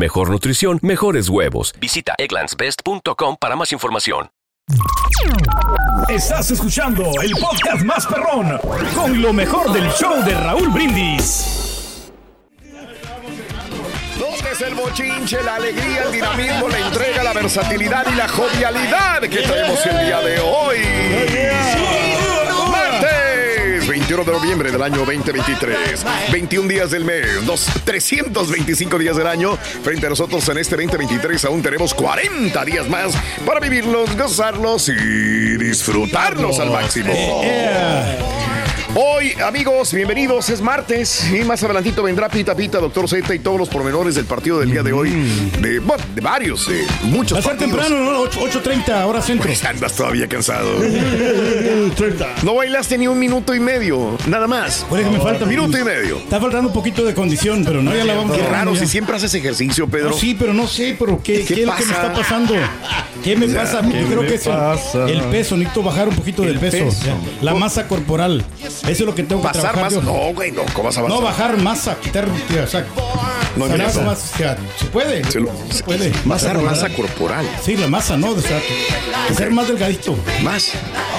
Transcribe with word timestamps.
mejor 0.00 0.30
nutrición, 0.30 0.80
mejores 0.82 1.28
huevos. 1.28 1.72
Visita 1.78 2.14
egglandsbest.com 2.18 3.36
para 3.38 3.54
más 3.54 3.70
información. 3.70 4.30
Estás 6.08 6.50
escuchando 6.50 7.04
el 7.22 7.32
podcast 7.32 7.84
más 7.84 8.06
perrón 8.06 8.58
con 8.94 9.20
lo 9.20 9.32
mejor 9.32 9.72
del 9.72 9.90
show 9.92 10.24
de 10.24 10.34
Raúl 10.34 10.68
Brindis. 10.70 12.10
¿Dónde 14.18 14.52
es 14.52 14.60
el 14.60 14.74
bochinche, 14.74 15.42
la 15.42 15.56
alegría, 15.56 16.04
el 16.04 16.12
dinamismo, 16.12 16.68
la 16.68 16.78
entrega, 16.78 17.22
la 17.22 17.32
versatilidad 17.32 18.06
y 18.10 18.14
la 18.14 18.28
jovialidad 18.28 19.20
que 19.20 19.42
traemos 19.42 19.84
el 19.86 20.06
día 20.06 20.20
de 20.20 20.40
hoy? 20.40 22.09
Martes 24.10 24.16
21 24.16 24.24
de 24.24 24.32
noviembre 24.32 24.72
del 24.72 24.82
año 24.82 24.98
2023. 25.04 26.04
21 26.32 26.68
días 26.68 26.90
del 26.90 27.04
mes, 27.04 27.44
los 27.46 27.66
325 27.84 28.98
días 28.98 29.16
del 29.16 29.26
año. 29.26 29.56
Frente 29.56 30.06
a 30.06 30.10
nosotros 30.10 30.48
en 30.48 30.58
este 30.58 30.74
2023 30.74 31.44
aún 31.44 31.62
tenemos 31.62 31.94
40 31.94 32.64
días 32.64 32.88
más 32.88 33.12
para 33.46 33.60
vivirlos, 33.60 34.16
gozarlos 34.16 34.88
y 34.88 35.56
disfrutarlos 35.58 36.58
al 36.58 36.70
máximo. 36.70 37.12
Hoy, 38.96 39.32
amigos, 39.46 39.94
bienvenidos. 39.94 40.50
Es 40.50 40.60
martes 40.60 41.30
y 41.32 41.44
más 41.44 41.62
adelantito 41.62 42.02
vendrá 42.02 42.28
Pita 42.28 42.56
Pita, 42.56 42.78
Doctor 42.78 43.08
Z 43.08 43.32
y 43.32 43.38
todos 43.38 43.56
los 43.56 43.68
pormenores 43.68 44.16
del 44.16 44.24
partido 44.24 44.58
del 44.58 44.72
día 44.72 44.82
de 44.82 44.92
hoy. 44.92 45.10
De, 45.60 45.78
bueno, 45.78 46.02
de 46.12 46.20
varios, 46.20 46.66
de 46.66 46.84
muchos 47.04 47.36
Va 47.36 47.40
a 47.40 47.42
ser 47.42 47.56
temprano, 47.56 47.96
¿no? 47.96 48.18
8 48.22 48.40
8.30, 48.62 49.04
hora 49.06 49.22
centro. 49.22 49.46
Pues 49.46 49.64
andas 49.64 49.94
todavía 49.94 50.26
cansado. 50.28 50.70
No 52.42 52.54
bailaste 52.56 52.98
ni 52.98 53.06
un 53.06 53.16
minuto 53.18 53.54
y 53.54 53.60
medio, 53.60 54.18
nada 54.26 54.48
más. 54.48 54.84
Oye, 54.90 55.04
que 55.04 55.10
me 55.10 55.20
falta 55.20 55.46
Minuto 55.46 55.78
y 55.78 55.84
medio. 55.84 56.18
Está 56.18 56.40
faltando 56.40 56.68
un 56.68 56.74
poquito 56.74 57.04
de 57.04 57.14
condición, 57.14 57.64
pero 57.64 57.82
no, 57.82 57.94
ya 57.94 58.04
la 58.04 58.14
vamos 58.14 58.36
Qué 58.36 58.42
agarrando 58.42 58.72
raro, 58.72 58.80
si 58.80 58.88
siempre 58.88 59.14
haces 59.14 59.32
ejercicio, 59.34 59.86
Pedro. 59.86 60.10
No, 60.10 60.16
sí, 60.16 60.34
pero 60.36 60.52
no 60.52 60.66
sé, 60.66 60.96
pero 60.98 61.20
¿qué, 61.22 61.44
¿Qué 61.44 61.54
qué 61.54 61.60
es 61.60 61.66
lo 61.66 61.76
que 61.76 61.84
me 61.84 61.92
está 61.92 62.12
pasando? 62.12 62.54
¿Qué 63.22 63.36
me 63.36 63.46
Ya, 63.46 63.60
pasa? 63.60 63.78
A 63.78 63.82
mí 63.82 63.92
¿qué 63.92 64.04
creo 64.04 64.22
me 64.22 64.28
que 64.28 64.34
es 64.34 64.46
el, 64.46 64.52
pasa? 64.52 65.08
el 65.08 65.20
peso. 65.24 65.56
Necesito 65.56 65.82
bajar 65.84 66.08
un 66.08 66.16
poquito 66.16 66.42
del 66.42 66.58
peso. 66.58 66.88
La 67.40 67.54
masa 67.54 67.86
corporal. 67.86 68.44
Eso 68.82 68.90
es 68.90 69.00
lo 69.00 69.14
que 69.14 69.22
tengo 69.22 69.42
que 69.42 69.48
¿Pasar 69.48 69.72
trabajar. 69.72 69.84
más? 69.84 69.94
yo. 69.94 70.02
No, 70.02 70.34
güey, 70.34 70.52
no. 70.52 70.62
¿Cómo 70.72 70.84
vas 70.88 70.98
a 70.98 71.02
No, 71.02 71.06
pasar? 71.08 71.22
bajar 71.24 71.56
masa, 71.58 71.96
quitar. 72.00 72.26
O 72.28 72.66
sea, 72.66 72.84
No, 73.56 73.66
más, 73.66 73.96
o 73.96 74.16
sea, 74.36 74.56
se 74.78 74.84
puede. 74.86 75.24
Se 75.30 75.40
lo- 75.40 75.50
se 75.70 75.82
puede. 75.82 76.10
Pasar 76.10 76.54
corporal. 76.54 76.64
masa 76.76 76.88
corporal. 76.96 77.46
Sí, 77.64 77.76
la 77.76 77.88
masa, 77.88 78.16
¿no? 78.16 78.30
O 78.30 78.40
sea, 78.40 78.60
ser 79.36 79.50
más 79.50 79.68
delgadito. 79.68 80.16
Más. 80.42 80.70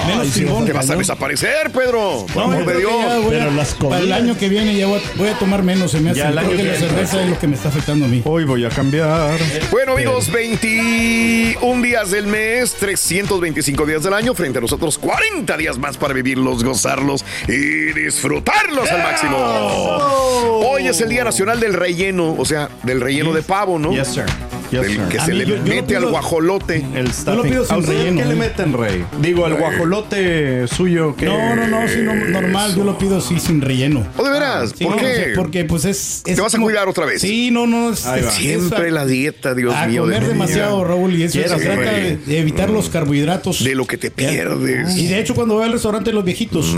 Menos 0.06 0.22
Ay, 0.24 0.30
fibón. 0.30 0.64
Te 0.64 0.72
vas 0.72 0.88
a 0.90 0.96
desaparecer, 0.96 1.70
Pedro. 1.70 2.26
Por 2.32 2.36
No, 2.48 2.52
amor 2.52 2.66
de 2.66 2.72
que 2.72 2.78
Dios. 2.80 2.92
ya 2.98 3.18
voy 3.18 3.36
a- 3.36 3.88
Para 3.88 4.00
el 4.02 4.12
año 4.12 4.36
que 4.36 4.48
viene 4.48 4.74
ya 4.74 4.86
voy 4.86 4.98
a, 4.98 5.18
voy 5.18 5.28
a 5.28 5.38
tomar 5.38 5.62
menos. 5.62 5.92
Se 5.92 6.00
me 6.00 6.10
hace. 6.10 6.20
Ya 6.20 6.28
el 6.30 6.34
Creo 6.36 6.48
año 6.48 6.56
que 6.56 6.62
que 6.64 6.68
la 6.72 6.78
cerveza 6.78 7.22
es 7.22 7.30
lo 7.30 7.38
que 7.38 7.46
me 7.46 7.54
está 7.56 7.68
afectando 7.68 8.06
a 8.06 8.08
mí. 8.08 8.22
Hoy 8.24 8.44
voy 8.44 8.64
a 8.64 8.70
cambiar. 8.70 9.38
Bueno, 9.70 9.92
amigos, 9.92 10.30
21 10.32 11.82
días 11.82 12.10
del 12.10 12.26
mes, 12.26 12.74
325 12.74 13.86
días 13.86 14.02
del 14.02 14.14
año. 14.14 14.34
Frente 14.34 14.58
a 14.58 14.60
nosotros, 14.60 14.98
40 14.98 15.56
días 15.56 15.78
más 15.78 15.96
para 15.96 16.14
vivirlos, 16.14 16.64
gozarlos 16.64 17.24
y 17.52 17.92
disfrutarlos 17.92 18.90
al 18.90 19.02
máximo. 19.02 19.36
Hoy 19.36 20.88
es 20.88 21.00
el 21.00 21.08
Día 21.08 21.24
Nacional 21.24 21.60
del 21.60 21.74
Relleno, 21.74 22.34
o 22.38 22.44
sea, 22.44 22.68
del 22.82 23.00
relleno 23.00 23.32
de 23.32 23.42
pavo, 23.42 23.78
¿no? 23.78 23.92
Yes, 23.92 24.08
sir. 24.08 24.24
Yes, 24.72 24.80
Del 24.80 24.90
sir. 24.92 25.00
que 25.10 25.18
A 25.18 25.24
se 25.26 25.32
mí 25.32 25.38
le 25.38 25.44
yo- 25.46 25.56
yo 25.56 25.62
lo 25.62 25.68
mete 25.68 25.96
al 25.96 26.02
pido- 26.02 26.10
guajolote. 26.10 26.84
El 26.94 27.12
stuffing. 27.12 27.42
pido 27.42 27.64
sin 27.64 27.74
¿A 27.74 27.78
usted 27.78 27.92
relleno, 27.92 28.20
¿Qué 28.22 28.24
le 28.26 28.32
¿eh? 28.32 28.36
meten, 28.36 28.72
Rey? 28.72 29.04
Digo, 29.20 29.46
el 29.46 29.54
guajolote 29.54 30.66
suyo. 30.68 31.14
que 31.14 31.26
No, 31.26 31.54
no, 31.56 31.66
no, 31.68 31.88
sí, 31.88 31.98
no, 32.02 32.14
normal, 32.14 32.74
yo 32.74 32.84
lo 32.84 32.96
pido 32.98 33.18
así 33.18 33.38
sin 33.38 33.60
relleno. 33.60 34.06
¿O 34.16 34.24
de 34.24 34.30
veras? 34.30 34.72
Sí, 34.76 34.84
¿Por 34.84 34.96
no, 34.96 35.02
qué? 35.02 35.32
porque 35.36 35.64
pues 35.66 35.84
es, 35.84 36.22
es 36.26 36.36
¿Te 36.36 36.40
vas 36.40 36.54
a 36.54 36.58
cuidar 36.58 36.88
otra 36.88 37.04
vez? 37.06 37.20
Sí, 37.20 37.50
no, 37.50 37.66
no. 37.66 37.90
Es, 37.92 38.00
Siempre 38.32 38.90
la 38.90 39.04
dieta, 39.06 39.54
Dios 39.54 39.74
a 39.74 39.86
mío. 39.86 40.06
de 40.06 40.14
comer 40.14 40.20
vida. 40.20 40.32
demasiado, 40.32 40.84
Raúl, 40.84 41.14
y 41.14 41.24
eso 41.24 41.38
se 41.38 41.42
trata 41.44 41.92
de, 41.92 42.16
de 42.16 42.38
evitar 42.38 42.70
los 42.70 42.88
carbohidratos. 42.88 43.62
De 43.62 43.74
lo 43.74 43.86
que 43.86 43.98
te 43.98 44.10
pierdes. 44.10 44.96
Y 44.96 45.06
de 45.08 45.18
hecho, 45.20 45.34
cuando 45.34 45.54
voy 45.54 45.64
al 45.64 45.72
restaurante 45.72 46.12
los 46.12 46.24
viejitos, 46.24 46.70
que 46.70 46.76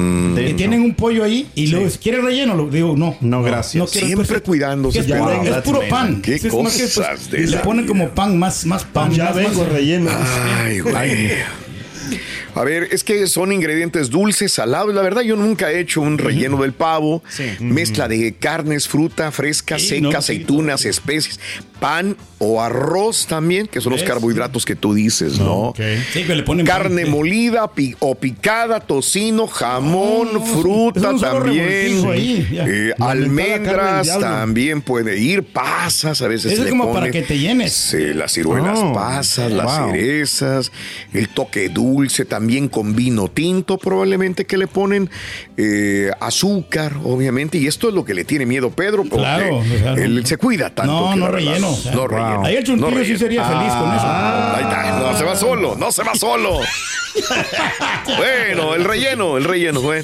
no. 0.50 0.56
tienen 0.56 0.82
un 0.82 0.94
pollo 0.94 1.22
ahí 1.24 1.48
y 1.54 1.68
luego, 1.68 1.88
¿quieres 2.02 2.24
relleno? 2.24 2.54
Lo 2.56 2.68
digo, 2.68 2.94
no. 2.96 3.16
No, 3.20 3.42
gracias. 3.42 3.90
Siempre 3.90 4.40
cuidándose, 4.40 4.98
Es, 5.00 5.06
puro, 5.06 5.18
Wow, 5.24 5.42
es 5.44 5.50
that's 5.50 5.62
puro 5.64 5.76
amazing. 5.78 5.90
pan. 5.90 6.22
Qué 6.22 6.40
que, 6.40 6.48
pues, 6.48 6.82
cosas 6.94 7.30
de 7.30 7.46
le 7.46 7.56
ponen 7.58 7.83
como 7.86 8.10
pan, 8.10 8.38
más, 8.38 8.64
más 8.66 8.84
pan. 8.84 9.10
Ya 9.12 9.26
más- 9.26 9.34
vengo 9.36 9.62
más- 9.62 9.72
relleno. 9.72 10.10
Ay, 10.62 10.80
güey. 10.80 11.28
A 12.54 12.62
ver, 12.64 12.88
es 12.92 13.02
que 13.04 13.26
son 13.26 13.52
ingredientes 13.52 14.10
dulces, 14.10 14.52
salados. 14.52 14.94
La 14.94 15.02
verdad, 15.02 15.22
yo 15.22 15.36
nunca 15.36 15.70
he 15.72 15.80
hecho 15.80 16.00
un 16.00 16.18
relleno 16.18 16.60
del 16.62 16.72
pavo. 16.72 17.22
Mezcla 17.60 18.06
de 18.08 18.34
carnes, 18.34 18.86
fruta 18.88 19.30
fresca, 19.32 19.78
Sí, 19.78 19.88
seca, 19.88 20.00
no, 20.02 20.10
sí. 20.10 20.16
aceitunas, 20.16 20.84
especies, 20.84 21.40
pan 21.80 22.16
o 22.38 22.62
arroz 22.62 23.26
también, 23.26 23.66
que 23.66 23.80
son 23.80 23.92
los 23.92 24.02
carbohidratos 24.04 24.64
que 24.64 24.76
tú 24.76 24.94
dices, 24.94 25.38
¿no? 25.38 25.54
Ok. 25.70 25.80
Sí, 26.12 26.24
que 26.24 26.34
le 26.36 26.42
ponen 26.44 26.64
Carne 26.66 27.02
pan, 27.02 27.04
sí. 27.06 27.10
molida 27.10 27.72
pi- 27.72 27.96
o 27.98 28.14
picada, 28.14 28.80
tocino, 28.80 29.46
jamón, 29.46 30.34
no, 30.34 30.40
fruta 30.44 31.14
también. 31.18 32.04
ahí, 32.10 32.48
eh, 32.52 32.92
almendras 33.00 34.18
también 34.20 34.80
puede 34.82 35.18
ir, 35.18 35.42
pasas, 35.42 36.20
a 36.22 36.28
veces 36.28 36.52
Eso 36.52 36.62
es 36.62 36.66
le 36.66 36.70
como 36.70 36.92
para 36.92 37.10
que 37.10 37.22
te 37.22 37.38
llenes. 37.38 37.72
Sí, 37.72 38.12
las 38.14 38.32
ciruelas 38.32 38.78
Oh, 38.80 38.92
pasas, 38.92 39.50
las 39.50 39.64
wow. 39.80 39.90
cerezas, 39.90 40.70
el 41.12 41.28
toque 41.28 41.68
dulce 41.68 42.24
también 42.24 42.43
con 42.68 42.94
vino 42.94 43.28
tinto 43.28 43.78
probablemente 43.78 44.44
que 44.44 44.56
le 44.56 44.66
ponen, 44.66 45.10
eh, 45.56 46.10
azúcar 46.20 46.92
obviamente, 47.04 47.58
y 47.58 47.66
esto 47.66 47.88
es 47.88 47.94
lo 47.94 48.04
que 48.04 48.14
le 48.14 48.24
tiene 48.24 48.46
miedo 48.46 48.70
Pedro, 48.70 49.02
porque 49.04 49.16
Claro, 49.16 49.62
él 49.96 50.24
se 50.26 50.36
cuida 50.36 50.70
tanto. 50.74 50.92
No, 50.92 51.14
que 51.14 51.20
no 51.20 51.28
relleno. 51.28 51.70
o 51.70 51.76
sea, 51.76 51.92
no 51.94 52.06
relleno. 52.06 52.44
Ahí 52.44 52.56
el 52.56 52.64
chuntillo 52.64 52.90
no 52.90 53.04
sí 53.04 53.16
sería 53.16 53.44
feliz 53.44 53.72
con 53.72 53.92
eso. 53.94 54.06
Ahí 54.06 54.62
está, 54.62 54.98
no 54.98 55.16
se 55.18 55.24
va 55.24 55.36
solo, 55.36 55.74
no 55.76 55.90
se 55.92 56.02
va 56.04 56.14
solo. 56.14 56.60
bueno, 58.16 58.74
el 58.74 58.84
relleno, 58.84 59.36
el 59.36 59.44
relleno, 59.44 59.80
güey. 59.80 60.02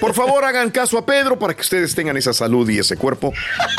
Por 0.00 0.14
favor, 0.14 0.44
hagan 0.44 0.70
caso 0.70 0.98
a 0.98 1.06
Pedro 1.06 1.38
para 1.38 1.54
que 1.54 1.62
ustedes 1.62 1.94
tengan 1.94 2.16
esa 2.16 2.32
salud 2.32 2.68
y 2.68 2.78
ese 2.78 2.96
cuerpo. 2.96 3.32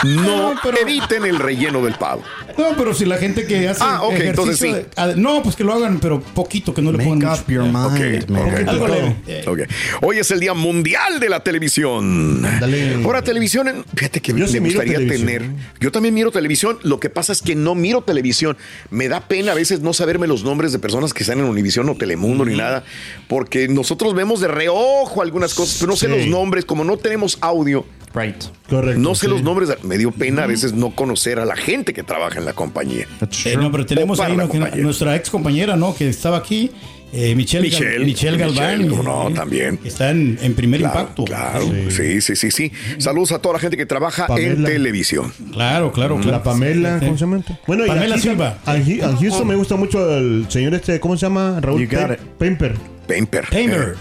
No, 0.04 0.24
No, 0.54 0.60
pero- 0.62 0.78
eviten 0.80 1.26
el 1.26 1.40
relleno 1.40 1.82
del 1.84 1.94
pavo. 1.94 2.24
No, 2.58 2.76
pero 2.78 2.94
si 2.94 3.06
la 3.06 3.18
gente 3.18 3.46
que 3.46 3.68
hace 3.68 3.82
Ah, 3.84 4.02
ok, 4.04 4.14
ejercicio 4.14 4.30
entonces 4.30 4.58
sí. 4.60 4.72
de- 4.72 4.86
ad- 4.96 5.16
no, 5.16 5.42
pues 5.44 5.56
que 5.56 5.64
lo 5.64 5.74
hagan, 5.74 6.00
pero 6.00 6.22
poquito, 6.22 6.74
que 6.74 6.82
no 6.82 6.92
le 6.92 6.98
Make 7.00 7.10
pongan 7.10 7.32
up 7.34 7.40
mucho. 7.48 7.52
your 7.52 7.64
Ok, 7.64 8.00
mind, 8.00 8.30
man. 8.30 8.42
ok. 8.64 8.68
Algo 8.70 8.88
leve. 8.88 9.16
Eh, 9.28 9.44
Ok. 9.48 9.60
Hoy 10.02 10.20
es 10.20 10.30
el 10.32 10.40
Día 10.40 10.54
Mundial 10.54 11.20
de 11.20 11.30
la 11.30 11.42
Televisión. 11.42 12.42
Dale. 12.42 12.96
Ahora, 13.04 13.22
televisión, 13.22 13.86
fíjate 13.96 14.22
que 14.22 14.32
Yo 14.32 14.38
me 14.40 14.48
sí 14.48 14.60
gustaría 14.60 14.98
tener. 15.00 15.44
Yo 15.80 15.92
también 15.92 16.14
miro 16.14 16.32
televisión. 16.32 16.78
Lo 16.84 17.00
que 17.00 17.10
pasa 17.10 17.34
es 17.34 17.42
que 17.42 17.56
no 17.56 17.76
miro 17.76 18.02
televisión. 18.02 18.58
Me 18.90 19.08
da 19.10 19.22
pena 19.28 19.52
a 19.52 19.56
veces 19.56 19.82
no 19.82 19.94
saberme 19.94 20.28
los 20.28 20.44
nombres 20.44 20.72
de 20.72 20.80
personas 20.80 21.14
que 21.14 21.24
están 21.24 21.40
en 21.40 21.46
Univisión 21.46 21.90
o 21.90 21.96
Telemundo 21.96 22.46
ni 22.46 22.56
nada, 22.56 22.84
porque 23.28 23.68
nosotros 23.68 24.14
vemos 24.14 24.40
de 24.42 24.48
reojo 24.48 25.22
algunas 25.22 25.54
cosas, 25.54 25.78
pero 25.80 25.92
no 25.92 25.98
sé 25.98 26.08
Sí. 26.08 26.12
los 26.16 26.28
nombres. 26.28 26.66
Como 26.66 26.84
no 26.84 26.98
tenemos 26.98 27.38
audio, 27.42 27.86
Right. 28.14 28.36
Correcto. 28.70 29.00
No 29.00 29.16
sé 29.16 29.26
sí. 29.26 29.32
los 29.32 29.42
nombres, 29.44 29.70
me 29.84 29.98
dio 29.98 30.12
pena 30.12 30.44
a 30.44 30.48
veces 30.48 30.74
no 30.74 30.92
conocer 30.92 31.40
a 31.40 31.46
la 31.46 31.56
gente 31.56 31.94
que 31.94 32.04
trabaja 32.04 32.38
en 32.40 32.46
la 32.46 32.54
compañía. 32.54 33.08
Eh, 33.46 33.56
no, 33.58 33.72
pero 33.72 33.86
tenemos 33.86 34.20
ahí 34.20 34.36
nuestra 34.78 35.16
ex 35.16 35.30
compañera, 35.30 35.76
¿no? 35.76 35.96
Que 35.96 36.10
estaba 36.10 36.38
aquí, 36.38 36.70
eh, 37.12 37.34
Michelle, 37.36 37.70
Gal- 37.70 38.06
Michelle, 38.06 38.38
Galván. 38.38 38.80
Michelle, 38.84 39.04
no, 39.04 39.30
eh, 39.30 39.34
también. 39.34 39.80
Está 39.84 40.12
en, 40.12 40.38
en 40.42 40.54
primer 40.54 40.80
Claro, 40.82 41.00
impacto. 41.00 41.24
claro. 41.26 41.66
Sí, 41.90 42.22
sí, 42.22 42.36
sí, 42.36 42.52
sí. 42.52 42.72
Saludos 43.00 43.32
a 43.32 43.40
toda 43.40 43.54
la 43.54 43.60
gente 43.60 43.78
que 43.78 43.86
trabaja 43.86 44.28
en 44.38 44.64
televisión. 44.64 45.32
Claro, 45.52 45.92
claro, 45.92 46.16
claro. 46.18 46.32
La 46.32 46.44
Pamela, 46.44 47.00
Sí. 47.00 47.06
¿cómo 47.06 47.18
se 47.18 47.22
llama? 47.26 47.44
Bueno, 47.68 47.86
y 47.86 47.88
Pamela 47.88 48.18
Silva. 48.18 48.58
A, 48.66 48.76
Hu- 48.78 49.04
a 49.04 49.16
Houston 49.18 49.48
me 49.48 49.56
gusta 49.56 49.76
mucho 49.76 50.16
el 50.18 50.46
señor 50.50 50.76
este, 50.76 51.00
¿cómo 51.00 51.18
se 51.18 51.26
llama? 51.26 51.60
Raúl 51.62 51.82
You 51.82 51.88
got 51.90 52.10
Pem- 52.10 52.14
it. 52.14 52.78
Pemper. 53.08 53.96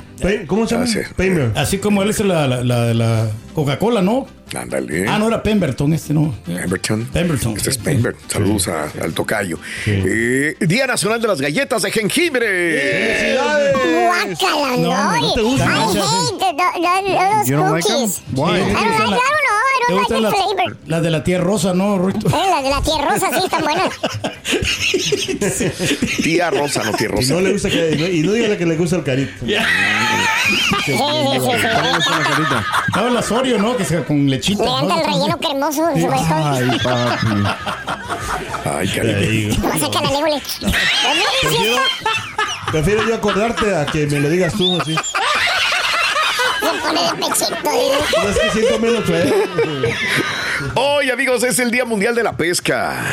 ¿Cómo 0.46 0.66
se 0.66 0.74
llama? 0.74 0.84
Ah, 0.84 0.92
sí. 0.92 0.98
Pemper. 1.16 1.52
Así 1.56 1.78
como 1.78 2.02
él 2.02 2.10
es 2.10 2.20
la, 2.20 2.46
la, 2.46 2.62
la- 2.62 2.94
la 2.94 3.30
Coca-Cola, 3.54 4.02
¿no? 4.02 4.26
Ándale. 4.54 5.06
Ah, 5.08 5.19
no, 5.19 5.26
era 5.28 5.43
Pemberton 5.43 5.93
este, 5.93 6.12
¿no? 6.14 6.32
Pemberton. 6.44 7.06
Pemberton. 7.06 7.56
Este 7.56 7.70
es 7.70 7.78
Pemberton. 7.78 8.22
Saludos 8.31 8.69
a- 8.69 8.90
al 9.02 9.12
tocayo. 9.14 9.58
Eh, 9.87 10.54
Día 10.60 10.87
Nacional 10.87 11.20
de 11.22 11.28
las 11.28 11.40
Galletas 11.40 11.82
de 11.82 11.90
Jengibre. 11.90 13.34
Guácala, 13.34 14.76
No, 14.76 14.78
no. 14.78 15.20
no 15.20 15.32
te 15.34 15.40
I 15.40 15.44
gustan, 15.44 15.72
hate 15.72 15.87
the- 15.87 15.93
those 17.52 17.87
cookies. 17.87 18.20
Why? 18.34 18.56
I 18.56 18.58
don't 18.60 18.75
like, 18.75 18.84
I 18.84 18.87
don't 19.08 19.08
know, 19.08 19.19
I 19.72 19.75
¿Te 19.87 19.93
don't 19.93 19.96
like 19.96 20.08
the 20.14 20.20
las, 20.20 20.32
flavor. 20.34 20.76
las 20.87 21.02
de 21.02 21.10
la 21.10 21.25
tía 21.25 21.38
rosa, 21.40 21.72
no, 21.75 21.98
Ruito? 21.98 22.28
Eh, 22.28 22.32
las 22.50 22.62
de 22.62 22.70
la 22.70 22.81
tierra 22.82 23.10
rosa 23.14 23.31
sí 23.32 23.40
están 23.44 23.62
buenas. 23.62 23.90
Tía 26.22 26.50
Rosa, 26.50 26.82
no 26.84 26.93
tía 26.93 27.06
Y 27.06 27.10
Rosa. 27.10 27.34
no 27.34 27.40
le 27.40 27.52
gusta 27.52 27.70
que, 27.70 27.90
y 27.93 27.96
no, 27.98 28.06
y 28.08 28.20
no 28.22 28.32
diga 28.32 28.56
que 28.56 28.66
le 28.66 28.76
gusta 28.76 28.96
el 28.96 29.05
carito. 29.05 29.32
Sí, 30.84 30.93
sí, 30.93 30.94
sí, 30.94 31.50
sí. 31.50 31.56
No, 32.96 33.08
las 33.10 33.31
Oreo, 33.31 33.56
¿no? 33.58 33.76
Que 33.76 33.84
sea 33.84 34.05
con 34.05 34.28
lechita. 34.43 34.65
Le 34.65 34.71
encanta 34.71 34.94
el 34.94 35.00
¿no? 35.00 35.06
relleno 35.12 35.39
cremoso. 35.39 35.83
Va 35.83 36.17
a 36.17 36.55
Ay, 36.55 36.79
papi. 36.83 37.27
Ay, 38.65 38.89
cariño. 38.89 39.55
saca 39.79 40.00
la 40.03 40.11
lengua. 40.11 40.41
Prefiero 42.71 43.06
yo 43.06 43.15
acordarte 43.15 43.75
a 43.75 43.87
que 43.87 44.06
me 44.06 44.21
lo 44.21 44.29
digas 44.31 44.55
tú 44.55 44.81
así. 44.81 44.94
Se 44.94 46.81
pone 46.81 47.03
de 47.03 47.11
pechito. 47.15 47.56
No 48.23 48.29
es 48.29 48.39
que 48.39 48.50
siento 48.50 48.79
menos 48.79 49.05
feo. 49.05 49.35
Hoy, 50.75 51.11
amigos, 51.11 51.43
es 51.43 51.59
el 51.59 51.71
Día 51.71 51.85
Mundial 51.85 52.15
de 52.15 52.23
la 52.23 52.37
Pesca. 52.37 53.05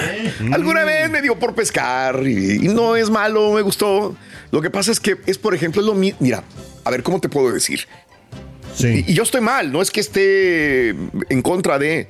Alguna 0.51 0.83
vez 0.83 1.09
me 1.09 1.21
dio 1.21 1.37
por 1.37 1.55
pescar 1.55 2.21
y, 2.25 2.65
y 2.65 2.67
no 2.69 2.95
es 2.95 3.09
malo, 3.09 3.51
me 3.53 3.61
gustó. 3.61 4.15
Lo 4.51 4.61
que 4.61 4.69
pasa 4.69 4.91
es 4.91 4.99
que 4.99 5.17
es, 5.25 5.37
por 5.37 5.53
ejemplo, 5.55 5.81
es 5.81 5.87
lo 5.87 5.93
mismo. 5.93 6.17
Mira, 6.21 6.43
a 6.85 6.91
ver, 6.91 7.03
¿cómo 7.03 7.19
te 7.19 7.27
puedo 7.27 7.51
decir? 7.51 7.87
Sí. 8.79 9.03
Y, 9.07 9.11
y 9.11 9.13
yo 9.13 9.23
estoy 9.23 9.41
mal, 9.41 9.71
no 9.71 9.81
es 9.81 9.91
que 9.91 9.99
esté 9.99 10.89
en 10.89 11.41
contra 11.41 11.77
de. 11.79 12.07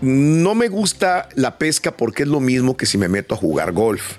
No 0.00 0.54
me 0.56 0.68
gusta 0.68 1.28
la 1.36 1.56
pesca 1.56 1.96
porque 1.96 2.24
es 2.24 2.28
lo 2.28 2.40
mismo 2.40 2.76
que 2.76 2.84
si 2.84 2.98
me 2.98 3.08
meto 3.08 3.34
a 3.34 3.38
jugar 3.38 3.72
golf. 3.72 4.16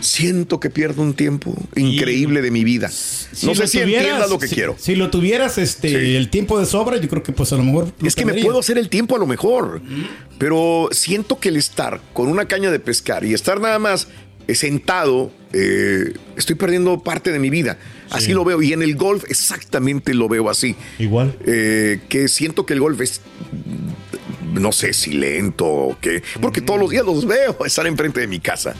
Siento 0.00 0.58
que 0.60 0.68
pierdo 0.70 1.02
un 1.02 1.14
tiempo 1.14 1.54
increíble 1.76 2.42
de 2.42 2.50
mi 2.50 2.64
vida. 2.64 2.88
Si 2.90 3.46
no 3.46 3.54
sé 3.54 3.62
lo 3.62 3.66
si 3.68 3.78
tuvieras- 3.80 4.02
entiendas 4.04 4.30
lo 4.30 4.38
que 4.38 4.48
si- 4.48 4.54
quiero. 4.56 4.76
Si 4.78 4.96
lo 4.96 5.10
tuvieras 5.10 5.56
este, 5.56 5.88
Sí. 5.88 6.16
el 6.16 6.28
tiempo 6.30 6.58
de 6.58 6.66
sobra, 6.66 6.96
yo 6.98 7.08
creo 7.08 7.22
que 7.22 7.32
pues 7.32 7.52
a 7.52 7.56
lo 7.56 7.62
mejor. 7.62 7.92
lo 7.98 8.08
Es 8.08 8.16
que 8.16 8.26
me 8.26 8.34
puedo 8.34 8.58
hacer 8.58 8.76
el 8.76 8.88
tiempo 8.88 9.14
a 9.14 9.18
lo 9.18 9.26
mejor, 9.26 9.80
pero 10.36 10.88
siento 10.90 11.38
que 11.38 11.48
el 11.48 11.56
estar 11.56 12.00
con 12.12 12.26
una 12.28 12.46
caña 12.46 12.70
de 12.70 12.80
pescar 12.80 13.24
y 13.24 13.32
estar 13.34 13.60
nada 13.60 13.78
más 13.78 14.08
sentado, 14.48 15.30
eh, 15.52 16.12
estoy 16.36 16.56
perdiendo 16.56 17.02
parte 17.02 17.32
de 17.32 17.38
mi 17.38 17.50
vida. 17.50 17.78
Así 18.10 18.32
lo 18.32 18.44
veo. 18.44 18.60
Y 18.62 18.72
en 18.72 18.82
el 18.82 18.94
golf 18.96 19.24
exactamente 19.28 20.14
lo 20.14 20.28
veo 20.28 20.48
así. 20.50 20.76
Igual. 20.98 21.36
Eh, 21.46 22.00
que 22.08 22.28
siento 22.28 22.66
que 22.66 22.74
el 22.74 22.80
golf 22.80 23.00
es, 23.00 23.20
no 24.52 24.72
sé 24.72 24.92
si 24.92 25.12
lento 25.12 25.66
o 25.66 25.98
qué, 26.00 26.22
porque 26.40 26.60
todos 26.60 26.78
los 26.78 26.90
días 26.90 27.04
los 27.04 27.26
veo 27.26 27.56
estar 27.66 27.86
enfrente 27.86 28.20
de 28.20 28.26
mi 28.28 28.40
casa. 28.40 28.74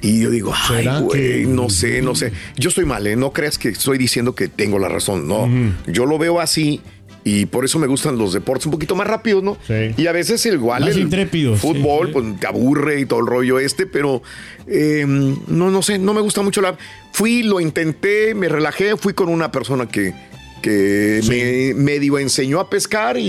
Y 0.00 0.20
yo 0.20 0.28
digo, 0.30 0.52
ay, 0.54 0.82
¿Será 0.84 0.98
güey, 1.00 1.20
que- 1.20 1.46
no 1.46 1.70
sé, 1.70 2.02
no 2.02 2.14
sé. 2.14 2.30
Yo 2.56 2.68
estoy 2.68 2.84
mal, 2.84 3.06
¿eh? 3.06 3.16
No 3.16 3.32
creas 3.32 3.56
que 3.58 3.70
estoy 3.70 3.96
diciendo 3.96 4.34
que 4.34 4.48
tengo 4.48 4.78
la 4.78 4.88
razón, 4.88 5.26
no. 5.26 5.48
Yo 5.86 6.04
lo 6.04 6.18
veo 6.18 6.40
así 6.40 6.82
y 7.24 7.46
por 7.46 7.64
eso 7.64 7.78
me 7.78 7.86
gustan 7.86 8.18
los 8.18 8.32
deportes 8.34 8.66
un 8.66 8.72
poquito 8.72 8.94
más 8.94 9.06
rápidos, 9.06 9.42
¿no? 9.42 9.56
Sí. 9.66 9.94
Y 9.96 10.06
a 10.06 10.12
veces 10.12 10.44
igual 10.46 10.82
Más 10.82 10.90
el 10.94 11.00
intrépidos, 11.02 11.58
fútbol, 11.58 12.08
sí, 12.08 12.12
sí. 12.14 12.20
pues 12.20 12.40
te 12.40 12.46
aburre 12.46 13.00
y 13.00 13.06
todo 13.06 13.20
el 13.20 13.26
rollo 13.26 13.58
este, 13.58 13.86
pero 13.86 14.22
eh, 14.66 15.04
no, 15.06 15.70
no 15.70 15.82
sé, 15.82 15.98
no 15.98 16.12
me 16.14 16.20
gusta 16.20 16.42
mucho 16.42 16.60
la... 16.60 16.76
Fui, 17.12 17.42
lo 17.42 17.60
intenté, 17.60 18.34
me 18.34 18.48
relajé, 18.48 18.96
fui 18.96 19.14
con 19.14 19.28
una 19.28 19.50
persona 19.52 19.86
que, 19.88 20.12
que 20.60 21.20
me 21.28 21.72
medio 21.80 22.18
enseñó 22.18 22.58
a 22.60 22.68
pescar 22.68 23.16
y, 23.16 23.22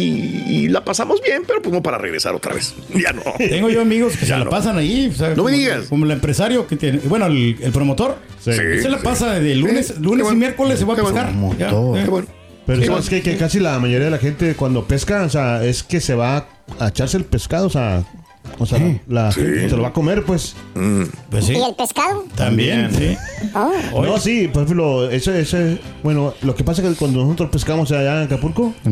y 0.47 0.67
la 0.69 0.83
pasamos 0.83 1.21
bien, 1.21 1.43
pero 1.47 1.61
pues 1.61 1.71
no 1.73 1.83
para 1.83 1.97
regresar 1.97 2.33
otra 2.35 2.53
vez. 2.53 2.73
Ya 2.95 3.13
no. 3.13 3.21
Tengo 3.37 3.69
yo 3.69 3.81
amigos 3.81 4.13
que 4.13 4.19
se 4.19 4.25
Ya 4.27 4.39
la 4.39 4.45
no. 4.45 4.49
pasan 4.49 4.77
ahí. 4.77 5.09
o 5.13 5.15
sea, 5.15 5.29
No 5.29 5.35
me 5.35 5.37
como- 5.43 5.49
digas. 5.49 5.85
Como 5.87 6.05
el 6.05 6.11
empresario 6.11 6.65
que 6.67 6.75
tiene. 6.77 6.99
Bueno, 7.05 7.27
el, 7.27 7.55
el 7.61 7.71
promotor. 7.71 8.17
Sí. 8.43 8.53
Se 8.53 8.89
la 8.89 8.97
sí. 8.97 9.03
pasa 9.03 9.39
de 9.39 9.55
lunes, 9.55 9.99
lunes 9.99 10.23
bueno. 10.23 10.33
y 10.33 10.39
miércoles 10.39 10.79
se 10.79 10.85
va 10.85 10.93
a 10.93 11.01
bueno. 11.01 11.13
pescar. 11.13 11.57
Ya, 11.59 11.71
bueno. 11.73 12.27
Pero 12.65 12.79
Qué 12.81 12.87
sabes 12.87 13.09
que, 13.09 13.21
que 13.21 13.37
casi 13.37 13.59
la 13.59 13.77
mayoría 13.79 14.05
de 14.05 14.11
la 14.11 14.17
gente 14.17 14.55
cuando 14.55 14.85
pesca, 14.85 15.23
o 15.23 15.29
sea, 15.29 15.63
es 15.63 15.83
que 15.83 16.01
se 16.01 16.15
va 16.15 16.47
a 16.79 16.87
echarse 16.87 17.17
el 17.17 17.23
pescado, 17.25 17.67
o 17.67 17.69
sea, 17.69 18.03
o 18.57 18.65
sea, 18.65 18.79
la 19.07 19.31
gente 19.31 19.69
se 19.69 19.75
lo 19.75 19.83
va 19.83 19.89
a 19.89 19.93
comer, 19.93 20.23
pues. 20.23 20.55
Pues 21.29 21.45
sí. 21.45 21.53
¿Y 21.53 21.61
el 21.61 21.75
pescado? 21.75 22.25
También, 22.35 22.89
sí. 22.91 23.17
Oh. 23.93 24.03
No, 24.05 24.17
sí, 24.17 24.47
por 24.51 24.63
ejemplo, 24.63 25.09
ese, 25.09 25.39
ese, 25.41 25.79
bueno, 26.03 26.33
lo 26.41 26.55
que 26.55 26.63
pasa 26.63 26.81
es 26.81 26.89
que 26.89 26.95
cuando 26.95 27.23
nosotros 27.23 27.49
pescamos 27.51 27.91
allá 27.91 28.17
en 28.21 28.23
Acapulco, 28.27 28.73
Sí, 28.83 28.91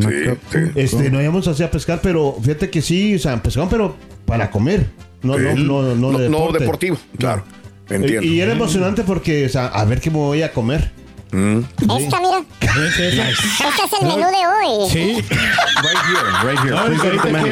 sí. 0.52 0.60
este, 0.76 1.10
no 1.10 1.22
íbamos 1.22 1.48
así 1.48 1.64
a 1.64 1.72
pescar, 1.72 2.00
pero 2.02 2.36
fíjate 2.42 2.69
que 2.69 2.81
sí, 2.81 3.16
o 3.16 3.19
sea, 3.19 3.42
pescamos, 3.42 3.69
pero 3.72 3.96
para 4.26 4.52
comer, 4.52 4.88
no, 5.22 5.38
no, 5.38 5.54
no, 5.56 5.96
no, 5.96 6.12
No, 6.12 6.18
de 6.19 6.30
no 6.30 6.38
deporte. 6.40 6.60
deportivo, 6.60 6.98
claro. 7.18 7.44
Entiendo. 7.90 8.24
Y, 8.24 8.36
y 8.36 8.42
era 8.42 8.52
emocionante 8.54 9.04
porque, 9.04 9.46
o 9.46 9.50
sea, 9.50 9.68
a 9.68 9.84
ver 9.86 10.00
qué 10.00 10.10
me 10.10 10.18
voy 10.18 10.42
a 10.42 10.52
comer. 10.54 10.92
Esta, 11.33 12.19
mira. 12.19 12.44
Este 12.62 13.07
es 13.09 13.18
el 14.01 14.07
menú 14.07 14.27
de 14.27 14.45
hoy. 14.47 14.88
Sí. 14.89 15.15
Right 15.15 16.00
here, 16.06 16.21
right 16.44 16.59
here. 16.59 16.75
No, 16.75 16.85
Please 16.85 17.01
the 17.24 17.31
menu. 17.31 17.47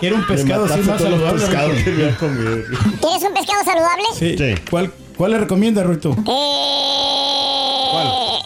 quiero- 0.00 0.16
un 0.16 0.26
pescado 0.26 0.64
así 0.64 0.80
más 0.80 1.00
saludable. 1.00 1.46
¿Quieres 1.46 2.20
un 3.22 3.34
pescado 3.34 3.62
saludable? 3.64 4.04
Sí. 4.18 4.36
Sí. 4.36 4.54
¿Cuál, 4.68 4.92
¿Cuál 5.16 5.30
le 5.30 5.38
recomienda, 5.38 5.84
Ruito? 5.84 6.10
Eh, 6.10 6.14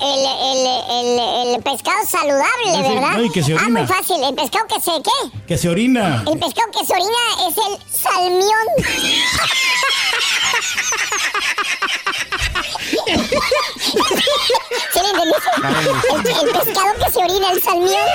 el, 0.03 0.27
el, 0.51 0.59
el, 0.91 1.09
el 1.55 1.63
pescado 1.63 1.97
saludable, 2.07 2.67
sí, 2.67 2.83
¿verdad? 2.95 3.13
no, 3.17 3.23
y 3.25 3.31
que 3.31 3.43
se 3.43 3.53
ah, 3.53 3.55
orina. 3.57 3.79
muy 3.81 3.89
fácil. 3.89 4.23
El 4.23 4.35
pescado 4.35 4.67
que 4.67 4.81
se, 4.81 4.91
¿qué? 5.03 5.31
Que 5.47 5.57
se 5.59 5.69
orina. 5.71 6.23
El 6.31 6.39
pescado 6.39 6.69
que 6.79 6.85
se 6.87 6.93
orina 6.93 7.49
es 7.49 7.57
el 7.57 7.79
salmión. 7.91 8.67
El, 15.33 16.49
el 16.49 16.53
pescado 16.53 16.95
que 17.05 17.11
se 17.13 17.19
orina, 17.19 17.51
el 17.53 17.63
salmión. 17.63 18.07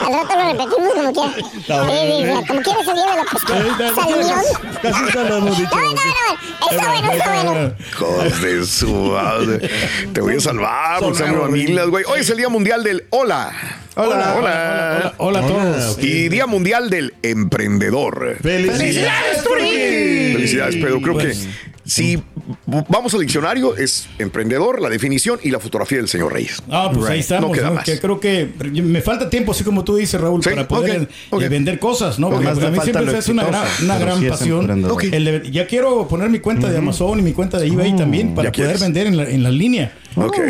Al 0.00 0.12
rato 0.12 0.36
lo 0.36 0.44
repetimos 0.52 0.94
como 0.94 1.12
quiera. 1.12 1.34
Sí, 1.34 1.42
sí, 1.42 2.24
sí, 2.26 2.46
como 2.46 2.62
quiera 2.62 2.84
salir 2.84 3.04
de 3.04 3.16
la 3.16 3.24
pesca. 3.24 3.94
Salmión. 3.94 4.40
Casi 4.82 5.12
se 5.12 5.24
lo 5.24 5.36
hemos 5.36 5.58
dicho. 5.58 5.70
No, 5.76 5.82
no, 5.82 5.92
no. 5.92 6.70
Está 6.70 6.88
bueno, 6.88 7.12
está 7.12 7.42
bueno. 7.42 8.40
De 8.40 8.66
su 8.66 8.92
madre. 8.94 9.70
Te 10.12 10.20
voy 10.20 10.36
a 10.36 10.40
salvar, 10.40 11.00
porque 11.00 11.18
son 11.18 11.40
familias, 11.40 11.86
güey. 11.88 12.04
Hoy 12.04 12.20
es 12.20 12.30
el 12.30 12.36
Día 12.36 12.48
Mundial 12.48 12.82
del 12.84 13.06
Hola. 13.10 13.52
Hola, 13.96 14.34
hola. 14.36 14.36
Hola, 14.38 15.14
hola 15.18 15.38
a 15.40 15.46
todos. 15.46 15.98
Y 15.98 16.28
Día 16.28 16.46
Mundial 16.46 16.90
del 16.90 17.14
Emprendedor. 17.22 18.36
¡Felicidades! 18.40 19.42
Felicidades, 19.44 20.76
Pedro. 20.76 21.00
Creo 21.00 21.14
Pues- 21.14 21.38
que 21.38 21.90
si 21.90 22.22
vamos 22.66 23.14
al 23.14 23.20
diccionario, 23.20 23.76
es 23.76 24.08
emprendedor, 24.18 24.80
la 24.80 24.88
definición 24.88 25.38
y 25.42 25.50
la 25.50 25.58
fotografía 25.60 25.98
del 25.98 26.08
señor 26.08 26.32
Reyes. 26.32 26.62
Ah, 26.70 26.90
pues 26.92 27.08
ahí 27.10 27.20
estamos. 27.20 27.50
No 27.50 27.54
queda 27.54 27.68
¿no? 27.68 27.74
más. 27.74 27.84
Que 27.84 27.98
creo 27.98 28.20
que 28.20 28.48
me 28.82 29.00
falta 29.02 29.28
tiempo, 29.30 29.52
así 29.52 29.64
como 29.64 29.84
tú 29.84 29.96
dices, 29.96 30.20
Raúl, 30.20 30.42
Sí, 30.42 30.50
para 30.50 30.66
poder 30.68 31.08
eh, 31.32 31.48
vender 31.48 31.78
cosas, 31.78 32.18
¿no? 32.18 32.30
Porque 32.30 32.44
Más 32.46 32.58
le 32.58 32.66
a 32.66 32.70
mí 32.70 32.78
siempre 32.82 33.18
es 33.18 33.28
una 33.28 33.44
gran, 33.44 33.64
una 33.82 33.98
gran 33.98 34.18
sí 34.18 34.26
es 34.26 34.30
pasión. 34.30 34.70
El 35.12 35.24
de- 35.24 35.50
ya 35.50 35.66
quiero 35.66 36.06
poner 36.08 36.28
mi 36.30 36.38
cuenta 36.40 36.70
de 36.70 36.78
Amazon 36.78 37.18
y 37.18 37.22
mi 37.22 37.32
cuenta 37.32 37.58
de 37.58 37.66
eBay 37.66 37.96
también 37.96 38.34
para 38.34 38.50
poder 38.50 38.66
quieres. 38.66 38.80
vender 38.80 39.06
en 39.06 39.16
la, 39.16 39.24
en 39.24 39.42
la 39.42 39.50
línea. 39.50 39.92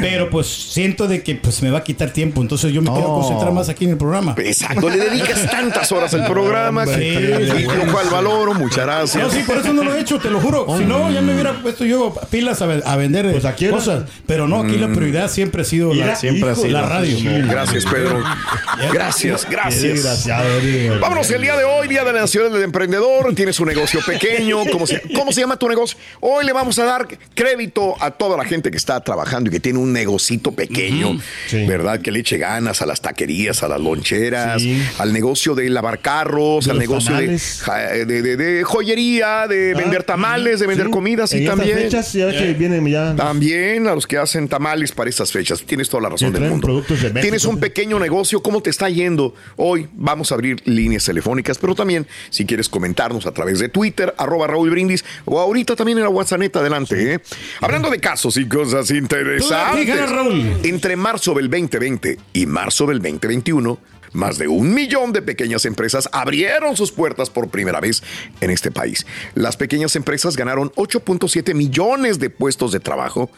Pero 0.01 0.31
pues 0.31 0.47
siento 0.47 1.07
de 1.07 1.23
que 1.23 1.35
pues 1.35 1.63
me 1.63 1.71
va 1.71 1.79
a 1.79 1.85
quitar 1.85 2.11
tiempo, 2.11 2.41
entonces 2.41 2.73
yo 2.73 2.81
me 2.83 2.91
quiero 2.91 3.11
Oh. 3.11 3.21
concentrar 3.21 3.53
más 3.53 3.69
aquí 3.69 3.85
en 3.85 3.91
el 3.93 3.97
programa. 3.97 4.35
Exacto, 4.39 4.89
le 4.89 4.97
dedicas 4.97 5.47
tantas 5.51 5.91
horas 5.93 6.13
al 6.15 6.27
programa, 6.27 6.85
que- 6.87 6.95
sí, 6.95 7.61
y 7.63 7.65
lo 7.65 7.93
cual 7.93 8.09
valoro, 8.11 8.55
muchas 8.55 8.87
gracias. 8.87 9.23
No, 9.23 9.31
sí, 9.31 9.43
por 9.47 9.59
eso 9.59 9.73
no 9.73 9.83
lo 9.85 9.95
he 9.95 10.01
hecho, 10.01 10.19
te 10.19 10.31
lo 10.31 10.41
juro. 10.41 10.67
Si 10.79 10.85
no, 10.85 11.11
ya 11.11 11.21
me 11.21 11.33
hubiera 11.35 11.53
puesto 11.61 11.85
yo 11.85 12.15
pilas 12.31 12.63
a, 12.63 12.67
ve- 12.67 12.83
a 12.85 12.97
vender 12.97 13.31
Pues 13.33 13.45
aquí 13.45 13.69
cosas. 13.69 14.05
Pero 14.27 14.49
no, 14.49 14.63
aquí 14.63 14.77
la 14.77 14.89
prioridad 14.89 15.31
siempre 15.31 15.63
ha 15.63 15.65
sido 15.65 15.93
la, 15.95 16.17
siempre 16.17 16.51
ha 16.51 16.55
sido 16.55 16.69
la 16.69 16.83
radio. 16.83 17.17
Gracias, 17.49 17.85
Pedro. 17.87 18.23
Gracias, 18.93 19.47
gracias. 19.49 20.27
Vámonos, 21.01 21.31
el 21.31 21.43
día 21.43 21.57
de 21.57 21.65
hoy, 21.65 21.89
Día 21.89 22.05
de 22.05 22.13
la 22.13 22.21
Nacional 22.21 22.53
del 22.53 22.63
Emprendedor. 22.63 23.35
Tienes 23.35 23.59
un 23.61 23.69
negocio 23.69 24.01
pequeño. 24.07 24.59
¿Cómo 24.73 24.87
se, 24.87 25.03
¿Cómo 25.15 25.33
se 25.33 25.41
llama 25.41 25.57
tu 25.57 25.69
negocio? 25.69 25.99
Hoy 26.21 26.45
le 26.47 26.53
vamos 26.53 26.79
a 26.79 26.85
dar 26.85 27.09
crédito 27.35 27.95
a 28.01 28.11
toda 28.13 28.37
la 28.37 28.45
gente 28.45 28.71
que 28.71 28.77
está 28.77 29.01
trabajando 29.01 29.50
y 29.51 29.53
que 29.53 29.61
tiene 29.61 29.79
un 29.79 29.93
negocito 29.93 30.53
pequeño, 30.53 31.19
Sí. 31.49 31.67
¿verdad? 31.67 32.01
Que 32.01 32.11
le 32.13 32.21
eche 32.21 32.39
ganas 32.39 32.81
a 32.83 32.87
las 32.87 33.01
taquerías, 33.01 33.63
a 33.63 33.69
las 33.69 33.81
loncheras, 33.81 34.63
Sí. 34.63 34.83
al 34.99 35.13
negocio 35.13 35.55
de 35.55 35.69
lavar 35.71 36.01
carros, 36.01 36.65
De 36.67 36.71
al 36.73 36.79
negocio 36.79 37.17
de, 37.17 37.39
ja- 37.39 37.79
de, 37.79 38.05
de- 38.23 38.37
de 38.37 38.65
joyería, 38.65 39.47
de 39.49 39.75
vender 39.75 40.03
tamales, 40.05 40.61
de 40.61 40.67
vender 40.67 40.87
Sí. 40.87 40.93
comida, 40.93 41.27
sí, 41.27 41.37
En 41.37 41.43
estas 41.43 41.57
también. 41.59 41.79
fechas, 41.79 42.13
ya 42.13 42.27
ves 42.27 42.37
que 42.41 42.55
vienen 42.55 42.87
ya. 42.87 43.15
También 43.17 43.87
a 43.87 43.95
los 43.95 44.07
que 44.07 44.17
hacen 44.19 44.49
tamales 44.49 44.93
para 44.93 45.11
estas 45.11 45.31
fechas. 45.33 45.63
Tienes 45.63 45.89
toda 45.89 46.03
la 46.05 46.09
razón 46.11 46.33
del 46.33 46.43
mundo. 46.45 46.67
productos 46.67 46.99
de 47.03 47.09
México. 47.09 47.21
Tienes 47.23 47.45
un 47.45 47.59
pequeño 47.61 47.99
negocio. 47.99 48.43
¿Cómo 48.43 48.63
te 48.63 48.71
está 48.71 48.89
yendo? 48.89 49.35
Hoy 49.57 49.89
vamos 49.95 50.31
a 50.33 50.35
abrir 50.35 50.63
líneas 50.65 51.05
telefónicas, 51.05 51.59
pero 51.59 51.75
también 51.75 52.07
si 52.31 52.45
quieres 52.47 52.69
comentarnos 52.69 53.27
a 53.27 53.33
través 53.33 53.59
de 53.59 53.69
Twitter, 53.69 54.15
arroba 54.19 54.47
Raúl 54.47 54.71
Brindis, 54.71 55.05
o 55.25 55.39
ahorita 55.41 55.77
también 55.77 55.99
en 55.99 56.05
la 56.05 56.11
WhatsApp, 56.11 56.41
adelante. 56.55 57.15
¿eh? 57.15 57.21
Hablando 57.61 57.91
de 57.91 57.99
casos 57.99 58.37
y 58.37 58.47
cosas 58.47 58.91
interesantes. 58.91 59.40
Raúl. 60.07 60.61
Entre 60.63 60.97
marzo 60.97 61.35
del 61.35 61.49
2020 61.51 62.19
y 62.33 62.47
marzo 62.47 62.87
del 62.87 62.99
2021, 62.99 63.79
más 64.13 64.39
de 64.39 64.49
un 64.49 64.75
millón 64.75 65.13
de 65.13 65.23
pequeñas 65.23 65.65
empresas 65.65 66.09
abrieron 66.13 66.77
sus 66.77 66.93
puertas 66.93 67.31
por 67.31 67.49
primera 67.49 67.81
vez 67.81 68.03
en 68.41 68.51
este 68.51 68.71
país. 68.71 69.07
Las 69.35 69.57
pequeñas 69.57 69.97
empresas 69.97 70.37
ganaron 70.37 70.71
8.7 70.73 71.55
millones 71.55 72.19
de 72.19 72.31
puestos 72.31 72.73
de 72.73 72.81
trabajo 72.81 73.31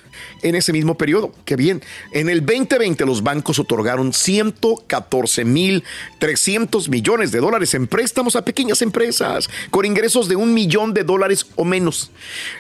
en 0.43 0.55
ese 0.55 0.73
mismo 0.73 0.97
periodo. 0.97 1.33
Qué 1.45 1.57
bien. 1.57 1.83
En 2.12 2.29
el 2.29 2.45
2020 2.45 3.05
los 3.07 3.23
bancos 3.23 3.59
otorgaron 3.59 4.12
114 4.12 5.45
mil 5.45 5.85
300 6.19 6.88
millones 6.88 7.33
de 7.33 7.41
dólares 7.41 7.75
en 7.75 7.87
préstamos 7.87 8.37
a 8.37 8.45
pequeñas 8.45 8.83
empresas 8.83 9.49
con 9.71 9.85
ingresos 9.85 10.29
de 10.29 10.37
un 10.37 10.55
millón 10.55 10.95
de 10.95 11.05
dólares 11.05 11.47
o 11.57 11.64
menos. 11.64 12.11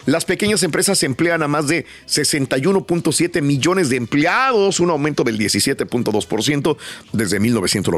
Las 0.06 0.24
pequeñas 0.24 0.62
empresas 0.62 1.02
emplean 1.02 1.42
a 1.42 1.48
más 1.48 1.68
de 1.68 1.86
61.7 2.08 3.42
millones 3.42 3.88
de 3.88 3.96
empleados, 3.96 4.80
un 4.80 4.90
aumento 4.90 5.24
del 5.24 5.38
17.2% 5.38 6.76
desde 7.12 7.40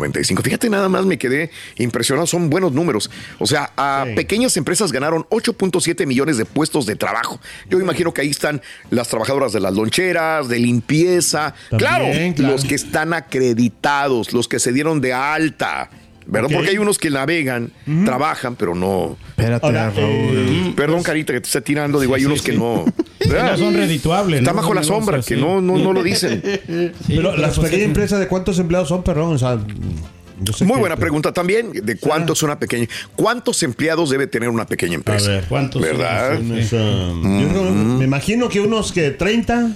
1995. 0.04 0.42
Fíjate, 0.42 0.70
nada 0.70 0.88
más 0.88 1.06
me 1.06 1.18
quedé 1.18 1.50
impresionado, 1.76 2.26
son 2.26 2.50
buenos 2.50 2.72
números. 2.72 3.10
O 3.38 3.46
sea, 3.46 3.72
a 3.76 4.06
pequeñas 4.14 4.56
empresas 4.56 4.92
ganaron 4.92 5.24
8.7 5.30 6.06
millones 6.06 6.36
de 6.36 6.44
puestos 6.44 6.86
de 6.86 6.96
trabajo. 6.96 7.40
Yo 7.68 7.80
imagino 7.80 8.12
que 8.12 8.22
ahí 8.22 8.30
están 8.30 8.62
las 8.90 9.08
trabajadoras 9.08 9.52
de 9.52 9.60
las 9.60 9.74
loncheras, 9.74 10.48
de 10.48 10.58
limpieza. 10.58 11.54
También, 11.70 11.78
claro, 11.78 12.34
claro. 12.36 12.52
los 12.52 12.64
que 12.64 12.74
están 12.74 13.12
acreditados, 13.12 14.32
los 14.32 14.48
que 14.48 14.58
se 14.58 14.72
dieron 14.72 15.00
de 15.00 15.12
alta. 15.12 15.90
¿Verdad? 16.26 16.48
Porque 16.52 16.70
hay 16.70 16.78
unos 16.78 16.98
que 16.98 17.10
navegan, 17.10 17.70
trabajan, 18.04 18.56
pero 18.56 18.74
no. 18.74 19.16
Espérate, 19.28 19.66
Ahora, 19.66 19.90
Raúl. 19.90 20.04
eh, 20.08 20.72
Perdón, 20.74 21.02
carita, 21.02 21.32
que 21.32 21.40
te 21.40 21.46
está 21.46 21.60
tirando. 21.60 22.00
Digo, 22.00 22.14
hay 22.14 22.24
unos 22.24 22.40
que 22.42 22.52
no. 22.52 22.84
¿verdad? 23.20 23.52
No 23.52 23.58
son 23.58 23.74
redituables. 23.74 24.40
Está 24.40 24.52
¿no? 24.52 24.56
bajo 24.56 24.72
la 24.74 24.82
sombra, 24.82 25.20
que 25.22 25.36
no, 25.36 25.60
no, 25.60 25.76
no 25.78 25.92
lo 25.92 26.02
dicen. 26.02 26.42
Sí, 27.06 27.14
pero 27.16 27.36
las 27.36 27.56
pues, 27.56 27.66
pequeñas 27.66 27.84
sí. 27.84 27.88
empresas, 27.88 28.20
¿de 28.20 28.28
cuántos 28.28 28.58
empleados 28.58 28.88
son, 28.88 29.02
perdón? 29.02 29.34
O 29.34 29.38
sea, 29.38 29.58
sé 30.54 30.64
Muy 30.64 30.78
buena 30.78 30.96
pregunta 30.96 31.32
también. 31.32 31.72
¿De 31.72 31.96
cuánto 31.96 32.32
es 32.32 32.42
una 32.42 32.58
pequeña? 32.58 32.86
¿Cuántos 33.16 33.62
empleados 33.62 34.10
debe 34.10 34.26
tener 34.26 34.48
una 34.48 34.66
pequeña 34.66 34.92
A 34.92 34.96
empresa? 34.96 35.28
ver, 35.30 35.44
¿Cuántos? 35.48 35.82
¿Verdad? 35.82 36.38
son? 36.68 36.80
um, 37.26 37.40
yo 37.42 37.48
creo- 37.48 37.70
me 37.72 38.04
imagino 38.04 38.48
que 38.48 38.60
unos 38.60 38.92
que 38.92 39.10
30 39.10 39.72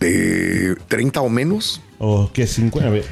¿De 0.00 0.76
30 0.88 1.20
o 1.22 1.28
menos? 1.30 1.80
o 1.98 2.30
que 2.32 2.46
50. 2.46 2.86
A 2.88 2.92
ver, 2.92 3.04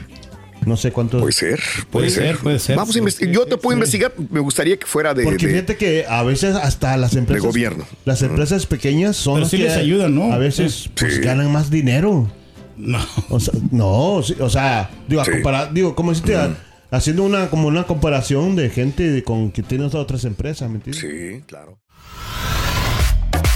no 0.66 0.76
sé 0.76 0.92
cuántos. 0.92 1.20
Puede 1.20 1.32
ser, 1.32 1.60
puede, 1.60 1.86
Puede 1.90 2.10
ser. 2.10 2.22
ser, 2.26 2.38
puede 2.38 2.58
ser. 2.58 2.76
Vamos 2.76 2.94
a 2.94 2.98
investigar. 2.98 3.34
Yo 3.34 3.46
te 3.46 3.56
puedo 3.56 3.74
sí. 3.74 3.78
investigar. 3.78 4.12
Me 4.30 4.40
gustaría 4.40 4.76
que 4.78 4.86
fuera 4.86 5.14
de. 5.14 5.24
Porque 5.24 5.46
de- 5.46 5.52
fíjate 5.52 5.76
que 5.76 6.04
a 6.08 6.22
veces 6.22 6.56
hasta 6.56 6.96
las 6.96 7.14
empresas. 7.16 7.44
gobierno. 7.46 7.86
Las 8.04 8.22
empresas 8.22 8.66
pequeñas 8.66 9.16
son 9.16 9.34
Pero 9.34 9.42
las 9.44 9.50
sí 9.50 9.56
que 9.58 9.64
les 9.64 9.76
ayudan, 9.76 10.14
¿no? 10.14 10.32
A 10.32 10.38
veces 10.38 10.90
pues, 10.94 11.16
Sí. 11.16 11.20
ganan 11.20 11.50
más 11.52 11.70
dinero. 11.70 12.30
No. 12.76 12.98
O 13.30 13.38
sea, 13.40 13.54
no, 13.70 14.20
sí, 14.24 14.34
o 14.40 14.50
sea, 14.50 14.90
digo, 15.08 15.20
a 15.20 15.24
Sí. 15.24 15.30
comparar- 15.30 15.72
digo, 15.72 15.94
como 15.94 16.10
deciste, 16.10 16.36
a- 16.36 16.56
haciendo 16.90 17.22
una 17.22 17.48
como 17.48 17.68
una 17.68 17.84
comparación 17.84 18.56
de 18.56 18.68
gente 18.70 19.10
de- 19.10 19.22
con 19.22 19.50
que 19.52 19.62
tiene 19.62 19.84
otras 19.84 20.24
empresas, 20.24 20.68
¿me 20.68 20.76
entiendes? 20.76 21.00
Sí, 21.00 21.42
claro. 21.46 21.78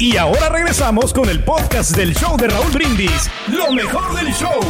Y 0.01 0.17
ahora 0.17 0.49
regresamos 0.49 1.13
con 1.13 1.29
el 1.29 1.43
podcast 1.43 1.97
del 1.97 2.15
show 2.15 2.37
de 2.37 2.47
Raúl 2.47 2.71
Brindis. 2.71 3.29
Lo 3.49 3.73
mejor 3.73 4.15
del 4.17 4.33
show. 4.33 4.61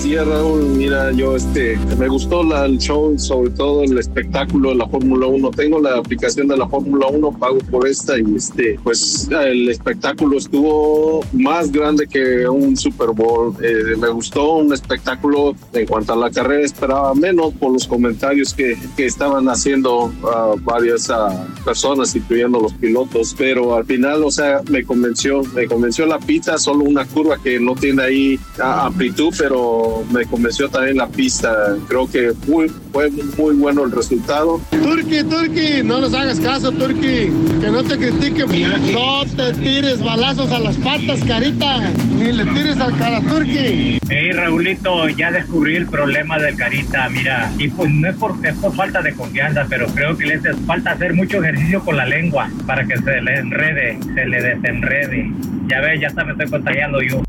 Buenos 0.00 0.28
Raúl. 0.28 0.62
Mira, 0.76 1.10
yo 1.12 1.34
este, 1.36 1.76
me 1.98 2.08
gustó 2.08 2.42
la- 2.44 2.66
el 2.66 2.78
show, 2.78 3.18
sobre 3.18 3.50
todo 3.50 3.82
el 3.82 3.98
espectáculo 3.98 4.70
de 4.70 4.76
la 4.76 4.88
Fórmula 4.88 5.26
1. 5.26 5.50
Tengo 5.50 5.80
la 5.80 5.96
aplicación 5.98 6.46
de 6.48 6.56
la 6.56 6.68
Fórmula 6.68 7.08
1, 7.08 7.32
pago 7.38 7.58
por 7.70 7.86
esta 7.86 8.18
y 8.18 8.36
este, 8.36 8.78
pues 8.82 9.28
el 9.30 9.68
espectáculo 9.68 10.38
estuvo 10.38 11.20
más 11.32 11.70
grande 11.72 12.06
que 12.06 12.48
un 12.48 12.76
Super 12.76 13.10
Bowl. 13.10 13.54
Eh, 13.62 13.96
me 13.98 14.08
gustó 14.08 14.54
un 14.56 14.72
espectáculo 14.72 15.54
en 15.72 15.86
cuanto 15.86 16.12
a 16.12 16.16
la 16.16 16.30
carrera, 16.30 16.64
esperaba 16.64 17.14
menos 17.14 17.52
por 17.54 17.72
los 17.72 17.86
comentarios 17.86 18.54
que, 18.54 18.76
que 18.96 19.06
estaban 19.06 19.48
haciendo 19.48 20.12
ah, 20.24 20.54
varias 20.62 21.10
ah, 21.10 21.46
personas, 21.64 22.14
incluyendo 22.14 22.60
los 22.60 22.72
pilotos, 22.72 23.34
pero 23.36 23.74
al 23.74 23.84
final, 23.84 24.22
o 24.22 24.30
sea, 24.30 24.62
me 24.70 24.84
convenció, 24.84 25.42
me 25.54 25.66
convenció 25.66 26.06
la 26.06 26.18
pista, 26.18 26.56
solo 26.56 26.84
una 26.84 27.04
curva 27.04 27.36
que 27.42 27.58
no 27.60 27.74
tiene 27.74 28.02
ahí 28.02 28.40
ah, 28.60 28.86
amplitud, 28.86 29.34
pero 29.36 29.87
me 30.10 30.24
convenció 30.26 30.68
también 30.68 30.96
la 30.96 31.08
pista. 31.08 31.76
Creo 31.88 32.08
que 32.10 32.32
muy, 32.46 32.68
fue 32.92 33.10
muy 33.10 33.54
bueno 33.56 33.84
el 33.84 33.92
resultado. 33.92 34.60
Turki, 34.70 35.22
Turki, 35.24 35.82
no 35.84 36.00
nos 36.00 36.14
hagas 36.14 36.40
caso, 36.40 36.70
Turki. 36.72 37.30
Que 37.60 37.70
no 37.70 37.82
te 37.82 37.98
critiquen. 37.98 38.92
No 38.92 39.24
te 39.24 39.52
tires 39.54 40.02
balazos 40.02 40.50
a 40.50 40.58
las 40.58 40.76
patas, 40.76 41.20
carita. 41.26 41.90
Ni 42.18 42.32
le 42.32 42.44
tires 42.46 42.78
al 42.78 42.96
cara, 42.98 43.20
Turki. 43.20 43.98
Hey 44.10 44.32
Raulito, 44.32 45.08
ya 45.10 45.30
descubrí 45.30 45.76
el 45.76 45.86
problema 45.86 46.38
del 46.38 46.56
carita, 46.56 47.08
mira, 47.10 47.52
y 47.58 47.68
pues 47.68 47.90
no 47.90 48.08
es 48.08 48.16
por, 48.16 48.34
es 48.42 48.54
por 48.56 48.74
falta 48.74 49.02
de 49.02 49.12
confianza, 49.12 49.66
pero 49.68 49.86
creo 49.88 50.16
que 50.16 50.24
le 50.24 50.34
hace 50.36 50.54
falta 50.66 50.92
hacer 50.92 51.12
mucho 51.12 51.42
ejercicio 51.42 51.84
con 51.84 51.96
la 51.96 52.06
lengua 52.06 52.50
para 52.66 52.86
que 52.86 52.96
se 52.96 53.20
le 53.20 53.38
enrede, 53.38 53.98
se 54.14 54.24
le 54.24 54.42
desenrede. 54.42 55.30
Ya 55.68 55.80
ves, 55.80 56.00
ya 56.00 56.08
hasta 56.08 56.24
me 56.24 56.32
estoy 56.32 56.48
contagiando 56.48 57.02
yo. 57.02 57.22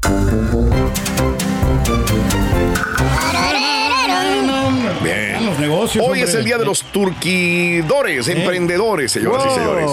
Los 5.60 5.70
negocios. 5.70 6.06
Hoy 6.08 6.22
es 6.22 6.34
el 6.36 6.46
día 6.46 6.58
de 6.58 6.66
los 6.66 6.84
turquidores, 6.84 8.28
emprendedores, 8.28 9.12
señoras 9.12 9.46
y 9.52 9.56
señores. 9.56 9.86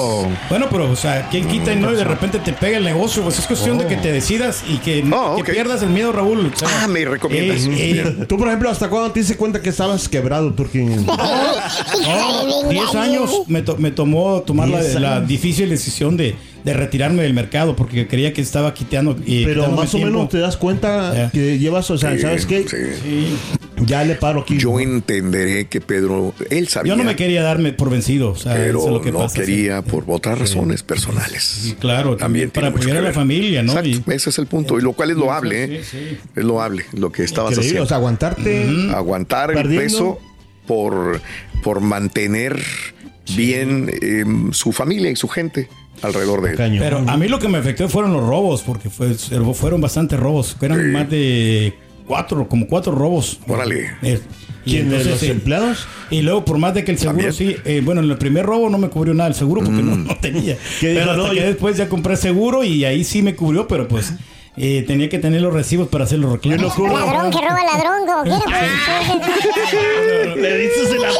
Bueno, 0.48 0.66
pero, 0.70 0.90
o 0.90 0.96
sea, 0.96 1.28
¿quién 1.30 1.46
quita 1.48 1.72
y 1.72 1.76
no? 1.76 1.92
Y 1.92 1.96
de 1.96 2.04
repente 2.04 2.38
te 2.38 2.52
pega 2.52 2.78
el 2.78 2.84
negocio. 2.84 3.22
Pues 3.22 3.38
es 3.38 3.46
cuestión 3.46 3.78
de 3.78 3.86
que 3.86 3.96
te 3.96 4.12
decidas 4.12 4.62
y 4.68 4.78
que, 4.78 5.04
Oh, 5.12 5.36
que 5.42 5.52
pierdas 5.52 5.82
el 5.82 5.90
miedo, 5.90 6.12
Raúl. 6.12 6.52
O 6.54 6.58
sea, 6.58 6.68
Ah, 6.82 6.88
me 6.88 7.04
recomiendas. 7.04 7.64
eh, 7.66 8.02
eh, 8.20 8.24
Tú, 8.28 8.36
por 8.36 8.48
ejemplo, 8.48 8.68
¿hasta 8.70 8.88
cuándo 8.88 9.10
te 9.12 9.20
diste 9.20 9.36
cuenta 9.36 9.60
que 9.62 9.70
estabas 9.70 10.08
quebrado, 10.08 10.52
Turki? 10.52 10.78
no, 10.80 12.68
10 12.68 12.94
años 12.94 13.30
me, 13.48 13.62
to- 13.62 13.76
me 13.78 13.90
tomó 13.90 14.42
tomar 14.42 14.68
la, 14.68 14.80
10 14.80 15.00
la 15.00 15.16
años. 15.16 15.28
difícil 15.28 15.68
decisión 15.70 16.16
de, 16.16 16.34
de 16.64 16.72
retirarme 16.74 17.22
del 17.22 17.34
mercado 17.34 17.76
porque 17.76 18.06
creía 18.06 18.32
que 18.32 18.40
estaba 18.42 18.74
quiteando. 18.74 19.16
Pero 19.24 19.68
más 19.68 19.88
o 19.94 19.96
tiempo. 19.98 20.12
menos 20.16 20.28
te 20.28 20.38
das 20.38 20.56
cuenta 20.56 21.30
que 21.32 21.58
llevas, 21.58 21.90
o 21.90 21.98
sea, 21.98 22.12
Sí, 22.14 22.20
¿sabes 22.20 22.46
qué? 22.46 22.62
sí. 22.68 22.76
Sí. 23.02 23.36
Ya 23.84 24.04
le 24.04 24.14
paro 24.14 24.40
aquí. 24.40 24.56
Yo 24.58 24.80
entenderé 24.80 25.66
que 25.66 25.80
Pedro, 25.80 26.32
él 26.50 26.68
sabía. 26.68 26.92
Yo 26.92 26.96
no 26.96 27.04
me 27.04 27.14
quería 27.16 27.42
darme 27.42 27.72
por 27.72 27.90
vencido. 27.90 28.30
O 28.30 28.36
sea, 28.36 28.54
pero 28.54 28.78
eso 28.78 28.86
es 28.88 28.92
lo 28.94 29.02
que 29.02 29.12
no 29.12 29.18
pasa, 29.18 29.40
quería 29.40 29.82
sí. 29.82 29.90
por 29.90 30.04
otras 30.08 30.38
razones 30.38 30.82
personales. 30.82 31.42
Sí, 31.42 31.74
claro, 31.78 32.16
También 32.16 32.50
para 32.50 32.68
tiene 32.68 32.76
mucho 32.76 32.88
apoyar 32.88 33.04
a 33.04 33.08
la 33.08 33.12
familia, 33.14 33.62
¿no? 33.62 33.72
Exacto, 33.72 34.10
Y- 34.10 34.14
ese 34.14 34.30
es 34.30 34.38
el 34.38 34.46
punto. 34.46 34.78
Y 34.78 34.82
lo 34.82 34.92
cual 34.94 35.10
es 35.10 35.16
loable, 35.16 35.64
¿eh? 35.64 35.82
Sí, 35.84 35.98
sí. 35.98 36.18
Es 36.34 36.44
loable 36.44 36.84
lo 36.92 37.12
que 37.12 37.22
estabas 37.24 37.52
Increíble, 37.52 37.68
haciendo. 37.80 37.84
o 37.84 37.88
sea, 37.88 37.96
aguantarte. 37.98 38.90
Aguantar 38.94 39.50
el 39.56 39.68
peso 39.68 40.18
por, 40.66 41.20
por 41.62 41.80
mantener 41.80 42.62
bien 43.36 43.90
eh, 44.00 44.24
su 44.52 44.72
familia 44.72 45.10
y 45.10 45.16
su 45.16 45.28
gente 45.28 45.68
alrededor 46.02 46.42
de 46.42 46.50
él. 46.52 46.78
Pero 46.78 46.98
a 47.06 47.16
mí 47.16 47.28
lo 47.28 47.38
que 47.38 47.48
me 47.48 47.58
afectó 47.58 47.88
fueron 47.88 48.12
los 48.12 48.26
robos, 48.26 48.62
porque 48.62 48.90
fue, 48.90 49.14
fueron 49.14 49.80
bastantes 49.80 50.18
robos. 50.18 50.56
Eran 50.60 50.92
más 50.92 51.10
de 51.10 51.74
cuatro, 52.06 52.48
como 52.48 52.66
cuatro 52.66 52.92
robos. 52.92 53.38
Órale. 53.48 53.90
Eh, 54.02 54.20
y 54.64 54.70
¿Quién 54.70 54.88
de 54.90 54.96
entonces, 54.96 55.12
los 55.12 55.22
eh, 55.22 55.30
empleados? 55.32 55.86
Y 56.10 56.22
luego, 56.22 56.44
por 56.44 56.58
más 56.58 56.74
de 56.74 56.82
que 56.84 56.90
el 56.92 56.98
seguro 56.98 57.22
¿También? 57.26 57.32
sí, 57.32 57.56
eh, 57.64 57.80
bueno, 57.84 58.00
en 58.02 58.10
el 58.10 58.18
primer 58.18 58.44
robo 58.46 58.68
no 58.68 58.78
me 58.78 58.88
cubrió 58.88 59.14
nada 59.14 59.28
el 59.28 59.34
seguro 59.36 59.62
porque 59.62 59.80
no, 59.82 59.96
no 59.96 60.16
tenía. 60.16 60.56
Pero 60.80 61.00
hasta 61.10 61.16
No, 61.16 61.30
que 61.30 61.36
yo- 61.36 61.42
después 61.46 61.76
ya 61.76 61.88
compré 61.88 62.16
seguro 62.16 62.64
y 62.64 62.84
ahí 62.84 63.04
sí 63.04 63.22
me 63.22 63.36
cubrió, 63.36 63.68
pero 63.68 63.86
pues 63.86 64.12
Y 64.56 64.82
tenía 64.82 65.08
que 65.08 65.18
tener 65.18 65.40
los 65.42 65.52
recibos 65.52 65.86
para 65.88 66.04
hacer 66.04 66.18
los 66.18 66.32
reclamos. 66.32 66.62
Ladrón 66.78 67.30
que 67.30 67.38
roba 67.42 67.62
ladrón, 67.62 68.06
como 68.06 68.22
quiera. 68.22 68.40
pues. 68.44 70.36
Le 70.36 70.58
dices 70.58 70.90
en 70.92 71.02
la 71.02 71.08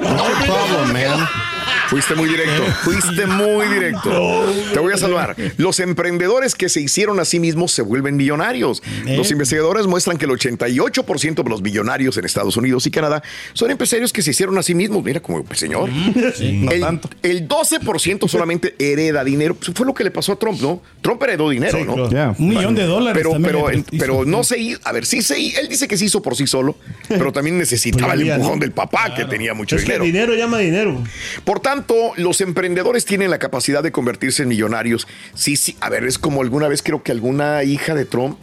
No 0.00 0.24
problem, 0.44 0.92
man. 0.92 1.28
Fuiste 1.88 2.14
muy 2.14 2.28
directo, 2.28 2.62
fuiste 2.84 3.26
muy 3.26 3.66
directo. 3.68 4.46
Te 4.72 4.78
voy 4.78 4.92
a 4.94 4.96
salvar. 4.96 5.36
Los 5.58 5.78
emprendedores 5.80 6.54
que 6.54 6.68
se 6.68 6.80
hicieron 6.80 7.20
a 7.20 7.24
sí 7.24 7.38
mismos 7.38 7.72
se 7.72 7.82
vuelven 7.82 8.16
millonarios. 8.16 8.82
Los 9.06 9.30
investigadores 9.30 9.86
muestran 9.86 10.16
que 10.16 10.24
el 10.24 10.30
88% 10.30 11.42
de 11.42 11.50
los 11.50 11.60
millonarios 11.62 12.16
en 12.16 12.24
Estados 12.24 12.56
Unidos 12.56 12.86
y 12.86 12.90
Canadá 12.90 13.22
son 13.52 13.70
empresarios 13.70 14.12
que 14.12 14.22
se 14.22 14.30
hicieron 14.30 14.56
a 14.58 14.62
sí 14.62 14.74
mismos. 14.74 15.04
Mira 15.04 15.20
como 15.20 15.38
el 15.38 15.56
señor. 15.56 15.90
el, 15.90 17.00
el 17.22 17.48
12% 17.48 18.28
solamente 18.28 18.74
hereda 18.78 19.22
dinero. 19.24 19.54
Pues 19.54 19.70
Fue 19.74 19.84
lo 19.86 19.92
que 19.94 20.04
le 20.04 20.10
pasó 20.10 20.32
a 20.32 20.36
Trump, 20.38 20.60
¿no? 20.60 20.82
Trump 21.02 21.22
heredó 21.22 21.50
dinero, 21.50 21.78
Sí, 21.78 21.84
¿no? 21.84 22.08
claro. 22.08 22.34
Un 22.38 22.48
millón 22.48 22.74
de 22.74 22.84
dólares 22.84 23.22
Pero, 23.22 23.42
pero, 23.42 23.70
hizo. 23.72 23.84
pero 23.98 24.24
no 24.24 24.44
se 24.44 24.58
hizo. 24.58 24.80
A 24.84 24.92
ver, 24.92 25.04
sí 25.04 25.20
se 25.22 25.36
Él 25.60 25.68
dice 25.68 25.86
que 25.88 25.96
se 25.98 26.06
hizo 26.06 26.22
por 26.22 26.36
sí 26.36 26.46
solo, 26.46 26.76
pero 27.08 27.32
también 27.32 27.58
necesitaba 27.58 28.14
el 28.14 28.28
empujón 28.30 28.58
del 28.60 28.72
papá, 28.72 29.14
que 29.14 29.24
tenía 29.26 29.52
mucho 29.54 29.76
Es 29.76 29.82
que 29.84 29.92
dinero. 29.98 30.04
dinero 30.04 30.34
llama 30.34 30.58
dinero. 30.58 31.02
Por 31.44 31.51
tanto, 31.60 31.94
los 32.16 32.40
emprendedores 32.40 33.04
tienen 33.04 33.30
la 33.30 33.38
capacidad 33.38 33.82
de 33.82 33.92
convertirse 33.92 34.42
en 34.42 34.48
millonarios. 34.48 35.06
Sí, 35.34 35.56
sí. 35.56 35.76
A 35.80 35.88
ver, 35.88 36.04
es 36.04 36.18
como 36.18 36.42
alguna 36.42 36.68
vez 36.68 36.82
creo 36.82 37.02
que 37.02 37.12
alguna 37.12 37.62
hija 37.64 37.94
de 37.94 38.04
Trump 38.04 38.38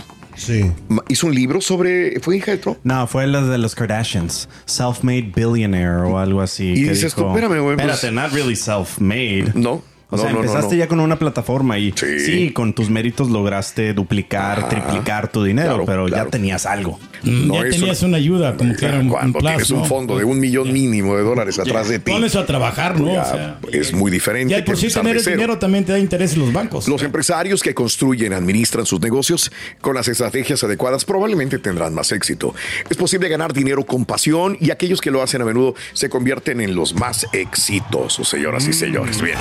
hizo 1.10 1.28
un 1.28 1.36
libro 1.36 1.60
sobre. 1.62 2.20
¿Fue 2.22 2.38
hija 2.38 2.51
de 2.51 2.58
Trump? 2.58 2.78
No, 2.84 3.06
fue 3.08 3.28
la 3.28 3.42
de 3.42 3.58
los 3.58 3.75
Kardashians. 3.75 4.48
Self-made 4.66 5.34
billionaire 5.36 5.98
o 6.04 6.18
algo 6.18 6.42
así. 6.42 6.68
Y 6.70 6.84
dices 6.84 7.13
tú, 7.13 7.22
dijo, 7.24 7.36
espérame, 7.36 7.62
güey, 7.62 7.75
pues- 7.75 7.88
Espérate, 7.96 8.12
not 8.16 8.32
really 8.32 8.56
self-made. 8.56 9.51
No. 9.56 9.82
O 10.12 10.18
sea, 10.18 10.28
no, 10.28 10.32
no, 10.32 10.39
no, 10.39 10.46
empezaste 10.46 10.75
no. 10.75 10.80
ya 10.80 10.88
con 10.88 11.00
una 11.00 11.20
plataforma 11.20 11.78
y 11.78 11.94
sí. 11.96 12.51
con 12.51 12.74
tus 12.74 12.89
méritos 12.89 13.30
lograste 13.30 13.94
duplicar, 13.94 14.68
triplicar 14.68 15.32
tu 15.32 15.44
dinero, 15.44 15.70
claro, 15.70 15.86
pero 15.86 16.06
claro. 16.08 16.25
ya 16.25 16.32
tenías 16.32 16.66
algo. 16.66 17.00
No 17.24 17.63
ya 17.63 17.70
tenías 17.70 18.01
una 18.01 18.18
ayuda, 18.18 18.56
como 18.56 18.75
que 18.75 18.86
era 18.86 18.96
un, 18.96 19.06
un 19.06 19.10
Cuando 19.10 19.39
plazo, 19.39 19.58
tienes 19.58 19.72
un 19.72 19.80
¿no? 19.80 19.86
fondo 19.86 20.18
de 20.18 20.24
un 20.24 20.39
millón 20.39 20.72
mínimo 20.72 21.16
de 21.16 21.24
dólares 21.24 21.60
atrás 21.60 21.89
de 21.89 22.00
ti. 22.00 22.12
Pones 22.12 22.36
a 22.36 22.46
trabajar, 22.46 23.00
¿no? 23.00 23.13
ya 23.13 23.22
O 23.22 23.25
sea, 23.25 23.60
es 23.72 23.94
muy 23.94 24.10
diferente. 24.10 24.56
ya 24.58 24.63
por 24.63 24.78
sí 24.78 24.88
tener 24.88 25.18
el 25.18 25.24
dinero 25.24 25.60
también 25.60 25.86
te 25.86 25.92
da 25.92 26.00
interés 26.00 26.34
en 26.34 26.39
los 26.39 26.54
bancos. 26.54 26.88
Los 26.88 27.04
empresarios 27.04 27.62
que 27.62 27.74
construyen, 27.75 28.34
administran 28.34 28.86
sus 28.86 29.00
negocios 29.01 29.51
con 29.82 29.96
las 29.96 30.08
estrategias 30.08 30.63
adecuadas 30.63 31.06
probablemente 31.06 31.60
tendrán 31.60 31.94
más 31.94 32.12
éxito. 32.12 32.56
Es 32.89 32.98
posible 32.98 33.30
ganar 33.30 33.54
dinero 33.54 33.86
con 33.86 34.06
pasión 34.06 34.58
y 34.60 34.72
aquellos 34.72 35.01
que 35.01 35.12
lo 35.12 35.22
hacen 35.22 35.42
a 35.42 35.46
menudo 35.46 35.75
se 35.94 36.10
convierten 36.10 36.62
en 36.62 36.74
los 36.75 36.96
más 36.96 37.28
exitosos, 37.34 38.28
señoras 38.28 38.68
y 38.68 38.74
señores. 38.74 39.22
Bien. 39.22 39.38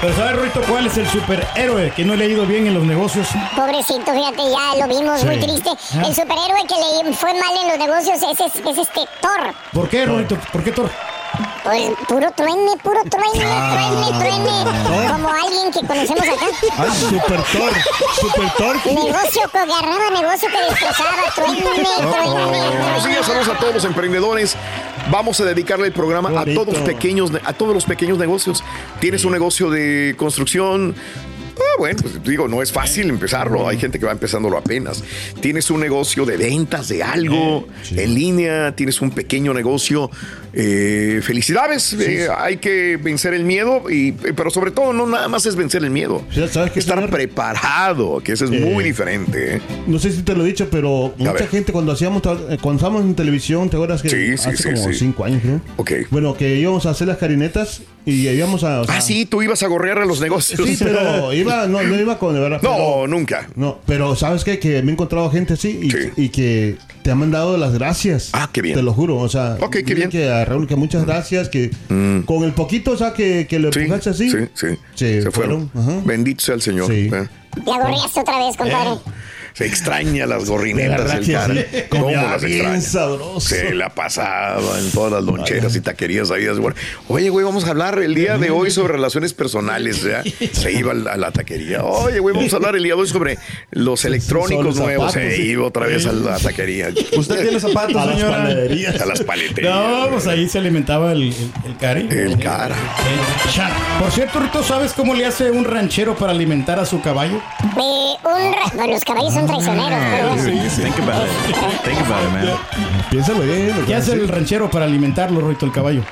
Pero 0.00 0.14
¿sabes, 0.16 0.36
Ruito, 0.36 0.60
cuál 0.68 0.86
es 0.86 0.96
el 0.96 1.08
superhéroe 1.08 1.92
que 1.94 2.04
no 2.04 2.14
le 2.14 2.24
ha 2.24 2.28
ido 2.28 2.46
bien 2.46 2.66
en 2.68 2.74
los 2.74 2.84
negocios? 2.84 3.28
Pobrecito, 3.56 4.12
fíjate, 4.12 4.42
ya 4.50 4.86
lo 4.86 4.94
vimos, 4.94 5.20
Sí. 5.20 5.26
muy 5.26 5.36
triste. 5.38 5.70
Ah. 5.70 6.02
El 6.06 6.14
superhéroe 6.14 6.62
que 6.68 7.04
le 7.08 7.12
fue 7.14 7.34
mal 7.34 7.50
en 7.62 7.68
los 7.68 7.78
negocios 7.78 8.16
es, 8.22 8.40
es, 8.40 8.56
es 8.64 8.78
este 8.78 9.00
Thor. 9.20 9.54
¿Por 9.72 9.88
qué, 9.88 10.06
Ruito? 10.06 10.36
¿Por 10.52 10.62
qué 10.62 10.72
Thor? 10.72 10.90
Pues 11.64 11.90
puro 12.08 12.30
truene, 12.32 12.70
puro 12.82 13.00
truene, 13.10 13.44
Ah. 13.44 13.90
truene, 14.18 14.18
truene. 14.18 15.08
Como 15.12 15.28
alguien 15.28 15.70
que 15.72 15.80
conocemos 15.86 16.22
acá. 16.22 16.46
Ay, 16.78 16.90
super 17.10 17.42
Thor. 17.42 17.72
Super 18.20 18.50
Thor. 18.56 18.76
Negocio 18.86 19.42
que 19.52 19.58
agarraba, 19.58 20.10
negocio 20.10 20.48
que 20.48 20.58
destrozaba, 20.70 21.22
truene, 21.34 21.60
truene. 21.60 22.78
Buenos 22.78 23.04
días, 23.04 23.26
saludos 23.26 23.48
a 23.48 23.58
todos 23.58 23.74
los 23.74 23.84
emprendedores. 23.84 24.56
Vamos 25.10 25.40
a 25.40 25.44
dedicarle 25.44 25.86
el 25.86 25.92
programa 25.92 26.28
a 26.40 26.44
todos, 26.44 26.76
pequeños, 26.78 27.32
a 27.44 27.52
todos 27.52 27.74
los 27.74 27.84
pequeños 27.84 28.18
negocios. 28.18 28.62
Tienes 29.00 29.24
un 29.24 29.32
negocio 29.32 29.70
de 29.70 30.14
construcción. 30.16 30.94
Ah, 31.58 31.74
bueno, 31.78 31.98
pues 32.00 32.22
digo, 32.22 32.46
no 32.48 32.62
es 32.62 32.70
fácil 32.72 33.08
empezarlo. 33.10 33.68
Hay 33.68 33.78
gente 33.78 33.98
que 33.98 34.06
va 34.06 34.12
empezándolo 34.12 34.56
apenas. 34.58 35.02
Tienes 35.40 35.70
un 35.70 35.80
negocio 35.80 36.24
de 36.24 36.36
ventas 36.36 36.88
de 36.88 37.02
algo 37.02 37.66
en 37.90 38.14
línea, 38.14 38.74
tienes 38.76 39.00
un 39.00 39.10
pequeño 39.10 39.52
negocio. 39.54 40.10
eh, 40.54 41.20
felicidades, 41.22 41.92
eh, 41.92 42.26
hay 42.36 42.56
que 42.56 42.96
vencer 42.96 43.34
el 43.34 43.44
miedo, 43.44 43.90
y, 43.90 44.12
pero 44.12 44.50
sobre 44.50 44.70
todo 44.70 44.92
no 44.92 45.06
nada 45.06 45.28
más 45.28 45.44
es 45.46 45.54
vencer 45.56 45.84
el 45.84 45.90
miedo. 45.90 46.22
Estar 46.74 47.10
preparado, 47.10 48.20
que 48.24 48.32
eso 48.32 48.46
es 48.46 48.50
muy 48.50 48.82
diferente. 48.82 49.56
¿eh? 49.56 49.60
No 49.86 49.98
sé 49.98 50.10
si 50.10 50.22
te 50.22 50.34
lo 50.34 50.44
he 50.44 50.48
dicho, 50.48 50.68
pero 50.70 51.12
mucha 51.16 51.32
ver. 51.32 51.48
gente 51.48 51.72
cuando 51.72 51.92
hacíamos 51.92 52.22
eh, 52.24 52.58
cuando 52.60 52.76
estábamos 52.76 53.02
en 53.02 53.14
televisión, 53.14 53.68
¿te 53.68 53.76
acuerdas 53.76 54.02
que 54.02 54.08
Sí, 54.08 54.36
sí, 54.38 54.48
hace 54.48 54.74
como 54.74 54.92
cinco 54.92 55.24
años, 55.24 55.42
creo? 55.42 55.60
Ok. 55.76 55.92
Bueno, 56.10 56.36
que 56.36 56.56
íbamos 56.56 56.86
a 56.86 56.90
hacer 56.90 57.08
las 57.08 57.18
carinetas 57.18 57.82
y 58.10 58.28
íbamos 58.28 58.64
a. 58.64 58.80
o 58.80 58.84
sea, 58.84 58.96
Ah, 58.96 59.00
sí, 59.00 59.26
tú 59.26 59.42
ibas 59.42 59.62
a 59.62 59.66
gorrear 59.68 59.98
a 59.98 60.04
los 60.06 60.20
negocios. 60.20 60.60
Sí, 60.66 60.76
pero 60.78 61.32
iba, 61.32 61.66
no, 61.66 61.82
no 61.82 62.00
iba 62.00 62.18
con 62.18 62.34
verdad. 62.34 62.60
No, 62.62 62.70
pero- 62.76 63.06
nunca. 63.06 63.48
No, 63.56 63.78
pero 63.86 64.16
¿sabes 64.16 64.44
qué? 64.44 64.58
Que 64.58 64.82
me 64.82 64.90
he 64.90 64.92
encontrado 64.94 65.30
gente 65.30 65.54
así 65.54 65.78
y, 66.16 66.24
y 66.24 66.28
que 66.30 66.76
te 67.02 67.10
han 67.10 67.18
mandado 67.18 67.56
las 67.56 67.72
gracias. 67.74 68.30
Ah, 68.32 68.48
qué 68.52 68.62
bien. 68.62 68.74
Te 68.76 68.82
lo 68.82 68.92
juro. 68.92 69.16
O 69.18 69.28
sea, 69.28 69.56
qué 69.70 69.82
bien. 69.82 70.08
Mm. 70.08 70.10
Que 70.10 70.28
a 70.30 70.44
Raúl, 70.44 70.66
que 70.66 70.76
muchas 70.76 71.04
gracias. 71.04 71.48
Que 71.48 71.70
con 72.26 72.44
el 72.44 72.52
poquito, 72.52 72.92
o 72.92 72.96
sea, 72.96 73.12
que, 73.12 73.46
que 73.48 73.58
le 73.58 73.68
empujaste 73.68 74.10
así. 74.10 74.30
Sí, 74.30 74.38
sí. 74.54 74.66
Se, 74.94 75.22
Se 75.22 75.30
fueron. 75.30 75.70
Bendito 76.04 76.42
sea 76.44 76.54
el 76.54 76.62
Señor. 76.62 76.86
Sí. 76.86 77.10
¿eh? 77.12 77.28
La 77.66 77.78
gorriaste 77.78 78.20
otra 78.20 78.38
vez, 78.38 78.56
compadre. 78.56 79.00
Se 79.58 79.66
extraña 79.66 80.24
las 80.24 80.48
verdad 80.88 81.18
del 81.20 81.32
cara. 81.32 81.54
sí. 81.54 81.64
¿Cómo 81.88 82.04
Comía 82.04 82.22
las 82.22 82.44
bien 82.44 82.80
sabroso. 82.80 83.40
Se 83.40 83.74
la 83.74 83.88
pasaba 83.90 84.78
en 84.78 84.92
todas 84.92 85.12
las 85.12 85.24
loncheras 85.24 85.74
y 85.74 85.80
taquerías 85.80 86.30
ahí. 86.30 86.46
Bueno, 86.60 86.76
Oye, 87.08 87.28
güey, 87.28 87.44
vamos 87.44 87.64
a 87.64 87.70
hablar 87.70 87.98
el 87.98 88.14
día 88.14 88.38
de 88.38 88.50
hoy 88.50 88.70
sobre 88.70 88.92
relaciones 88.92 89.34
personales. 89.34 90.02
¿ya? 90.04 90.22
Se 90.52 90.70
iba 90.70 90.92
a 90.92 90.94
la, 90.94 91.12
a 91.14 91.16
la 91.16 91.32
taquería. 91.32 91.82
Oye, 91.82 92.20
güey, 92.20 92.36
vamos 92.36 92.52
a 92.52 92.56
hablar 92.56 92.76
el 92.76 92.84
día 92.84 92.94
de 92.94 93.00
hoy 93.00 93.08
sobre 93.08 93.36
los 93.72 94.04
electrónicos 94.04 94.64
los 94.64 94.76
nuevos. 94.76 95.12
zapatos, 95.12 95.34
Se 95.34 95.42
iba 95.42 95.66
otra 95.66 95.86
vez 95.86 96.06
a 96.06 96.12
la 96.12 96.38
taquería. 96.38 96.90
¿Usted 97.16 97.42
tiene 97.42 97.58
zapatos, 97.58 97.96
A 97.96 98.06
las 98.06 98.22
panaderías. 98.22 99.00
A 99.00 99.06
las 99.06 99.22
paleterías. 99.22 99.74
No, 99.74 100.08
pues 100.10 100.26
ahí 100.28 100.48
se 100.48 100.58
alimentaba 100.58 101.10
el, 101.10 101.22
el, 101.24 101.34
el 101.66 101.76
cari. 101.78 102.06
El 102.10 102.38
cara. 102.38 102.76
El 102.76 103.50
chan. 103.52 103.72
Por 103.98 104.12
cierto, 104.12 104.38
Rito, 104.38 104.62
¿sabes 104.62 104.92
cómo 104.92 105.14
le 105.14 105.26
hace 105.26 105.50
un 105.50 105.64
ranchero 105.64 106.14
para 106.16 106.30
alimentar 106.30 106.78
a 106.78 106.86
su 106.86 107.00
caballo? 107.00 107.38
Eh, 107.76 108.14
un 108.24 108.52
ra- 108.52 108.70
bueno, 108.74 108.92
los 108.92 109.04
caballos 109.04 109.34
son 109.34 109.47
traicioneros, 109.48 109.98
pero 110.10 110.28
bueno. 110.28 110.42
Think 110.70 110.98
about 111.00 111.26
it. 111.26 111.32
Think 111.84 112.00
about 112.00 112.22
it, 112.22 112.30
man. 112.32 112.58
Piénsalo 113.10 113.40
bien. 113.40 113.84
¿Qué 113.86 113.94
hace 113.94 114.12
el 114.12 114.28
ranchero 114.28 114.70
para 114.70 114.84
alimentarlo, 114.84 115.40
Rito, 115.48 115.66
el 115.66 115.72
caballo? 115.72 116.02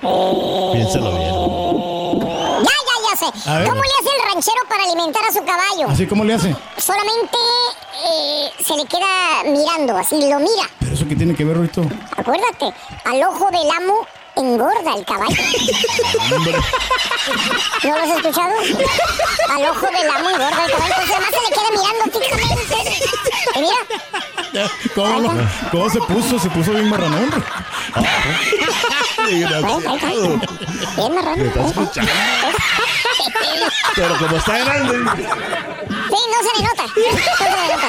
Piénsalo 0.00 1.16
bien. 1.16 2.64
Ya, 2.64 2.70
ya, 2.70 2.96
ya 3.10 3.16
sé. 3.16 3.50
A 3.50 3.58
ver. 3.58 3.68
¿Cómo 3.68 3.82
le 3.82 3.88
hace 4.00 4.16
el 4.16 4.32
ranchero 4.32 4.62
para 4.68 4.84
alimentar 4.84 5.22
a 5.24 5.32
su 5.32 5.44
caballo? 5.44 5.88
¿Así 5.88 6.06
cómo 6.06 6.24
le 6.24 6.34
hace? 6.34 6.54
Solamente 6.78 7.36
eh, 8.06 8.50
se 8.64 8.76
le 8.76 8.84
queda 8.86 9.44
mirando, 9.44 9.96
así 9.96 10.16
lo 10.28 10.38
mira. 10.38 10.68
¿Pero 10.80 10.92
eso 10.94 11.06
qué 11.08 11.16
tiene 11.16 11.34
que 11.34 11.44
ver, 11.44 11.58
Rito? 11.58 11.82
Acuérdate, 12.16 12.72
al 13.04 13.22
ojo 13.24 13.50
del 13.50 13.68
amo 13.70 14.06
engorda 14.36 14.94
el 14.96 15.04
caballo. 15.04 15.36
¿No 17.84 17.90
lo 17.90 17.96
has 18.02 18.10
escuchado? 18.16 18.52
Al 19.50 19.62
ojo 19.66 19.86
del 19.86 20.10
amo 20.10 20.30
engorda 20.30 20.64
el 20.64 20.70
caballo. 20.72 20.94
Entonces 21.00 21.10
además 21.10 21.30
se 21.30 21.40
le 21.40 21.48
queda 21.54 21.70
mirando 21.70 22.04
fijamente. 22.20 22.76
Y 23.54 23.56
mira, 23.60 23.80
¿Cómo, 24.94 25.14
lo- 25.20 25.32
cómo 25.70 25.86
se 25.90 26.00
puso? 26.02 26.38
Se 26.38 26.48
puso 26.50 26.70
bien 26.72 26.88
marranón. 26.88 27.30
Bien 29.26 29.48
¿eh? 29.52 29.56
escuchando. 31.66 32.12
Pero 33.94 34.18
como 34.18 34.36
está 34.36 34.58
grande. 34.58 34.92
Sí, 34.92 34.98
no 36.30 36.38
se 36.42 36.50
le 36.56 36.62
nota. 36.68 36.84
No 36.84 36.90
se 37.36 37.44
le 37.44 37.50
nota. 37.74 37.88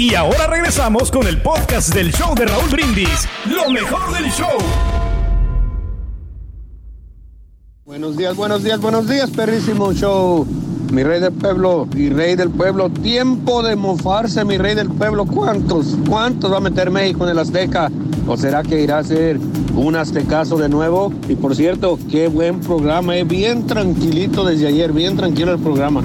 Y 0.00 0.14
ahora 0.14 0.46
regresamos 0.46 1.10
con 1.10 1.26
el 1.26 1.42
podcast 1.42 1.92
del 1.92 2.10
show 2.10 2.34
de 2.34 2.46
Raúl 2.46 2.70
Brindis. 2.70 3.28
Lo 3.44 3.68
mejor 3.68 4.10
del 4.14 4.32
show. 4.32 4.56
Buenos 7.84 8.16
días, 8.16 8.34
buenos 8.34 8.64
días, 8.64 8.80
buenos 8.80 9.06
días, 9.06 9.28
perrísimo 9.30 9.92
show. 9.92 10.46
mi 10.90 11.02
rey 11.02 11.20
del 11.20 11.32
pueblo 11.32 11.86
y 11.94 12.08
rey 12.08 12.34
del 12.34 12.48
pueblo. 12.48 12.88
Tiempo 12.88 13.62
de 13.62 13.76
mofarse, 13.76 14.42
mi 14.46 14.56
rey 14.56 14.74
del 14.74 14.88
pueblo. 14.88 15.26
¿Cuántos? 15.26 15.98
¿Cuántos 16.08 16.50
va 16.50 16.56
a 16.56 16.60
meter 16.60 16.90
México 16.90 17.24
en 17.24 17.32
el 17.32 17.38
Azteca? 17.38 17.90
¿O 18.26 18.38
será 18.38 18.62
que 18.62 18.80
irá 18.80 19.00
a 19.00 19.04
ser 19.04 19.38
un 19.74 19.96
aztecaso 19.96 20.56
de 20.56 20.70
nuevo? 20.70 21.12
Y 21.28 21.34
por 21.34 21.54
cierto, 21.54 21.98
qué 22.10 22.28
buen 22.28 22.60
programa, 22.60 23.18
eh. 23.18 23.24
bien 23.24 23.66
tranquilito 23.66 24.46
desde 24.46 24.66
ayer, 24.66 24.94
bien 24.94 25.18
tranquilo 25.18 25.52
el 25.52 25.60
programa. 25.60 26.02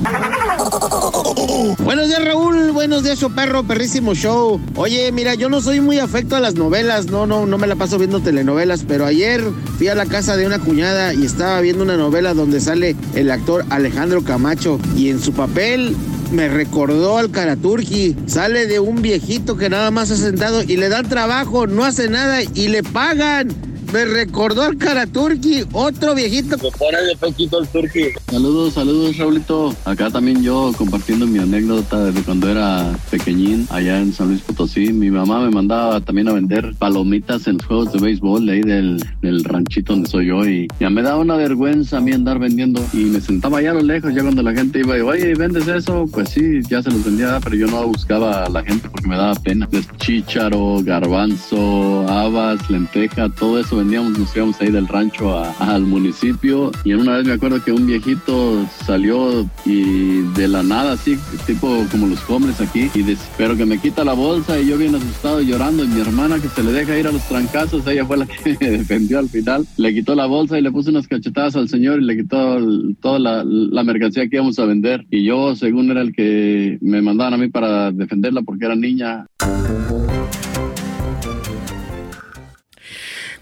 Buenos 1.80 2.08
días, 2.08 2.24
Raúl. 2.24 2.72
Buenos 2.72 3.04
días, 3.04 3.20
show 3.20 3.32
perro, 3.32 3.64
perrísimo 3.64 4.16
show. 4.16 4.60
Oye, 4.76 5.12
mira, 5.12 5.36
yo 5.36 5.50
no 5.50 5.62
soy 5.62 5.80
muy 5.80 6.00
afecto 6.00 6.36
a 6.36 6.40
las 6.40 6.56
novelas, 6.56 7.08
no, 7.08 7.28
no, 7.28 7.46
no 7.46 7.58
me 7.58 7.68
la 7.68 7.76
paso 7.76 7.98
viendo 7.98 8.20
telenovelas, 8.20 8.84
pero 8.88 9.06
ayer 9.06 9.44
fui 9.78 9.88
a 9.88 9.96
la 9.96 10.06
casa 10.06 10.38
de 10.38 10.48
una 10.48 10.60
cuñada 10.60 11.14
y 11.14 11.26
estaba 11.26 11.62
viendo 11.62 11.84
una 11.84 11.98
novela 11.98 12.34
donde 12.34 12.60
sale 12.60 12.96
el 13.14 13.30
actor 13.30 13.64
Alejandro 13.70 14.24
Camacho 14.24 14.80
y 14.96 15.10
en 15.10 15.22
su 15.22 15.34
papel 15.34 15.96
me 16.32 16.48
recordó 16.48 17.18
al 17.18 17.30
Karaturki. 17.30 18.16
Sale 18.26 18.66
de 18.66 18.80
un 18.80 19.02
viejito 19.02 19.56
que 19.56 19.70
nada 19.70 19.92
más 19.92 20.12
ha 20.12 20.16
sentado 20.16 20.64
y 20.64 20.78
le 20.78 20.90
dan 20.90 21.08
trabajo, 21.08 21.68
no 21.68 21.86
hace 21.86 22.10
nada 22.10 22.42
y 22.42 22.70
le 22.70 22.82
pagan. 22.82 23.50
Me 23.96 24.04
recordó 24.04 24.64
al 24.64 24.78
Karaturki, 24.78 25.64
otro 25.72 26.14
viejito. 26.14 26.58
Me 26.58 26.70
pone 26.70 27.02
de 27.02 27.16
poquito 27.16 27.62
el 27.62 27.68
turqui. 27.70 28.08
Saludos, 28.30 28.74
saludos, 28.74 29.18
Raulito. 29.18 29.74
Acá 29.86 30.12
también 30.12 30.44
yo 30.44 30.74
compartiendo 30.78 31.26
mi 31.26 31.40
anécdota 31.40 32.04
desde 32.04 32.22
cuando 32.24 32.50
era 32.50 32.94
pequeñín, 33.10 33.66
allá 33.70 34.02
en 34.02 34.12
San 34.12 34.28
Luis 34.28 34.42
Potosí. 34.42 34.92
Mi 34.92 35.10
mamá 35.10 35.40
me 35.40 35.50
mandaba 35.50 36.02
también 36.02 36.28
a 36.28 36.34
vender 36.34 36.76
palomitas 36.78 37.48
en 37.48 37.54
los 37.54 37.66
juegos 37.68 37.94
de 37.94 38.00
béisbol 38.02 38.46
de 38.46 38.52
ahí 38.52 38.62
del, 38.64 39.02
del 39.22 39.46
ranchito 39.46 39.94
donde 39.94 40.10
soy 40.10 40.26
yo. 40.26 40.46
Y 40.46 40.68
ya 40.78 40.90
me 40.90 41.02
daba 41.02 41.20
una 41.20 41.38
vergüenza 41.38 42.00
a 42.00 42.02
mí 42.02 42.12
andar 42.12 42.38
vendiendo. 42.38 42.86
Y 42.92 43.06
me 43.06 43.22
sentaba 43.22 43.60
allá 43.60 43.72
a 43.72 43.76
lo 43.76 43.82
lejos, 43.82 44.14
ya 44.14 44.24
cuando 44.24 44.44
la 44.44 44.52
gente 44.52 44.80
iba, 44.80 44.98
y, 44.98 45.00
oye, 45.00 45.36
¿vendes 45.36 45.70
eso? 45.70 46.06
Pues 46.12 46.32
sí, 46.32 46.60
ya 46.70 46.84
se 46.84 46.92
los 46.92 47.06
vendía, 47.06 47.40
pero 47.42 47.56
yo 47.56 47.68
no 47.68 47.88
buscaba 47.88 48.44
a 48.44 48.50
la 48.50 48.62
gente 48.62 48.90
porque 48.90 49.08
me 49.08 49.16
daba 49.16 49.36
pena. 49.36 49.70
Pues, 49.70 49.88
chícharo, 50.00 50.82
garbanzo, 50.84 52.06
habas, 52.10 52.70
lenteja, 52.70 53.30
todo 53.30 53.58
eso 53.58 53.85
vendíamos, 53.86 54.18
nos 54.18 54.36
íbamos 54.36 54.60
ahí 54.62 54.72
del 54.72 54.88
rancho 54.88 55.38
a- 55.38 55.52
al 55.60 55.84
municipio. 55.84 56.72
Y 56.84 56.92
en 56.94 57.02
una 57.02 57.18
vez 57.18 57.28
me 57.28 57.34
acuerdo 57.34 57.64
que 57.64 57.72
un 57.72 57.86
viejito 57.86 58.66
salió 58.84 59.48
y 59.64 60.22
de 60.36 60.48
la 60.48 60.64
nada 60.64 60.94
así, 60.94 61.18
tipo 61.46 61.86
como 61.92 62.08
los 62.08 62.28
hombres 62.28 62.60
aquí, 62.62 62.90
y 62.96 63.04
des- 63.04 63.30
pero 63.38 63.56
que 63.56 63.66
me 63.66 63.78
quita 63.78 64.04
la 64.04 64.14
bolsa 64.14 64.60
y 64.60 64.68
yo 64.68 64.78
bien 64.80 64.96
asustado 64.96 65.40
llorando 65.42 65.84
y 65.84 65.88
mi 65.88 66.02
hermana 66.02 66.40
que 66.40 66.48
se 66.50 66.64
le 66.64 66.72
deja 66.72 66.98
ir 66.98 67.06
a 67.08 67.12
los 67.12 67.22
trancazos, 67.28 67.86
ella 67.86 68.06
fue 68.06 68.18
la 68.18 68.26
que 68.44 68.58
me 68.60 68.70
defendió 68.72 69.20
al 69.20 69.30
final, 69.30 69.68
le 69.78 69.94
quitó 69.94 70.16
la 70.16 70.26
bolsa 70.26 70.58
y 70.58 70.64
le 70.64 70.72
puso 70.72 70.90
unas 70.90 71.08
cachetadas 71.08 71.56
al 71.56 71.70
señor 71.70 72.02
y 72.02 72.06
le 72.06 72.18
quitó 72.18 72.58
toda 73.02 73.20
la, 73.20 73.44
la 73.46 73.84
mercancía 73.84 74.28
que 74.28 74.38
íbamos 74.38 74.58
a 74.58 74.66
vender. 74.66 75.06
Y 75.12 75.24
yo 75.26 75.56
según 75.56 75.92
era 75.92 76.02
el 76.02 76.12
que 76.12 76.80
me 76.82 77.04
mandaban 77.04 77.36
a 77.36 77.38
mí 77.38 77.50
para 77.50 77.92
defenderla 77.92 78.42
porque 78.42 78.66
era 78.66 78.76
niña. 78.76 79.28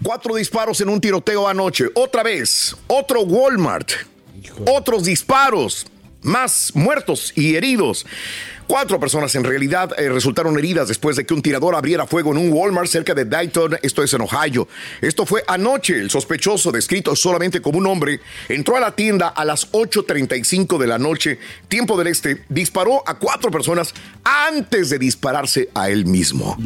Cuatro 0.04 0.34
disparos 0.34 0.82
en 0.82 0.90
un 0.90 1.00
tiroteo 1.00 1.48
anoche. 1.48 1.86
Otra 1.94 2.22
vez, 2.22 2.76
otro 2.88 3.22
Walmart. 3.22 3.90
Otros 4.66 5.04
disparos. 5.04 5.86
Más 6.24 6.72
muertos 6.74 7.32
y 7.36 7.54
heridos. 7.54 8.04
Cuatro 8.66 8.98
personas 8.98 9.34
en 9.34 9.44
realidad 9.44 9.92
eh, 9.98 10.08
resultaron 10.08 10.58
heridas 10.58 10.88
después 10.88 11.16
de 11.16 11.26
que 11.26 11.34
un 11.34 11.42
tirador 11.42 11.74
abriera 11.74 12.06
fuego 12.06 12.32
en 12.32 12.38
un 12.38 12.50
Walmart 12.50 12.88
cerca 12.88 13.12
de 13.12 13.26
Dayton, 13.26 13.76
esto 13.82 14.02
es 14.02 14.12
en 14.14 14.22
Ohio. 14.22 14.66
Esto 15.02 15.26
fue 15.26 15.44
anoche. 15.46 15.98
El 15.98 16.10
sospechoso, 16.10 16.72
descrito 16.72 17.14
solamente 17.14 17.60
como 17.60 17.78
un 17.78 17.86
hombre, 17.86 18.20
entró 18.48 18.76
a 18.76 18.80
la 18.80 18.92
tienda 18.92 19.28
a 19.28 19.44
las 19.44 19.70
8.35 19.72 20.78
de 20.78 20.86
la 20.86 20.98
noche, 20.98 21.38
tiempo 21.68 21.98
del 21.98 22.06
este, 22.06 22.44
disparó 22.48 23.06
a 23.06 23.18
cuatro 23.18 23.50
personas 23.50 23.92
antes 24.24 24.88
de 24.88 24.98
dispararse 24.98 25.68
a 25.74 25.90
él 25.90 26.06
mismo. 26.06 26.56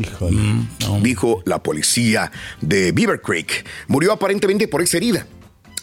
Dijo 1.02 1.42
la 1.46 1.62
policía 1.64 2.30
de 2.60 2.92
Beaver 2.92 3.20
Creek. 3.20 3.66
Murió 3.88 4.12
aparentemente 4.12 4.68
por 4.68 4.82
esa 4.82 4.98
herida. 4.98 5.26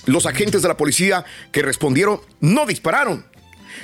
Los 0.06 0.26
agentes 0.26 0.62
de 0.62 0.68
la 0.70 0.78
policía 0.78 1.26
que 1.52 1.62
respondieron 1.62 2.22
no 2.40 2.66
dispararon. 2.66 3.26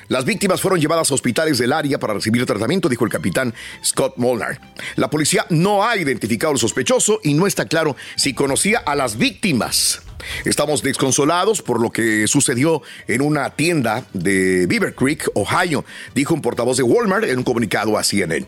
Las 0.07 0.25
víctimas 0.25 0.61
fueron 0.61 0.79
llevadas 0.79 1.11
a 1.11 1.13
hospitales 1.13 1.57
del 1.57 1.73
área 1.73 1.99
para 1.99 2.13
recibir 2.13 2.45
tratamiento, 2.45 2.89
dijo 2.89 3.05
el 3.05 3.11
capitán 3.11 3.53
Scott 3.83 4.17
Molnar. 4.17 4.59
La 4.95 5.09
policía 5.09 5.45
no 5.49 5.83
ha 5.83 5.97
identificado 5.97 6.53
al 6.53 6.59
sospechoso 6.59 7.19
y 7.23 7.33
no 7.33 7.47
está 7.47 7.65
claro 7.65 7.95
si 8.15 8.33
conocía 8.33 8.79
a 8.79 8.95
las 8.95 9.17
víctimas. 9.17 10.01
Estamos 10.45 10.81
desconsolados 10.83 11.61
por 11.61 11.81
lo 11.81 11.91
que 11.91 12.27
sucedió 12.27 12.81
en 13.07 13.21
una 13.21 13.49
tienda 13.51 14.05
de 14.13 14.65
Beaver 14.67 14.95
Creek, 14.95 15.29
Ohio, 15.33 15.85
dijo 16.15 16.33
un 16.33 16.41
portavoz 16.41 16.77
de 16.77 16.83
Walmart 16.83 17.25
en 17.25 17.39
un 17.39 17.43
comunicado 17.43 17.97
a 17.97 18.03
CNN. 18.03 18.47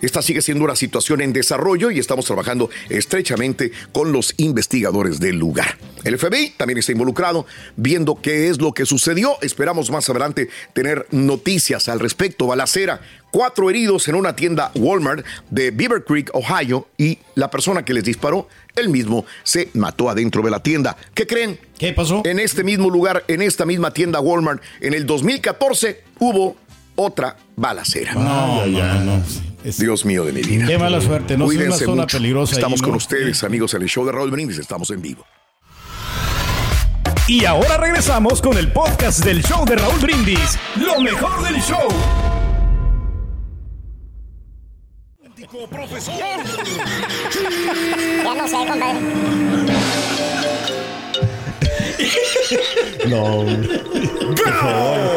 Esta 0.00 0.22
sigue 0.22 0.42
siendo 0.42 0.64
una 0.64 0.76
situación 0.76 1.20
en 1.20 1.32
desarrollo 1.32 1.90
y 1.90 1.98
estamos 1.98 2.26
trabajando 2.26 2.70
estrechamente 2.88 3.72
con 3.92 4.12
los 4.12 4.34
investigadores 4.38 5.20
del 5.20 5.36
lugar. 5.36 5.78
El 6.04 6.18
FBI 6.18 6.54
también 6.56 6.78
está 6.78 6.92
involucrado 6.92 7.46
viendo 7.76 8.20
qué 8.20 8.48
es 8.48 8.60
lo 8.60 8.72
que 8.72 8.84
sucedió. 8.84 9.36
Esperamos 9.40 9.90
más 9.90 10.08
adelante 10.10 10.48
tener 10.74 11.06
noticias 11.10 11.88
al 11.88 12.00
respecto. 12.00 12.46
Balacera, 12.46 13.00
cuatro 13.34 13.68
heridos 13.68 14.06
en 14.06 14.14
una 14.14 14.36
tienda 14.36 14.70
Walmart 14.76 15.26
de 15.50 15.72
Beaver 15.72 16.04
Creek, 16.04 16.30
Ohio, 16.34 16.86
y 16.96 17.18
la 17.34 17.50
persona 17.50 17.84
que 17.84 17.92
les 17.92 18.04
disparó, 18.04 18.46
él 18.76 18.88
mismo 18.90 19.26
se 19.42 19.70
mató 19.74 20.08
adentro 20.08 20.40
de 20.40 20.52
la 20.52 20.62
tienda. 20.62 20.96
¿Qué 21.14 21.26
creen? 21.26 21.58
¿Qué 21.76 21.92
pasó? 21.92 22.22
En 22.24 22.38
este 22.38 22.62
mismo 22.62 22.88
lugar, 22.90 23.24
en 23.26 23.42
esta 23.42 23.66
misma 23.66 23.90
tienda 23.90 24.20
Walmart, 24.20 24.62
en 24.80 24.94
el 24.94 25.04
2014 25.04 26.00
hubo 26.20 26.56
otra 26.94 27.36
balacera. 27.56 28.14
No, 28.14 28.64
no, 28.66 29.00
no. 29.00 29.22
Dios 29.64 30.04
mío 30.04 30.24
de 30.24 30.32
mi 30.32 30.42
vida. 30.42 30.66
Qué 30.68 30.78
mala 30.78 31.00
suerte, 31.00 31.36
no 31.36 31.46
es 31.46 31.50
una 31.50 31.58
Cuídense 31.58 31.84
zona 31.86 32.02
mucho. 32.02 32.18
peligrosa 32.18 32.52
ahí, 32.54 32.58
Estamos 32.60 32.82
¿no? 32.82 32.86
con 32.88 32.96
ustedes, 32.96 33.42
amigos, 33.42 33.74
en 33.74 33.82
el 33.82 33.88
show 33.88 34.06
de 34.06 34.12
Raúl 34.12 34.30
Brindis. 34.30 34.58
Estamos 34.58 34.90
en 34.90 35.02
vivo. 35.02 35.26
Y 37.26 37.46
ahora 37.46 37.78
regresamos 37.78 38.40
con 38.40 38.56
el 38.58 38.70
podcast 38.70 39.24
del 39.24 39.42
show 39.42 39.64
de 39.64 39.74
Raúl 39.74 39.98
Brindis. 39.98 40.56
Lo 40.76 41.00
mejor 41.00 41.42
del 41.42 41.60
show. 41.60 41.88
Ya 48.24 48.34
no 48.34 48.48
sé, 48.48 48.56
compadre. 48.56 49.00
No. 53.06 53.44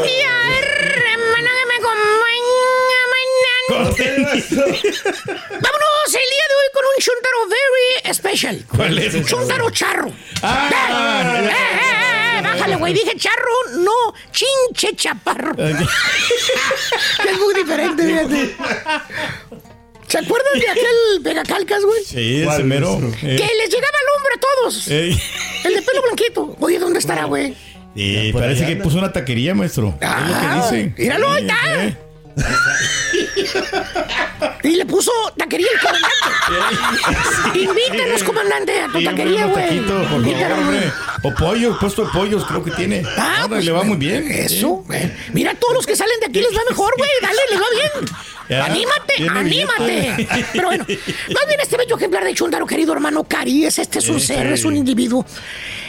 Ya, 0.05 0.35
hermana 0.59 1.49
que 1.57 1.65
me 1.65 1.75
acompaña 1.79 3.01
mañana. 3.15 3.77
Vámonos 5.49 6.11
el 6.13 6.27
día 6.29 6.45
de 6.47 6.53
hoy 6.53 6.69
con 6.73 6.85
un 6.85 6.97
chuntaro 6.99 7.39
very 7.49 7.89
special. 8.13 8.57
¿Cuál 8.75 8.93
es? 8.99 9.25
Chuntaro 9.25 9.71
charro. 9.71 10.11
Ah, 10.43 10.69
Eh, 11.33 11.45
eh, 11.45 11.49
eh, 11.49 12.37
eh, 12.37 12.41
bájale, 12.43 12.75
güey. 12.75 12.93
Dije 12.93 13.15
charro, 13.17 13.55
no 13.79 14.13
chinche 14.31 14.95
chaparro. 14.95 15.55
que 15.55 15.63
es 17.31 17.37
muy 17.39 17.53
diferente, 17.55 18.03
fíjate. 18.05 18.55
¿Se 20.07 20.17
acuerdan 20.19 20.59
de 20.59 20.69
aquel 20.69 21.21
pegacalcas, 21.23 21.83
güey? 21.83 22.03
Sí, 22.03 22.41
ese 22.41 22.63
mero. 22.63 22.97
Que 23.19 23.27
les 23.27 23.69
llegaba 23.69 23.97
al 23.97 24.17
hombre 24.17 24.33
a 24.35 24.39
todos. 24.39 24.87
Ey. 24.87 25.21
El 25.65 25.73
de 25.73 25.81
pelo 25.81 26.01
blanquito. 26.03 26.55
Oye, 26.59 26.79
¿dónde 26.79 26.99
estará, 26.99 27.25
güey? 27.25 27.55
Y 27.95 28.31
parece 28.31 28.65
que 28.65 28.75
puso 28.77 28.97
una 28.99 29.11
taquería, 29.11 29.53
maestro. 29.55 29.97
es 29.99 30.09
lo 30.09 30.39
que 30.39 30.55
dicen. 30.55 30.95
Míralo, 30.97 31.31
ahí 31.31 31.41
está. 31.41 31.85
Eh, 31.85 31.97
Y 34.63 34.75
le 34.75 34.85
puso 34.85 35.11
taquería 35.35 35.67
el 35.73 35.79
comandante. 35.79 37.59
Invítanos, 37.59 38.23
comandante, 38.23 38.81
a 38.81 38.87
tu 38.87 38.99
Sí, 38.99 39.05
taquería, 39.05 39.45
güey. 39.47 39.81
O 41.23 41.33
pollo, 41.33 41.77
puesto 41.79 42.05
de 42.05 42.11
pollos, 42.11 42.45
creo 42.45 42.63
que 42.63 42.71
tiene. 42.71 43.03
Ah, 43.17 43.37
Ahora 43.37 43.47
pues, 43.49 43.65
le 43.65 43.71
va 43.71 43.83
muy 43.83 43.97
bien. 43.97 44.29
Eso, 44.31 44.83
güey. 44.85 45.11
Mira, 45.33 45.55
todos 45.55 45.73
los 45.75 45.85
que 45.87 45.95
salen 45.95 46.19
de 46.19 46.27
aquí 46.27 46.39
les 46.41 46.51
va 46.55 46.61
mejor, 46.69 46.93
güey. 46.97 47.09
Dale, 47.21 47.39
les 47.49 47.59
va 47.59 47.65
bien. 47.73 47.91
Ya, 48.49 48.65
anímate, 48.65 49.27
anímate. 49.29 50.27
Pero 50.53 50.67
bueno, 50.67 50.85
más 50.87 51.47
bien 51.47 51.59
este 51.61 51.77
bello 51.77 51.97
ejemplar 51.97 52.23
de 52.23 52.33
Chuntaro, 52.33 52.65
querido 52.65 52.93
hermano 52.93 53.23
Cari, 53.23 53.65
es 53.65 53.77
este 53.79 53.99
es 53.99 54.09
un 54.09 54.19
Sí, 54.19 54.27
ser, 54.27 54.47
sí. 54.47 54.53
es 54.53 54.65
un 54.65 54.75
individuo 54.75 55.25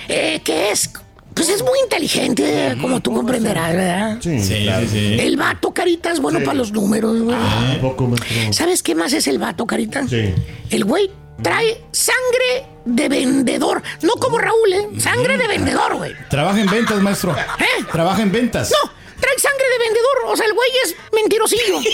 eh, 0.09 0.40
que 0.44 0.71
es, 0.73 0.90
pues 1.35 1.49
es 1.51 1.62
muy 1.62 1.79
inteligente, 1.85 2.77
como 2.81 3.01
tú 3.01 3.12
comprenderás, 3.14 3.73
¿verdad? 3.75 4.18
Sí, 4.21 4.40
Sí, 4.40 4.62
claro. 4.64 4.87
sí. 4.90 5.16
El 5.21 5.37
vato, 5.37 5.73
Carita, 5.73 6.11
es 6.11 6.21
bueno 6.21 6.40
para 6.40 6.55
los 6.55 6.73
números, 6.73 7.21
güey. 7.21 7.37
Un 7.37 7.81
poco, 7.81 8.07
maestro. 8.09 8.53
¿Sabes 8.53 8.83
qué 8.83 8.94
más 8.94 9.12
es 9.12 9.27
el 9.29 9.38
vato, 9.38 9.66
Carita? 9.66 10.07
Sí. 10.09 10.35
El 10.71 10.85
güey 10.85 11.11
trae 11.42 11.81
sangre 11.92 12.66
de 12.85 13.09
vendedor. 13.09 13.83
No 14.03 14.14
como 14.14 14.38
Raúl, 14.38 14.73
¿eh? 14.73 14.88
Sangre 14.99 15.38
de 15.38 15.47
vendedor, 15.47 15.97
güey. 15.97 16.12
Trabaja 16.29 16.61
en 16.61 16.68
ventas, 16.68 17.01
maestro. 17.01 17.37
¿Eh? 17.37 17.85
Trabaja 17.92 18.23
en 18.23 18.33
ventas. 18.33 18.73
No, 18.73 18.90
trae 19.20 19.38
sangre 19.38 19.68
de 19.72 19.78
vendedor. 19.78 20.16
O 20.26 20.37
sea, 20.37 20.46
el 20.46 20.52
güey 20.54 20.70
es 20.85 20.94
mentirosillo. 21.12 21.81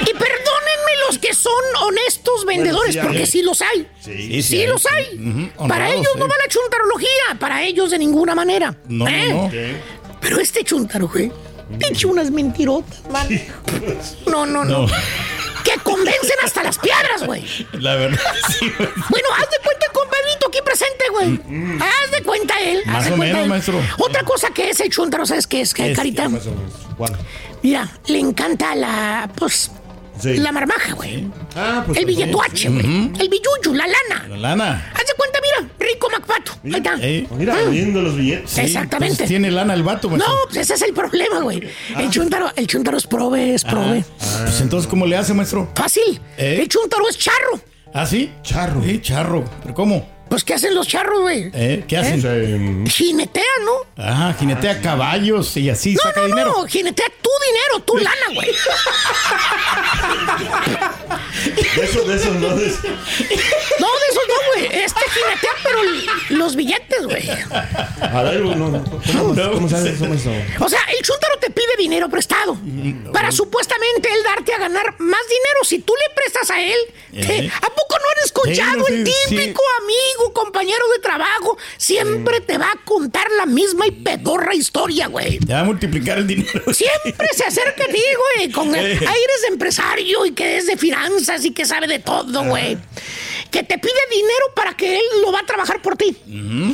y 0.00 0.12
perdónenme 0.12 0.92
los 1.08 1.18
que 1.18 1.34
son 1.34 1.52
honestos 1.82 2.44
vendedores, 2.44 2.94
sí, 2.94 3.00
porque 3.02 3.26
sí 3.26 3.42
los 3.42 3.60
hay. 3.60 3.88
Sí, 4.00 4.14
Sí, 4.14 4.42
sí 4.42 4.60
hay. 4.62 4.66
los 4.68 4.86
hay. 4.86 5.50
Para 5.56 5.86
honrados, 5.86 5.94
ellos 5.94 6.16
no 6.16 6.28
va 6.28 6.34
la 6.42 6.48
chuntarología, 6.48 7.38
para 7.38 7.62
ellos 7.64 7.90
de 7.90 7.98
ninguna 7.98 8.34
manera. 8.34 8.74
No, 8.88 9.06
¿Eh? 9.08 9.28
no. 9.32 9.50
Pero 10.20 10.38
este 10.40 10.64
chuntaro, 10.64 11.08
güey, 11.08 11.30
te 11.78 11.88
echa 11.88 12.08
unas 12.08 12.30
mentirotas, 12.30 13.02
man. 13.10 13.28
No, 14.26 14.46
no, 14.46 14.64
no. 14.64 14.86
No. 14.86 14.94
Que 15.64 15.78
convencen 15.82 16.36
hasta 16.44 16.62
las 16.62 16.78
piedras, 16.78 17.24
güey. 17.24 17.44
La 17.72 17.94
verdad, 17.96 18.20
sí, 18.58 18.70
güey. 18.78 18.88
Bueno, 19.08 19.28
haz 19.36 19.50
de 19.50 19.56
cuenta 19.64 19.86
el 19.86 19.92
compadrito 19.92 20.48
aquí 20.48 20.58
presente, 20.64 21.04
güey. 21.10 21.78
Haz 21.80 22.10
de 22.10 22.22
cuenta 22.22 22.60
él. 22.60 22.80
haz 22.86 22.92
Más 22.92 23.04
de 23.06 23.10
o 23.12 23.16
cuenta 23.16 23.24
menos, 23.38 23.42
él. 23.44 23.48
maestro. 23.48 23.80
Otra 23.98 24.22
cosa 24.24 24.50
que 24.50 24.70
es 24.70 24.80
el 24.80 24.90
chuntaro, 24.90 25.24
¿sabes 25.26 25.46
qué 25.46 25.62
es, 25.62 25.72
que 25.74 25.90
Es- 25.92 25.96
Carita? 25.96 26.24
¿qué 26.28 26.36
pasó, 26.36 26.50
maestro? 26.52 26.94
¿Cuál? 26.96 27.16
Mira, 27.62 27.88
le 28.06 28.18
encanta 28.18 28.74
la, 28.74 29.28
pues, 29.36 29.70
Sí. 30.20 30.36
la 30.36 30.52
marmaja, 30.52 30.92
güey. 30.92 31.26
Ah, 31.56 31.82
pues. 31.86 31.98
el 31.98 32.04
billetuache, 32.06 32.68
güey. 32.68 32.84
El 33.18 33.28
billuyu, 33.28 33.74
la 33.74 33.86
lana. 33.86 34.28
La 34.28 34.36
lana. 34.36 34.92
Haz 34.94 35.03
de 35.14 35.16
cuenta, 35.16 35.38
mira, 35.42 35.70
rico 35.78 36.08
MacPato. 36.10 36.52
Ahí 36.64 36.74
está. 36.74 36.96
Eh, 37.00 37.26
Mira, 37.36 37.54
Mm. 37.54 37.70
viendo 37.70 38.02
los 38.02 38.16
billetes. 38.16 38.50
sí, 38.50 38.60
Exactamente. 38.62 39.12
entonces 39.12 39.28
tiene 39.28 39.50
lana 39.50 39.74
el 39.74 39.82
vato, 39.82 40.08
maestro. 40.10 40.32
No, 40.32 40.38
pues 40.46 40.58
ese 40.58 40.74
es 40.74 40.82
el 40.82 40.92
problema, 40.92 41.40
güey. 41.40 41.62
El 41.98 42.10
chuntaro, 42.10 42.50
el 42.56 42.66
chuntaro 42.66 42.96
es 42.96 43.06
prove, 43.06 43.54
es 43.54 43.64
prove. 43.64 44.04
Ah, 44.20 44.40
Pues 44.44 44.60
entonces, 44.60 44.88
¿cómo 44.88 45.06
le 45.06 45.16
hace, 45.16 45.32
maestro? 45.34 45.70
Fácil. 45.74 46.20
¿Eh? 46.36 46.58
El 46.62 46.68
chuntaro 46.68 47.08
es 47.08 47.16
charro. 47.18 47.60
¿Ah, 47.92 48.06
sí? 48.06 48.32
Charro. 48.42 48.82
Sí, 48.82 49.00
charro. 49.00 49.44
¿Pero 49.62 49.74
cómo? 49.74 50.13
Pues, 50.34 50.42
¿qué 50.42 50.54
hacen 50.54 50.74
los 50.74 50.88
charros, 50.88 51.20
güey? 51.20 51.48
¿Eh? 51.54 51.84
¿Qué 51.86 51.96
hacen? 51.96 52.20
Eh, 52.24 52.90
Jinetean, 52.90 53.44
¿no? 53.64 54.02
Ajá, 54.04 54.34
jinetea 54.36 54.80
caballos 54.80 55.56
y 55.56 55.70
así 55.70 55.94
No, 55.94 56.02
saca 56.02 56.22
no, 56.22 56.26
dinero. 56.26 56.52
no, 56.56 56.66
jinetea 56.66 57.06
tu 57.22 57.30
dinero, 57.46 57.80
tu 57.84 57.96
lana, 57.98 58.34
güey. 58.34 58.48
de 61.76 61.84
esos, 61.84 62.08
de 62.08 62.16
esos, 62.16 62.34
no. 62.34 62.48
de 62.56 62.66
esos. 62.66 62.82
No, 62.84 62.90
de 62.90 64.06
esos 64.10 64.24
no, 64.28 64.34
güey. 64.54 64.66
Este 64.84 65.00
jinetea, 65.10 65.50
pero 65.62 65.78
los 66.30 66.56
billetes, 66.56 67.04
güey. 67.06 67.30
A 68.00 68.22
ver, 68.24 68.40
no, 68.40 68.54
no. 68.56 68.84
¿Cómo, 68.84 69.52
cómo 69.52 69.68
sabes 69.68 69.94
eso, 69.94 70.06
maestro? 70.06 70.32
O 70.60 70.68
sea, 70.68 70.80
el 70.96 71.02
chuntaro 71.04 71.38
te 71.38 71.50
pide 71.50 71.76
dinero 71.78 72.08
prestado 72.08 72.56
para 73.12 73.30
supuestamente 73.30 74.08
él 74.12 74.18
darte 74.24 74.52
a 74.54 74.58
ganar 74.58 74.94
más 74.98 75.20
dinero. 75.28 75.60
Si 75.64 75.78
tú 75.78 75.92
le 75.94 76.12
prestas 76.14 76.50
a 76.50 76.60
él, 76.60 76.78
te- 77.12 77.38
Eh. 77.44 77.52
¿a 77.54 77.60
poco 77.60 77.96
no 77.98 78.04
han 78.10 78.24
escuchado 78.24 78.84
Sí, 78.86 78.92
el 78.94 79.06
sí. 79.06 79.12
típico 79.28 79.62
amigo, 80.24 80.32
compañero 80.32 80.84
de 80.94 80.98
trabajo? 81.00 81.56
Siempre 81.76 82.40
te 82.40 82.58
va 82.58 82.66
a 82.66 82.84
contar 82.84 83.26
la 83.38 83.46
misma 83.46 83.86
y 83.86 83.90
pedorra 83.90 84.54
historia, 84.54 85.06
güey. 85.08 85.38
Te 85.38 85.52
va 85.52 85.60
a 85.60 85.64
multiplicar 85.64 86.18
el 86.18 86.26
dinero. 86.26 86.62
Siempre 86.72 87.28
se 87.34 87.44
acerca 87.44 87.84
a 87.84 87.88
ti, 87.88 88.02
güey, 88.36 88.50
con 88.50 88.74
Eh. 88.74 88.80
aires 88.92 89.40
de 89.42 89.48
empresario 89.48 90.26
y 90.26 90.32
que 90.32 90.56
es 90.58 90.66
de 90.66 90.76
finanzas 90.76 91.44
y 91.44 91.50
que 91.52 91.64
sabe 91.64 91.86
de 91.86 91.98
todo, 91.98 92.44
güey. 92.44 92.78
Que 93.50 93.62
te 93.62 93.78
pide 93.78 93.92
dinero 94.10 94.46
para 94.56 94.76
que 94.76 94.96
él 94.96 95.02
lo 95.22 95.30
va 95.30 95.40
a 95.40 95.46
trabajar 95.46 95.80
por 95.80 95.96
ti. 95.96 96.16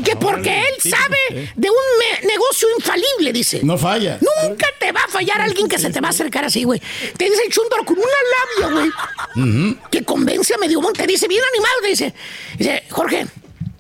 Que 0.05 0.17
porque 0.17 0.61
él 0.61 0.75
sí, 0.81 0.91
sabe 0.91 1.51
de 1.55 1.69
un 1.71 2.27
negocio 2.27 2.69
infalible, 2.77 3.33
dice. 3.33 3.61
No 3.63 3.77
falla. 3.77 4.19
Nunca 4.21 4.67
te 4.79 4.91
va 4.93 5.01
a 5.01 5.09
fallar 5.09 5.41
alguien 5.43 5.69
que 5.69 5.79
se 5.79 5.91
te 5.91 6.01
va 6.01 6.09
a 6.09 6.11
acercar 6.11 6.45
así, 6.45 6.65
güey. 6.65 6.81
Te 7.19 7.25
dice 7.27 7.43
el 7.47 7.53
chúndaro 7.53 7.85
con 7.85 7.99
una 7.99 8.67
labia, 8.67 8.91
güey. 9.35 9.81
Que 9.91 10.05
convence 10.05 10.55
a 10.55 10.59
medio 10.59 10.81
mundo. 10.81 10.99
Te 10.99 11.07
dice 11.07 11.29
bien 11.29 11.43
animado, 11.53 11.75
te 11.83 11.89
dice, 11.89 12.15
dice, 12.57 12.85
Jorge, 12.91 13.27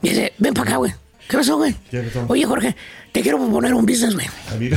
dice, 0.02 0.32
ven 0.38 0.54
para 0.54 0.70
acá, 0.70 0.76
güey. 0.78 0.92
¿Qué 1.28 1.36
pasó, 1.36 1.56
güey? 1.58 1.74
Oye, 2.28 2.44
Jorge, 2.44 2.74
te 3.12 3.20
quiero 3.22 3.38
poner 3.38 3.72
un 3.74 3.86
business, 3.86 4.14
güey. 4.14 4.26
Y 4.60 4.68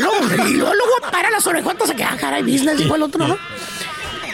luego, 0.00 0.16
y 0.48 0.52
luego, 0.54 0.74
luego 0.74 0.92
para 1.10 1.30
las 1.30 1.46
orejotas 1.46 1.90
a 1.90 1.94
que, 1.96 2.04
ah, 2.04 2.16
caray, 2.18 2.42
business, 2.42 2.78
dijo 2.78 2.94
el 2.94 3.02
otro, 3.02 3.26
¿no? 3.26 3.36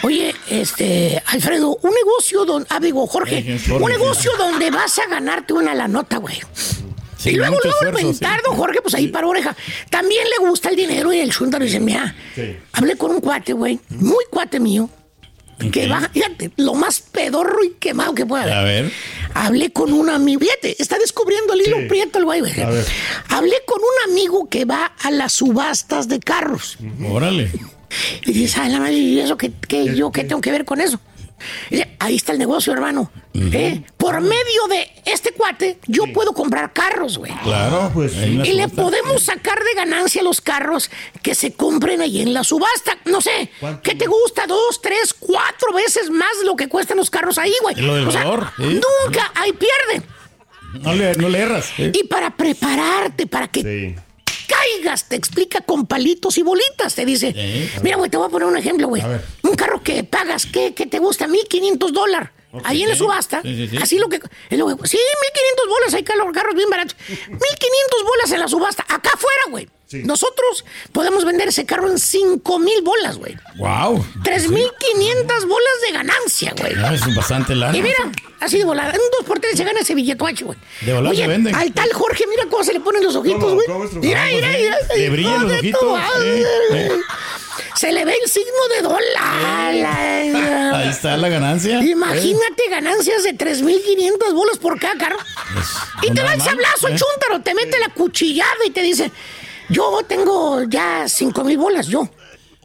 Oye, 0.03 0.35
este, 0.50 1.22
Alfredo, 1.27 1.79
un 1.81 1.90
negocio 1.92 2.44
donde, 2.44 2.66
ah, 2.70 2.79
digo, 2.81 3.07
Jorge, 3.07 3.59
un 3.81 3.90
negocio 3.90 4.33
donde 4.37 4.70
vas 4.70 4.98
a 4.98 5.07
ganarte 5.09 5.55
una 5.55 5.74
la 5.74 5.88
nota, 5.88 6.18
güey. 6.18 6.38
Sí, 7.16 7.31
y 7.31 7.37
luego, 7.37 7.53
luego 7.62 7.62
el 7.64 7.70
esfuerzo, 7.88 7.98
sí. 8.00 8.05
mentardo, 8.07 8.53
Jorge, 8.53 8.83
pues 8.83 8.94
ahí 8.94 9.09
para 9.09 9.27
oreja. 9.27 9.57
También 9.88 10.24
le 10.29 10.46
gusta 10.46 10.68
el 10.68 10.77
dinero 10.77 11.11
y 11.11 11.20
el 11.20 11.31
chúntaro 11.33 11.64
dice, 11.64 11.81
mira, 11.81 12.14
Sí. 12.35 12.55
hablé 12.72 12.96
con 12.98 13.12
un 13.12 13.20
cuate, 13.22 13.55
güey, 13.55 13.81
muy 13.88 14.24
cuate 14.31 14.61
mío, 14.61 14.90
que 15.72 15.88
va, 15.88 16.08
fíjate, 16.12 16.50
lo 16.56 16.74
más 16.74 17.00
pedorro 17.00 17.62
y 17.64 17.70
quemado 17.80 18.14
que 18.14 18.26
pueda 18.26 18.42
haber. 18.44 18.54
A 18.56 18.62
ver. 18.64 18.92
Hablé 19.34 19.70
con 19.72 19.92
un 19.92 20.08
amigo, 20.10 20.40
fíjate, 20.40 20.76
está 20.80 20.98
descubriendo 20.98 21.52
el 21.54 21.62
hilo 21.62 21.78
Sí. 21.80 21.86
prieto 21.88 22.18
el 22.18 22.24
güey. 22.24 22.42
Hablé 23.28 23.56
con 23.66 23.78
un 23.80 24.12
amigo 24.12 24.48
que 24.48 24.64
va 24.64 24.92
a 25.00 25.10
las 25.10 25.32
subastas 25.32 26.08
de 26.08 26.20
carros. 26.20 26.78
Órale. 27.08 27.50
Y 28.24 28.32
dices, 28.32 28.58
ay, 28.58 28.72
la 28.72 28.80
madre, 28.80 28.94
¿y 28.94 29.20
eso 29.20 29.36
qué, 29.36 29.52
qué- 29.68 29.94
yo 29.94 30.10
qué 30.10 30.24
tengo 30.24 30.40
que 30.40 30.50
ver 30.50 30.64
con 30.64 30.80
eso? 30.80 30.98
Ahí 31.99 32.16
está 32.16 32.33
el 32.33 32.38
negocio, 32.38 32.73
hermano. 32.73 33.11
¿Eh? 33.35 33.83
Por 33.97 34.20
medio 34.20 34.66
de 34.68 34.88
este 35.05 35.33
cuate, 35.33 35.79
yo 35.87 36.05
puedo 36.12 36.33
comprar 36.33 36.73
carros, 36.73 37.18
güey. 37.18 37.33
Claro, 37.42 37.90
pues, 37.92 38.14
Y 38.14 38.53
le 38.53 38.68
podemos 38.68 39.25
sacar 39.25 39.59
de 39.62 39.75
ganancia 39.75 40.23
los 40.23 40.40
carros 40.40 40.90
que 41.23 41.35
se 41.35 41.53
compren 41.53 42.01
ahí 42.01 42.20
en 42.23 42.33
la 42.33 42.44
subasta. 42.44 42.99
No 43.07 43.20
sé, 43.20 43.51
¿Cuánto? 43.61 43.83
¿qué 43.83 43.94
te 43.94 44.07
gusta? 44.07 44.47
Dos, 44.47 44.81
tres, 44.81 45.14
cuatro 45.18 45.73
veces 45.75 46.11
más 46.11 46.33
lo 46.44 46.57
que 46.57 46.68
cuestan 46.68 46.97
los 46.97 47.11
carros 47.11 47.38
ahí, 47.38 47.55
güey. 47.62 47.75
Lo 47.77 47.94
del 47.94 48.09
O 48.09 48.12
sea, 48.12 48.25
valor, 48.25 48.51
¿sí? 48.57 48.62
nunca 48.62 49.33
hay 49.35 49.53
pierde. 49.53 50.07
No 50.81 50.92
le, 50.94 51.14
no 51.14 51.29
le 51.29 51.38
erras. 51.38 51.70
¿eh? 51.79 51.92
Y 51.94 52.05
para 52.05 52.37
prepararte, 52.37 53.27
para 53.27 53.49
que 53.49 53.62
Sí. 53.62 53.94
caigas, 54.49 55.09
te 55.09 55.16
explica 55.16 55.61
con 55.61 55.87
palitos 55.87 56.37
y 56.38 56.42
bolitas. 56.42 56.94
Te 56.94 57.05
dice, 57.05 57.70
mira, 57.83 57.97
güey, 57.97 58.11
te 58.11 58.16
voy 58.16 58.27
a 58.27 58.31
poner 58.31 58.49
un 58.49 58.57
ejemplo, 58.57 58.88
güey. 58.88 59.03
Un 59.44 59.54
carro 59.54 59.83
que 59.83 60.02
pagas, 60.04 60.46
¿qué, 60.46 60.74
qué 60.74 60.87
te 60.87 60.98
gusta? 60.98 61.26
1500 61.28 61.92
dólares. 61.92 62.30
Ahí 62.62 62.83
en 62.85 62.88
la 62.90 62.94
subasta. 62.94 63.42
Sí, 63.42 63.54
sí, 63.57 63.68
sí. 63.68 63.76
Así 63.83 63.98
lo 63.98 64.09
que. 64.09 64.16
es 64.16 64.59
lo 64.59 64.66
que- 64.68 64.87
sí, 64.88 64.96
1500 64.96 65.68
bolas. 65.68 65.94
Hay 65.94 66.04
carros 66.04 66.33
carros 66.33 66.54
bien 66.54 66.70
baratos. 66.70 66.96
1500 67.09 68.04
bolas 68.07 68.30
en 68.33 68.38
la 68.40 68.46
subasta. 68.48 68.85
Acá 68.88 69.11
afuera, 69.14 69.42
güey. 69.50 69.68
Nosotros 70.04 70.64
podemos 70.92 71.24
vender 71.24 71.48
ese 71.48 71.66
carro 71.66 71.88
en 71.90 71.98
5000 71.98 72.83
bolas, 72.83 73.16
güey. 73.16 73.37
Wow. 73.59 74.04
3500 74.24 75.46
bolas 75.46 75.72
de 75.87 75.92
ganancia, 75.92 76.54
güey. 76.59 76.72
Ah, 76.83 76.94
es 76.94 77.14
bastante 77.14 77.54
lana. 77.54 77.76
Y 77.76 77.83
mira, 77.83 78.11
así 78.40 78.59
de 78.59 78.64
volada. 78.64 78.90
En 78.90 79.00
un 79.00 79.07
2 79.18 79.26
por 79.26 79.40
3 79.40 79.57
se 79.57 79.64
gana 79.64 79.80
ese 79.80 79.94
billetuache, 79.94 80.44
güey. 80.44 80.59
De 80.80 80.92
volada 80.94 81.11
Oye, 81.11 81.22
se 81.22 81.28
venden. 81.28 81.54
Al 81.54 81.72
tal 81.72 81.92
Jorge, 81.92 82.24
mira 82.28 82.44
cómo 82.50 82.64
se 82.64 82.72
le 82.72 82.80
ponen 82.80 83.02
los 83.04 83.14
ojitos, 83.16 83.54
güey. 83.54 83.66
¿Cómo 83.66 83.85
es 83.85 83.90
tu- 83.90 83.96
Mira, 83.98 84.24
mira, 84.26 84.48
mira. 84.48 84.76
Le 84.96 85.11
brillan 85.11 85.42
los 85.48 85.59
ojitos, 85.59 86.00
eh, 86.22 86.44
eh. 86.72 86.92
Se 87.76 87.92
le 87.92 88.04
ve 88.04 88.14
el 88.22 88.30
signo 88.30 88.68
de 88.76 88.82
dólar. 88.82 90.74
Ahí 90.74 90.88
está 90.88 91.16
la 91.16 91.28
ganancia. 91.28 91.82
Imagínate 91.82 92.68
ganancias 92.70 93.22
de 93.24 93.37
3.500 93.37 94.32
bolas 94.32 94.58
por 94.58 94.78
cada 94.78 94.96
carro. 94.96 95.18
Y 96.02 96.08
no 96.08 96.14
te 96.14 96.22
da 96.22 96.34
el 96.34 96.40
sablazo, 96.40 96.88
el 96.88 96.94
¿eh? 96.94 96.98
chúntaro, 96.98 97.42
te 97.42 97.54
mete 97.54 97.78
la 97.78 97.88
cuchillada 97.90 98.64
y 98.66 98.70
te 98.70 98.82
dice, 98.82 99.10
yo 99.68 100.00
tengo 100.06 100.62
ya 100.64 101.04
5.000 101.04 101.56
bolas, 101.58 101.87
yo. 101.87 102.08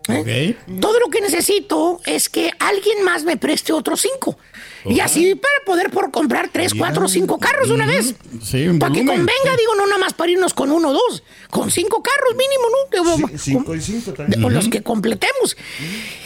¿eh? 0.09 0.57
Todo 0.79 0.99
lo 0.99 1.07
que 1.07 1.21
necesito 1.21 2.01
es 2.05 2.29
que 2.29 2.51
alguien 2.59 3.03
más 3.03 3.23
me 3.23 3.37
preste 3.37 3.73
otros 3.73 4.01
5. 4.01 4.37
Y 4.85 4.99
así 4.99 5.35
para 5.35 5.53
poder 5.65 5.91
por 5.91 6.11
comprar 6.11 6.49
3, 6.51 6.73
4, 6.73 7.07
5 7.07 7.39
carros 7.39 7.67
de 7.69 7.73
una 7.73 7.85
vez. 7.85 8.15
Sí, 8.43 8.67
un 8.67 8.79
Para 8.79 8.93
que 8.93 9.05
convenga, 9.05 9.55
digo, 9.57 9.75
no 9.75 9.85
nada 9.85 9.99
más 9.99 10.13
para 10.13 10.31
irnos 10.31 10.53
con 10.53 10.71
uno 10.71 10.89
o 10.89 10.93
dos, 10.93 11.23
con 11.49 11.69
cinco 11.71 12.01
carros 12.01 12.35
mínimo, 12.35 13.21
¿no? 13.21 13.27
Sí, 13.29 13.37
cinco 13.51 13.75
y 13.75 13.81
cinco 13.81 14.13
también. 14.13 14.43
o 14.43 14.49
los 14.49 14.69
que 14.69 14.81
completemos. 14.81 15.55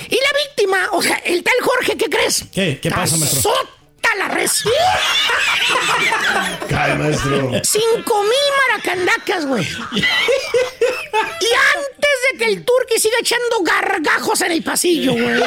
Y 0.10 0.16
la 0.16 0.40
víctima, 0.48 0.78
o 0.92 1.02
sea, 1.02 1.16
el 1.18 1.44
tal 1.44 1.56
Jorge, 1.62 1.98
¿qué 1.98 2.10
crees? 2.10 2.46
¿Qué? 2.52 2.80
¿Qué 2.82 2.92
pasa, 2.92 3.18
maestro? 3.18 3.52
La 4.18 4.28
res. 4.28 4.64
Cae, 6.70 6.96
maestro. 6.96 7.52
Cinco 7.64 8.24
mil 8.24 8.32
maracandacas, 8.68 9.46
güey. 9.48 9.64
Y 11.42 11.46
antes 11.76 12.13
de 12.32 12.38
que 12.38 12.46
el 12.46 12.64
turqui 12.64 13.00
siga 13.00 13.16
echando 13.20 13.64
gargajos 13.64 14.42
en 14.42 14.52
el 14.52 14.64
pasillo, 14.64 15.14
güey. 15.14 15.42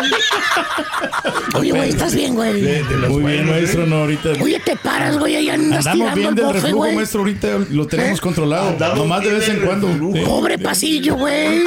Oye, 1.55 1.71
güey, 1.73 1.89
¿estás 1.91 2.15
bien, 2.15 2.35
güey? 2.35 2.61
De, 2.61 2.85
de 2.85 2.97
los 2.97 3.11
Muy 3.11 3.33
bien, 3.33 3.49
maestro, 3.49 3.85
¿eh? 3.85 3.87
no, 3.87 3.97
ahorita. 3.97 4.33
Oye, 4.43 4.61
te 4.61 4.77
paras, 4.77 5.19
güey, 5.19 5.37
ahí 5.37 5.51
andas 5.51 5.87
Andamos 5.87 6.15
tirando 6.15 6.17
bien 6.17 6.29
el 6.29 6.35
del 6.35 6.45
bofe, 6.45 6.61
reflujo, 6.61 6.77
güey. 6.77 6.93
¿Eh? 6.93 6.97
maestro, 6.97 7.21
ahorita 7.21 7.59
lo 7.71 7.87
tenemos 7.87 8.21
controlado. 8.21 8.69
Andamos 8.69 8.99
Nomás 8.99 9.23
de 9.23 9.31
vez 9.31 9.49
en 9.49 9.61
cuando. 9.61 9.89
Pobre 10.25 10.59
pasillo, 10.59 11.15
güey. 11.17 11.65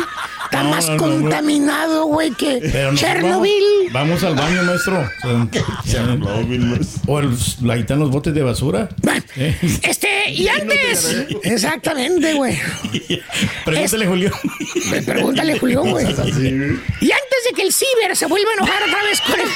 Está 0.50 0.64
No, 0.64 0.70
más 0.72 0.90
no, 0.90 0.98
contaminado, 0.98 2.06
güey, 2.06 2.32
que 2.32 2.60
Pero 2.72 2.96
Chernobyl. 2.96 3.54
Vamos, 3.92 4.20
vamos 4.20 4.24
al 4.24 4.36
baño, 4.36 4.64
maestro. 4.64 5.08
Chernobyl, 5.86 6.60
maestro. 6.60 7.02
O 7.06 7.20
el, 7.20 7.30
ahí 7.70 7.82
están 7.82 8.00
los 8.00 8.10
botes 8.10 8.34
de 8.34 8.42
basura. 8.42 8.90
Bueno, 9.04 9.24
Eh. 9.36 9.56
Este, 9.84 10.32
y 10.32 10.48
antes. 10.48 11.28
Exactamente, 11.44 12.34
güey. 12.34 12.58
Pregúntale, 13.66 14.08
Julio. 14.08 14.32
Pregúntale, 15.06 15.60
Julio, 15.60 15.84
güey. 15.84 16.06
Y 16.08 17.12
antes 17.12 17.29
que 17.60 17.66
el 17.66 17.74
ciber 17.74 18.16
se 18.16 18.26
vuelve 18.26 18.50
a 18.52 18.54
enojar 18.54 18.84
otra 18.84 19.04
vez 19.04 19.20
con 19.22 19.40
él. 19.40 19.50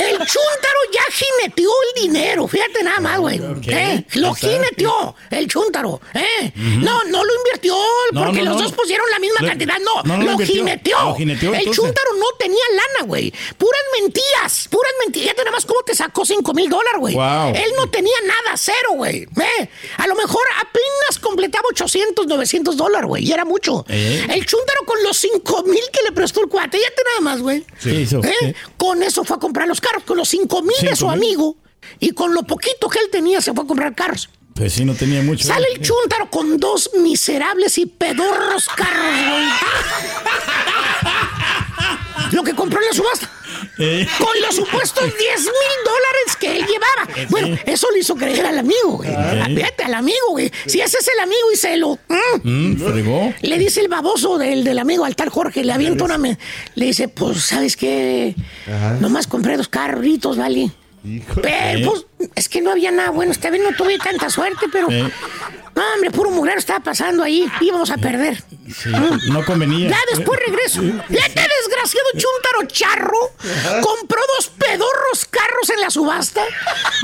El 0.00 0.16
chúntaro 0.18 0.80
ya 0.92 1.02
jineteó 1.12 1.70
el 1.94 2.02
dinero. 2.02 2.48
Fíjate 2.48 2.82
nada 2.82 2.98
más, 3.00 3.18
güey. 3.20 3.40
¿Eh? 3.68 4.04
Lo 4.14 4.34
jineteó 4.34 5.14
el 5.30 5.46
chúntaro. 5.46 6.00
¿eh? 6.14 6.52
No, 6.56 7.04
no 7.04 7.24
lo 7.24 7.32
invirtió 7.36 7.76
porque 8.12 8.42
no, 8.42 8.50
los 8.50 8.56
no. 8.56 8.62
dos 8.62 8.72
pusieron 8.72 9.08
la 9.10 9.18
misma 9.20 9.46
cantidad. 9.46 9.76
No, 9.78 10.16
lo 10.16 10.32
lo, 10.32 10.38
jineteó. 10.38 10.98
Lo 11.04 11.14
jineteó, 11.14 11.54
el 11.54 11.70
chúntaro 11.70 12.14
no 12.14 12.26
tenía 12.38 12.64
lana, 12.70 13.06
güey. 13.06 13.32
Puras 13.56 13.82
mentiras, 14.00 14.68
puras 14.68 14.92
mentiras. 15.04 15.28
Fíjate 15.28 15.44
nada 15.44 15.52
más 15.52 15.66
cómo 15.66 15.82
te 15.82 15.94
sacó 15.94 16.24
5 16.24 16.54
mil 16.54 16.68
dólares, 16.68 16.98
güey. 16.98 17.14
Wow. 17.14 17.54
Él 17.54 17.72
no 17.76 17.88
tenía 17.90 18.16
nada, 18.22 18.56
cero, 18.56 18.90
güey. 18.94 19.22
¿Eh? 19.22 19.68
A 19.98 20.06
lo 20.06 20.14
mejor 20.16 20.42
apenas 20.60 21.18
completaba 21.20 21.64
800, 21.70 22.26
900 22.26 22.76
dólares, 22.76 23.06
güey. 23.06 23.24
Y 23.24 23.32
era 23.32 23.44
mucho. 23.44 23.84
Eh. 23.88 24.26
El 24.30 24.46
chúntaro 24.46 24.84
con 24.84 25.02
los 25.02 25.16
5 25.16 25.62
mil 25.64 25.82
que 25.92 26.02
le 26.02 26.12
prestó 26.12 26.40
el 26.40 26.48
cuate, 26.48 26.78
nada 27.04 27.20
más, 27.20 27.40
güey. 27.40 27.64
Sí, 27.78 27.90
hizo, 27.90 28.22
¿Eh? 28.24 28.54
Con 28.76 29.02
eso 29.02 29.24
fue 29.24 29.36
a 29.36 29.40
comprar 29.40 29.66
los 29.68 29.80
carros, 29.80 30.04
con 30.04 30.16
los 30.16 30.28
5 30.28 30.62
mil 30.62 30.70
de 30.80 30.88
¿Cinco 30.88 30.96
su 30.96 31.06
mil? 31.06 31.14
amigo. 31.14 31.56
Y 32.00 32.10
con 32.10 32.34
lo 32.34 32.42
poquito 32.42 32.88
que 32.88 32.98
él 32.98 33.06
tenía 33.10 33.40
se 33.40 33.52
fue 33.54 33.64
a 33.64 33.66
comprar 33.66 33.94
carros. 33.94 34.28
Pues 34.54 34.72
sí, 34.72 34.84
no 34.84 34.94
tenía 34.94 35.22
mucho. 35.22 35.46
Sale 35.46 35.66
el 35.72 35.80
chúntaro 35.80 36.28
con 36.30 36.58
dos 36.58 36.90
miserables 37.00 37.78
y 37.78 37.86
pedorros 37.86 38.68
carros, 38.68 39.14
güey. 39.30 39.44
Lo 42.32 42.42
que 42.42 42.54
compró 42.54 42.80
en 42.80 42.86
la 42.88 42.92
subasta. 42.92 43.30
Eh. 43.78 44.06
Con 44.18 44.40
los 44.42 44.54
supuestos 44.56 45.04
10 45.18 45.40
mil 45.40 45.48
dólares 45.84 46.36
que 46.38 46.56
él 46.56 46.66
llevaba. 46.66 47.26
Bueno, 47.30 47.56
eso 47.64 47.86
le 47.92 48.00
hizo 48.00 48.14
creer 48.16 48.44
al 48.46 48.58
amigo, 48.58 48.98
güey. 48.98 49.08
Fíjate, 49.54 49.84
al 49.84 49.94
amigo, 49.94 50.26
güey. 50.30 50.50
Si 50.66 50.80
ese 50.80 50.98
es 50.98 51.08
el 51.08 51.20
amigo 51.20 51.52
y 51.52 51.56
se 51.56 51.76
lo... 51.76 51.98
mm, 52.08 52.18
Mm, 52.48 52.76
fregó. 52.78 53.34
le 53.40 53.58
dice 53.58 53.80
el 53.80 53.88
baboso 53.88 54.36
del, 54.38 54.64
del 54.64 54.78
amigo 54.78 55.04
al 55.04 55.16
tal 55.16 55.28
Jorge, 55.30 55.64
le 55.64 55.72
avienta 55.72 56.04
una... 56.04 56.18
me- 56.18 56.38
Le 56.74 56.86
dice, 56.86 57.08
pues, 57.08 57.40
¿sabes 57.42 57.76
qué? 57.76 58.34
Nomás 59.00 59.26
compré 59.26 59.56
dos 59.56 59.68
carritos, 59.68 60.36
¿vale? 60.36 60.70
Pero, 61.42 61.90
pues, 61.90 62.06
es 62.34 62.48
que 62.48 62.60
no 62.60 62.70
había 62.70 62.90
nada 62.90 63.10
bueno. 63.10 63.32
Esta 63.32 63.50
vez 63.50 63.60
no 63.62 63.76
tuve 63.76 63.98
tanta 63.98 64.30
suerte, 64.30 64.66
pero... 64.72 64.90
Eh. 64.90 65.10
No, 65.74 65.84
hombre, 65.94 66.10
puro 66.10 66.30
mugrero 66.32 66.58
estaba 66.58 66.80
pasando 66.80 67.22
ahí. 67.22 67.46
Íbamos 67.60 67.90
a 67.92 67.98
perder. 67.98 68.42
Sí, 68.74 68.90
no 69.30 69.44
convenía. 69.44 69.90
Ya 69.90 69.98
después 70.12 70.40
regreso. 70.44 70.82
Ya 70.82 71.20
este 71.24 71.40
desgraciado 71.40 72.08
chuntaro 72.14 72.66
charro 72.66 73.30
compró 73.80 74.20
dos 74.36 74.48
pedorros 74.58 75.24
carros 75.30 75.70
en 75.70 75.80
la 75.80 75.88
subasta. 75.90 76.42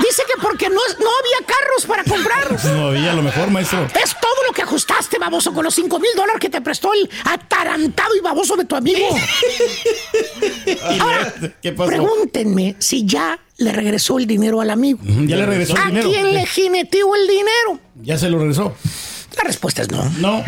Dice 0.01 0.23
que 0.27 0.41
porque 0.41 0.67
no, 0.67 0.75
no 0.75 1.09
había 1.19 1.47
carros 1.47 1.85
para 1.87 2.03
comprar. 2.03 2.35
No 2.75 2.87
había, 2.87 3.11
a 3.11 3.15
lo 3.15 3.21
mejor, 3.23 3.49
maestro. 3.49 3.87
Es 4.03 4.13
todo 4.19 4.43
lo 4.47 4.53
que 4.53 4.63
ajustaste, 4.63 5.17
baboso, 5.19 5.53
con 5.53 5.63
los 5.63 5.73
5 5.73 5.97
mil 5.99 6.11
dólares 6.15 6.41
que 6.41 6.49
te 6.49 6.59
prestó 6.59 6.91
el 6.93 7.09
atarantado 7.23 8.13
y 8.15 8.19
baboso 8.19 8.57
de 8.57 8.65
tu 8.65 8.75
amigo. 8.75 9.07
Ahora, 10.99 11.33
¿Qué 11.61 11.71
pasó? 11.71 11.89
pregúntenme 11.89 12.75
si 12.79 13.05
ya 13.05 13.39
le 13.57 13.71
regresó 13.71 14.17
el 14.19 14.27
dinero 14.27 14.59
al 14.61 14.69
amigo. 14.69 14.99
Ya 15.27 15.35
le 15.37 15.45
regresó 15.45 15.75
el 15.75 15.81
¿A 15.81 15.85
dinero. 15.87 16.09
quién 16.09 16.33
le 16.33 16.45
jineteó 16.45 17.15
el 17.15 17.27
dinero? 17.27 17.79
Ya 18.01 18.17
se 18.17 18.29
lo 18.29 18.39
regresó. 18.39 18.75
La 19.37 19.43
respuesta 19.43 19.81
es 19.81 19.91
no. 19.91 20.03
No. 20.19 20.43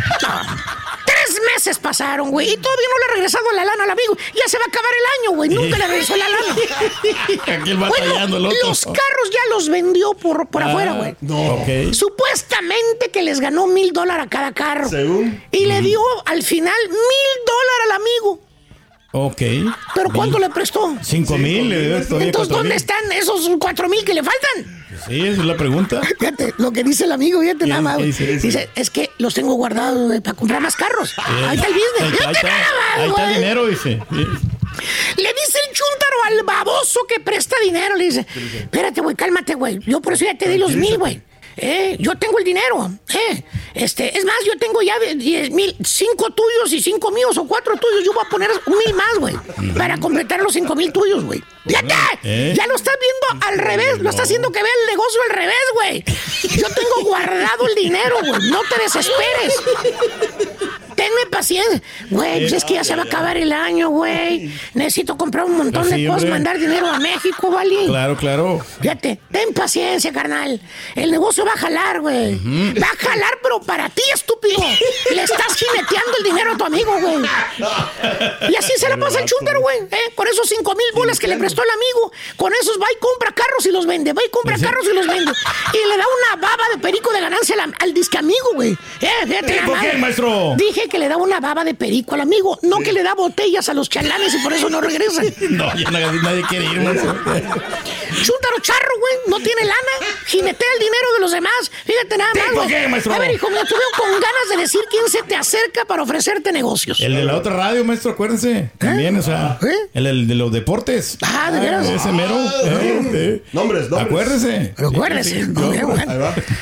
Tres 1.06 1.39
meses 1.54 1.78
pasaron, 1.80 2.32
güey, 2.32 2.48
y 2.54 2.58
todavía 2.58 2.88
no 2.91 2.98
le 3.00 3.06
ha 3.06 3.15
regresado 3.15 3.52
la 3.54 3.65
lana 3.65 3.84
al 3.84 3.89
amigo. 3.91 4.15
Ya 4.34 4.48
se 4.48 4.58
va 4.58 4.63
a 4.65 4.67
acabar 4.67 4.91
el 4.91 5.26
año, 5.30 5.36
güey. 5.36 5.50
Nunca 5.50 5.78
le 5.78 5.88
regresó 5.88 6.15
la 6.15 6.28
lana. 6.30 6.56
El 7.65 7.84
otro. 7.84 8.67
los 8.67 8.86
carros 8.86 9.30
ya 9.32 9.39
los 9.50 9.70
vendió 9.70 10.13
por, 10.13 10.48
por 10.48 10.63
Ah, 10.63 10.67
afuera, 10.70 10.93
güey. 10.93 11.15
No. 11.22 11.56
Ok. 11.56 11.93
Supuestamente 11.93 13.10
que 13.12 13.24
les 13.24 13.39
ganó 13.39 13.67
mil 13.67 13.91
dólares 13.93 14.26
a 14.26 14.30
cada 14.30 14.54
carro. 14.54 14.89
Y 15.52 15.65
le 15.65 15.82
dio 15.82 16.02
al 16.26 16.43
final 16.43 16.76
mil 16.88 16.98
dólares 17.46 17.86
al 17.86 17.91
amigo. 18.02 18.39
Ok. 19.12 19.41
¿Pero 19.96 20.10
cuánto 20.13 20.38
le 20.38 20.50
prestó? 20.50 20.96
Cinco 21.02 21.38
mil, 21.38 21.70
le 21.70 21.78
todavía 22.02 22.28
Entonces, 22.28 22.32
cuatro 22.34 22.58
¿dónde 22.58 22.70
mil. 22.70 22.76
están 22.78 23.12
esos 23.13 23.50
cuatro 23.60 23.88
mil 23.89 24.04
que 24.04 24.13
le 24.13 24.22
faltan? 24.22 24.86
Sí, 25.08 25.22
esa 25.22 25.41
es 25.41 25.48
la 25.48 25.56
pregunta. 25.56 26.02
Fíjate, 26.20 26.54
lo 26.58 26.72
que 26.72 26.84
dice 26.84 27.06
el 27.06 27.12
amigo, 27.12 27.39
fíjate 27.41 27.67
nada 27.67 27.82
más. 27.82 27.98
dice? 27.98 28.70
Es 28.76 28.89
que 28.89 29.10
los 29.17 29.34
tengo 29.34 29.54
guardados 29.54 30.20
para 30.22 30.36
comprar 30.36 30.62
más 30.62 30.76
carros. 30.76 31.13
Ahí 31.17 31.56
está 31.56 31.67
el 31.67 31.74
business. 31.74 32.22
ahí 32.26 32.32
está. 32.34 32.48
nada 32.48 32.60
más, 32.60 33.00
Ahí 33.00 33.10
está 33.10 33.30
el 33.30 33.36
dinero, 33.36 33.65
dice. 33.67 33.89
Le 35.17 35.34
dice 35.34 35.58
el 35.70 35.74
chúntaro 35.76 36.24
al 36.28 36.43
baboso 36.43 37.00
que 37.08 37.20
presta 37.20 37.56
dinero. 37.63 37.96
Le 37.96 38.06
dice, 38.06 38.26
espérate, 38.60 39.02
güey, 39.02 39.15
cálmate, 39.15 39.56
güey. 39.56 39.80
Yo 39.86 40.02
por 40.02 40.13
eso 40.13 40.26
ya 40.26 40.38
te 40.38 40.50
di 40.50 40.58
los 40.58 40.76
mil, 40.76 40.98
güey. 40.98 41.22
Eh, 41.58 41.98
yo 42.00 42.15
tengo 42.15 42.38
el 42.38 42.46
dinero. 42.46 42.91
Eh, 43.10 43.43
este, 43.74 44.17
es 44.17 44.24
más, 44.26 44.36
yo 44.46 44.58
tengo 44.60 44.82
ya 44.82 44.98
de 45.00 45.15
10 45.15 45.52
mil, 45.52 45.76
cinco 45.84 46.30
tuyos 46.32 46.72
y 46.72 46.82
cinco 46.82 47.12
míos 47.12 47.38
o 47.38 47.48
cuatro 47.48 47.76
tuyos. 47.78 48.04
Yo 48.06 48.13
voy 48.13 48.24
a 48.26 48.30
poner 48.30 48.50
un 48.65 48.78
mil 48.78 48.93
más, 48.93 49.17
güey, 49.20 49.36
para 49.76 49.98
completar 49.98 50.39
los 50.41 50.54
cinco 50.54 50.76
mil 50.76 50.91
tuyos, 50.91 51.24
güey. 51.24 51.41
¡Fíjate! 51.65 51.93
¿Eh? 52.24 52.54
Ya 52.56 52.65
lo 52.67 52.76
estás 52.76 52.96
viendo 53.00 53.46
al 53.46 53.58
revés. 53.58 54.00
Lo 54.00 54.10
está 54.10 54.24
haciendo 54.24 54.52
que 54.52 54.62
vea 54.62 54.72
el 54.82 54.91
negocio 54.91 55.20
al 55.30 55.36
revés, 55.36 55.56
güey. 55.74 56.04
Yo 56.56 56.67
tengo 56.70 57.10
guardado 57.10 57.67
el 57.67 57.76
dinero, 57.76 58.17
güey. 58.22 58.50
No 58.50 58.62
te 58.70 58.82
desesperes. 58.82 59.54
Tenme 60.96 61.28
paciencia. 61.30 61.82
Güey, 62.10 62.41
pues 62.41 62.54
es 62.54 62.65
que 62.65 62.74
ya 62.76 62.84
se 62.84 62.96
va 62.96 63.04
a 63.04 63.06
acabar 63.06 63.38
el 63.38 63.52
año, 63.52 63.89
güey. 63.89 64.52
Necesito 64.74 65.15
comprar 65.17 65.46
un 65.46 65.58
montón 65.58 65.88
de 65.89 66.08
cosas, 66.08 66.30
mandar 66.30 66.58
dinero 66.58 66.88
a 66.88 67.00
México, 67.00 67.52
¿vale? 67.52 67.86
Claro, 67.86 68.17
claro. 68.17 68.60
Fíjate, 68.82 69.20
ten 69.32 69.54
paciencia, 69.54 70.12
carnal. 70.12 70.60
El 70.96 71.12
negocio 71.12 71.46
va 71.48 71.54
a 71.54 71.58
jalar, 71.58 72.02
güey. 72.02 72.36
Va 72.80 72.88
a 72.88 72.96
jalar, 72.98 73.40
pero 73.42 73.60
para 73.62 73.90
ti, 73.90 74.02
estúpido. 74.14 74.58
Le 75.12 75.24
estás 75.24 75.56
jineteando 75.56 76.18
el 76.18 76.24
dinero 76.24 76.54
a 76.54 76.58
tu 76.58 76.66
amigo, 76.66 76.98
güey. 77.00 77.26
Y 78.50 78.56
así 78.56 78.74
se 78.78 78.90
la 78.90 78.98
pasa 78.98 79.20
el 79.20 79.26
chúntaro, 79.26 79.62
güey. 79.62 79.80
¿eh? 79.92 80.12
Con 80.16 80.28
esos 80.28 80.48
cinco 80.50 80.76
mil 80.76 80.88
bolas 80.94 81.20
que 81.20 81.28
le 81.28 81.38
prestó 81.38 81.64
el 81.64 81.70
amigo. 81.70 82.12
Con 82.36 82.54
esos 82.54 82.78
va 82.80 82.88
y 82.92 83.00
compra 83.00 83.32
carros 83.34 83.66
y 83.66 83.72
los 83.72 83.86
vende. 83.86 84.14
Va 84.14 84.24
y 84.26 84.30
compra 84.30 84.58
carros 84.58 84.86
y 84.86 84.94
los 84.94 85.08
vende. 85.08 85.32
Y 85.74 85.88
le 85.88 85.98
da 85.98 86.06
una 86.36 86.42
baba 86.42 86.64
de 86.74 86.80
perico 86.80 87.12
de 87.12 87.22
ganancia 87.22 87.56
al, 87.62 87.74
al 87.80 87.94
disque 87.94 88.18
amigo, 88.18 88.52
güey. 88.54 88.78
Eh, 89.02 89.10
fíjate 89.26 89.54
¿Eh, 89.54 89.56
nada 89.62 89.68
por 89.68 89.80
qué, 89.80 89.98
maestro? 89.98 90.54
Dije 90.58 90.88
que 90.90 91.00
le 91.00 91.08
da 91.08 91.18
una 91.18 91.40
baba 91.40 91.64
de 91.64 91.74
perico 91.74 92.16
al 92.16 92.22
amigo. 92.22 92.60
No 92.62 92.80
que 92.80 92.92
le 92.94 93.04
da 93.04 93.14
botellas 93.14 93.70
a 93.70 93.74
los 93.74 93.90
chalanes 93.90 94.34
y 94.34 94.40
por 94.40 94.54
eso 94.54 94.70
no 94.70 94.82
regresa. 94.82 95.22
No, 95.50 95.74
ya 95.76 95.90
nadie, 95.92 96.20
nadie 96.22 96.44
quiere 96.50 96.66
ir, 96.66 96.82
maestro. 96.82 97.14
Chúntaro 98.24 98.60
charro, 98.62 99.00
güey. 99.00 99.14
No 99.28 99.38
tiene 99.38 99.62
lana. 99.64 100.08
Jinetea 100.26 100.68
el 100.74 100.80
dinero 100.80 101.14
de 101.14 101.20
los 101.20 101.34
demás. 101.38 101.71
Fíjate 101.86 102.17
nada 102.17 102.32
más, 102.36 102.43
¿Tipo 102.50 102.56
güey. 102.63 102.67
qué, 102.69 102.88
maestro? 102.88 103.13
A 103.13 103.19
ver, 103.19 103.32
hijo 103.34 103.50
mío, 103.50 103.62
te 103.67 103.73
veo 103.73 103.89
con 103.97 104.12
ganas 104.12 104.50
de 104.52 104.58
decir 104.58 104.82
quién 104.89 105.08
se 105.10 105.23
te 105.23 105.36
acerca 105.36 105.86
para 105.86 106.04
ofrecerte 106.04 106.52
negocios. 106.52 107.00
El 107.00 107.15
de 107.15 107.23
la 107.23 107.36
otra 107.38 107.54
radio, 107.56 107.84
maestro, 107.86 108.12
acuérdense. 108.12 108.69
También, 108.78 109.17
o 109.17 109.21
sea, 109.21 109.58
el, 109.93 110.08
el 110.08 110.28
de 110.28 110.36
los 110.36 110.52
deportes. 110.52 111.17
Ah, 111.21 111.52
¿de 111.52 111.60
veras? 111.60 111.88
Ese 111.88 112.12
mero. 112.12 112.36
Eh, 112.65 113.02
eh. 113.13 113.43
Nombres, 113.54 113.89
nombres. 113.89 114.08
Acuérdese. 114.08 114.73
Acuérdese. 114.78 115.45
Sí, 115.45 115.52
bueno. 115.52 115.95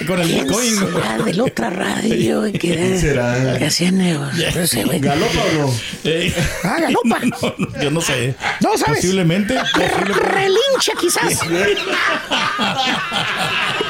Con 0.07 0.21
el 0.21 0.27
¿Quién 0.27 0.43
Bitcoin. 0.45 0.75
será 0.75 1.17
de 1.23 1.33
la 1.33 1.43
otra 1.43 1.69
radio 1.69 2.43
¿Quién 2.59 2.99
será? 2.99 3.57
que 3.57 3.65
hacía 3.65 3.91
negocios? 3.91 4.55
No 4.55 4.67
sé, 4.67 4.83
güey. 4.83 4.99
¿Galopa 4.99 5.41
o 5.41 5.53
no? 5.67 5.73
Eh, 6.03 6.33
Ah, 6.63 6.77
galopa. 6.81 7.19
no, 7.41 7.55
no, 7.57 7.81
yo 7.81 7.91
no 7.91 8.01
sé. 8.01 8.35
No 8.61 8.77
sabes. 8.77 8.97
Posiblemente. 8.97 9.55
posiblemente. 9.55 10.13
Relincha, 10.13 10.93
quizás. 10.99 11.39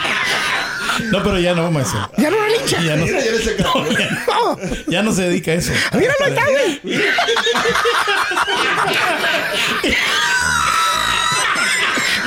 No, 1.11 1.23
pero 1.23 1.39
ya 1.39 1.53
no, 1.53 1.71
maestro. 1.71 2.09
Ya 2.17 2.29
no. 2.29 2.37
Ya 2.83 2.95
no, 2.95 3.05
Mira, 3.05 3.19
ya 3.23 3.31
le 3.31 3.39
se 3.43 3.51
acabó. 3.51 3.83
no, 3.83 3.91
ya, 3.97 4.09
No. 4.27 4.57
ya 4.87 5.03
no 5.03 5.11
se 5.13 5.21
dedica 5.23 5.51
a 5.51 5.55
eso. 5.55 5.71
Míralo, 5.93 6.25
ahí 6.25 6.31
está, 6.31 6.45
güey. 6.49 6.81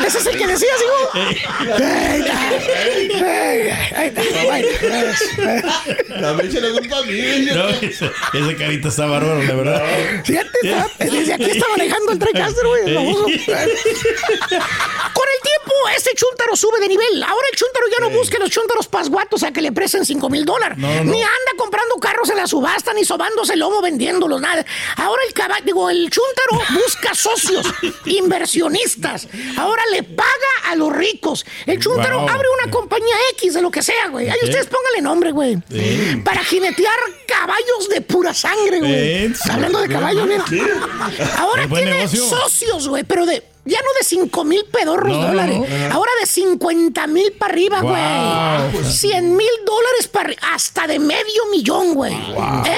Ese 0.06 0.18
es 0.18 0.26
el 0.26 0.38
que 0.38 0.46
decías, 0.46 0.76
hijo. 0.80 1.10
La 6.20 6.32
mecha 6.34 6.60
le 6.60 6.70
culpa 6.70 6.98
a 6.98 7.02
mí. 7.02 7.20
No, 7.52 7.68
ese, 7.68 8.10
ese 8.32 8.56
carita 8.56 8.88
está 8.88 9.06
bárbaro, 9.06 9.42
la 9.42 9.54
verdad. 9.54 9.82
Fíjate, 10.24 10.48
está- 10.62 10.88
desde 10.98 11.34
aquí 11.34 11.50
está 11.50 11.66
manejando 11.68 12.12
el 12.12 12.18
TriCaster, 12.20 12.64
güey. 12.66 12.84
este 15.96 16.10
chúntaro 16.14 16.56
sube 16.56 16.80
de 16.80 16.88
nivel. 16.88 17.22
Ahora 17.22 17.46
el 17.50 17.56
chúntaro 17.56 17.86
ya 17.88 17.98
no 18.00 18.10
busca 18.10 18.38
los 18.38 18.50
chúntaros 18.50 18.86
pasguatos 18.88 19.42
a 19.42 19.52
que 19.52 19.60
le 19.62 19.72
presten 19.72 20.04
5 20.04 20.28
mil 20.30 20.44
dólares. 20.44 20.78
No, 20.78 20.88
no. 20.88 21.04
Ni 21.12 21.22
anda 21.22 21.52
comprando 21.56 21.94
carros 21.96 22.28
en 22.30 22.36
la 22.36 22.46
subasta, 22.46 22.92
ni 22.94 23.04
sobándose 23.04 23.54
el 23.54 23.60
lomo 23.60 23.80
vendiéndolos, 23.82 24.40
nada. 24.40 24.64
Ahora 24.96 25.22
el 25.26 25.32
caballo, 25.34 25.64
digo, 25.64 25.90
el 25.90 26.10
chúntaro 26.10 26.62
busca 26.84 27.14
socios, 27.14 27.66
inversionistas. 28.06 29.28
Ahora 29.56 29.82
le 29.92 30.02
paga 30.02 30.28
a 30.66 30.74
los 30.76 30.92
ricos. 30.92 31.44
El 31.66 31.78
chúntaro 31.80 32.18
Wow. 32.20 32.28
abre 32.28 32.48
una 32.62 32.70
compañía 32.70 33.14
X 33.32 33.54
de 33.54 33.62
lo 33.62 33.70
que 33.70 33.82
sea, 33.82 34.08
güey. 34.08 34.28
Ahí 34.28 34.38
ustedes 34.42 34.66
pónganle 34.66 35.00
nombre, 35.02 35.30
güey. 35.32 35.56
Para 36.24 36.42
jinetear 36.44 36.98
caballos 37.26 37.88
de 37.88 38.00
pura 38.00 38.34
sangre, 38.34 38.78
güey. 38.80 38.92
Eh, 38.92 39.32
Hablando 39.50 39.80
de 39.80 39.88
caballos, 39.88 40.26
mira. 40.26 40.44
Ahora 41.38 41.66
tiene 41.68 41.90
negocio. 41.92 42.24
socios, 42.28 42.88
güey, 42.88 43.04
pero 43.04 43.24
de, 43.26 43.42
Ya 43.68 43.78
no 43.80 43.88
de 43.98 44.04
5 44.04 44.44
mil 44.44 44.64
pedorros 44.72 45.16
No, 45.16 45.26
dólares. 45.28 45.58
no, 45.58 45.88
no. 45.88 45.94
Ahora 45.94 46.10
de 46.20 46.26
50 46.26 47.06
mil 47.06 47.32
para 47.32 47.52
arriba, 47.52 47.80
Wow. 47.82 48.70
güey. 48.72 48.84
100 48.92 49.36
mil 49.36 49.46
dólares 49.66 50.08
para 50.10 50.34
Hasta 50.54 50.86
de 50.86 50.98
medio 50.98 51.46
millón, 51.50 51.94
güey. 51.94 52.16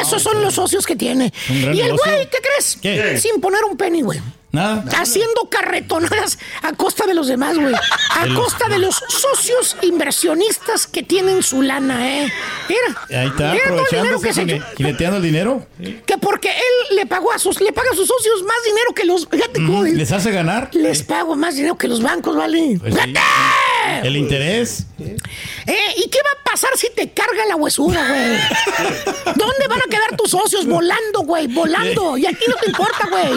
Esos 0.00 0.22
son 0.22 0.42
los 0.42 0.54
socios 0.54 0.86
que 0.86 0.96
tiene. 0.96 1.32
Y 1.48 1.80
el 1.80 1.96
güey, 1.96 2.28
¿qué 2.28 2.38
crees? 2.42 2.76
¿Qué? 2.80 3.18
Sin 3.18 3.40
poner 3.40 3.62
un 3.64 3.76
penny, 3.76 4.02
güey. 4.02 4.20
Nada. 4.52 4.84
Haciendo 4.98 5.48
carretonadas 5.48 6.38
a 6.62 6.72
costa 6.72 7.06
de 7.06 7.14
los 7.14 7.28
demás, 7.28 7.56
güey. 7.56 7.74
A 8.16 8.22
De 8.24 8.30
los- 8.30 8.42
costa 8.44 8.68
de 8.68 8.78
los 8.78 8.96
socios 9.08 9.76
inversionistas 9.82 10.86
que 10.88 11.02
tienen 11.04 11.42
su 11.42 11.62
lana, 11.62 12.08
¿eh? 12.24 12.32
Mira. 12.68 13.20
Ahí 13.22 13.28
está, 13.28 13.52
mira 13.52 13.64
aprovechándose, 13.64 14.26
que 14.28 14.32
se 14.34 14.40
el 15.16 15.22
dinero. 15.22 15.66
Que 16.06 16.18
porque 16.18 16.48
él 16.50 16.96
le 16.96 17.06
pagó 17.06 17.32
a 17.32 17.38
sus, 17.38 17.60
le 17.60 17.72
paga 17.72 17.90
a 17.92 17.94
sus 17.94 18.08
socios 18.08 18.42
más 18.42 18.56
dinero 18.64 18.92
que 18.94 19.04
los. 19.04 19.28
Fíjate 19.28 19.60
dice, 19.60 19.94
¿Les 19.96 20.12
hace 20.12 20.30
ganar? 20.32 20.70
Les 20.72 21.02
pago 21.04 21.36
más 21.36 21.54
dinero 21.54 21.76
que 21.78 21.86
los 21.88 22.02
bancos, 22.02 22.36
¿vale? 22.36 22.76
Pues 22.80 22.94
sí. 22.94 23.00
¡Fíjate! 23.90 24.08
El 24.08 24.16
interés. 24.16 24.86
Eh, 24.98 25.16
¿Y 25.96 26.08
qué 26.08 26.18
va 26.24 26.30
a 26.40 26.44
pasar 26.44 26.70
si 26.76 26.88
te 26.94 27.10
carga 27.12 27.46
la 27.46 27.56
huesuda, 27.56 28.06
güey? 28.08 29.34
¿Dónde 29.36 29.66
van 29.68 29.80
a 29.80 29.84
quedar 29.90 30.16
tus 30.16 30.30
socios? 30.30 30.66
Volando, 30.66 31.20
güey, 31.20 31.46
volando. 31.46 32.16
Y 32.18 32.26
aquí 32.26 32.44
no 32.48 32.54
te 32.56 32.66
importa, 32.70 33.08
güey. 33.10 33.28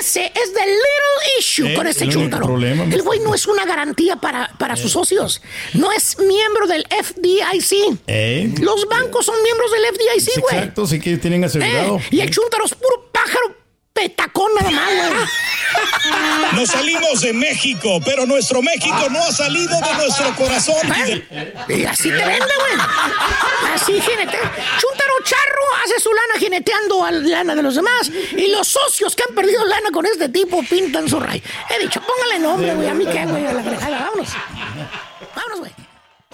Ese 0.00 0.26
es 0.26 0.52
the 0.54 0.60
little 0.60 1.38
issue 1.38 1.68
Eh, 1.68 1.74
con 1.74 1.86
ese 1.86 2.08
chúntaro. 2.08 2.46
problema, 2.46 2.84
El 2.84 3.02
güey 3.02 3.20
no 3.20 3.34
es 3.34 3.46
una 3.46 3.64
garantía 3.64 4.16
para, 4.16 4.48
para 4.58 4.76
sus 4.76 4.92
socios. 4.92 5.40
No 5.74 5.90
es 5.92 6.18
miembro 6.18 6.66
del 6.66 6.86
FDIC. 6.90 7.98
¿Eh? 8.06 8.52
Los 8.60 8.86
bancos 8.88 9.26
son 9.26 9.42
miembros 9.42 9.70
del 9.72 9.82
FDIC, 9.94 10.40
güey. 10.40 10.56
Exacto, 10.56 10.86
sí 10.86 11.00
que 11.00 11.16
tienen 11.18 11.44
asegurado. 11.44 11.96
Eh, 11.98 12.02
y 12.10 12.20
el 12.20 12.30
chúntaro 12.30 12.64
es 12.64 12.74
puro 12.74 13.08
pájaro 13.12 13.56
petacón 13.98 14.50
nada 14.54 14.70
más, 14.70 14.88
güey. 14.94 15.26
Nos 16.52 16.70
salimos 16.70 17.20
de 17.20 17.32
México, 17.32 18.00
pero 18.04 18.26
nuestro 18.26 18.62
México 18.62 19.08
no 19.10 19.18
ha 19.18 19.32
salido 19.32 19.80
de 19.80 19.94
nuestro 19.94 20.34
corazón. 20.36 20.76
Y 21.68 21.84
así 21.84 22.08
te 22.10 22.16
vende, 22.16 22.54
güey. 22.58 22.86
Así 23.74 24.00
jinete. 24.00 24.38
Chúntaro 24.80 25.14
charro 25.24 25.64
hace 25.84 26.00
su 26.00 26.10
lana 26.12 26.38
jineteando 26.38 27.04
a 27.04 27.10
la 27.10 27.28
lana 27.28 27.54
de 27.54 27.62
los 27.62 27.74
demás. 27.74 28.10
Y 28.36 28.48
los 28.48 28.68
socios 28.68 29.14
que 29.14 29.24
han 29.28 29.34
perdido 29.34 29.64
lana 29.64 29.90
con 29.92 30.06
este 30.06 30.28
tipo 30.28 30.62
pintan 30.62 31.08
su 31.08 31.18
ray. 31.18 31.42
He 31.70 31.82
dicho, 31.82 32.00
póngale 32.00 32.38
nombre, 32.38 32.74
güey. 32.74 32.88
A 32.88 32.94
mí 32.94 33.04
qué, 33.04 33.26
güey. 33.26 33.46
A 33.46 33.52
la 33.52 33.62
fregada. 33.62 33.98
Vámonos. 33.98 34.28
Vámonos. 34.30 35.07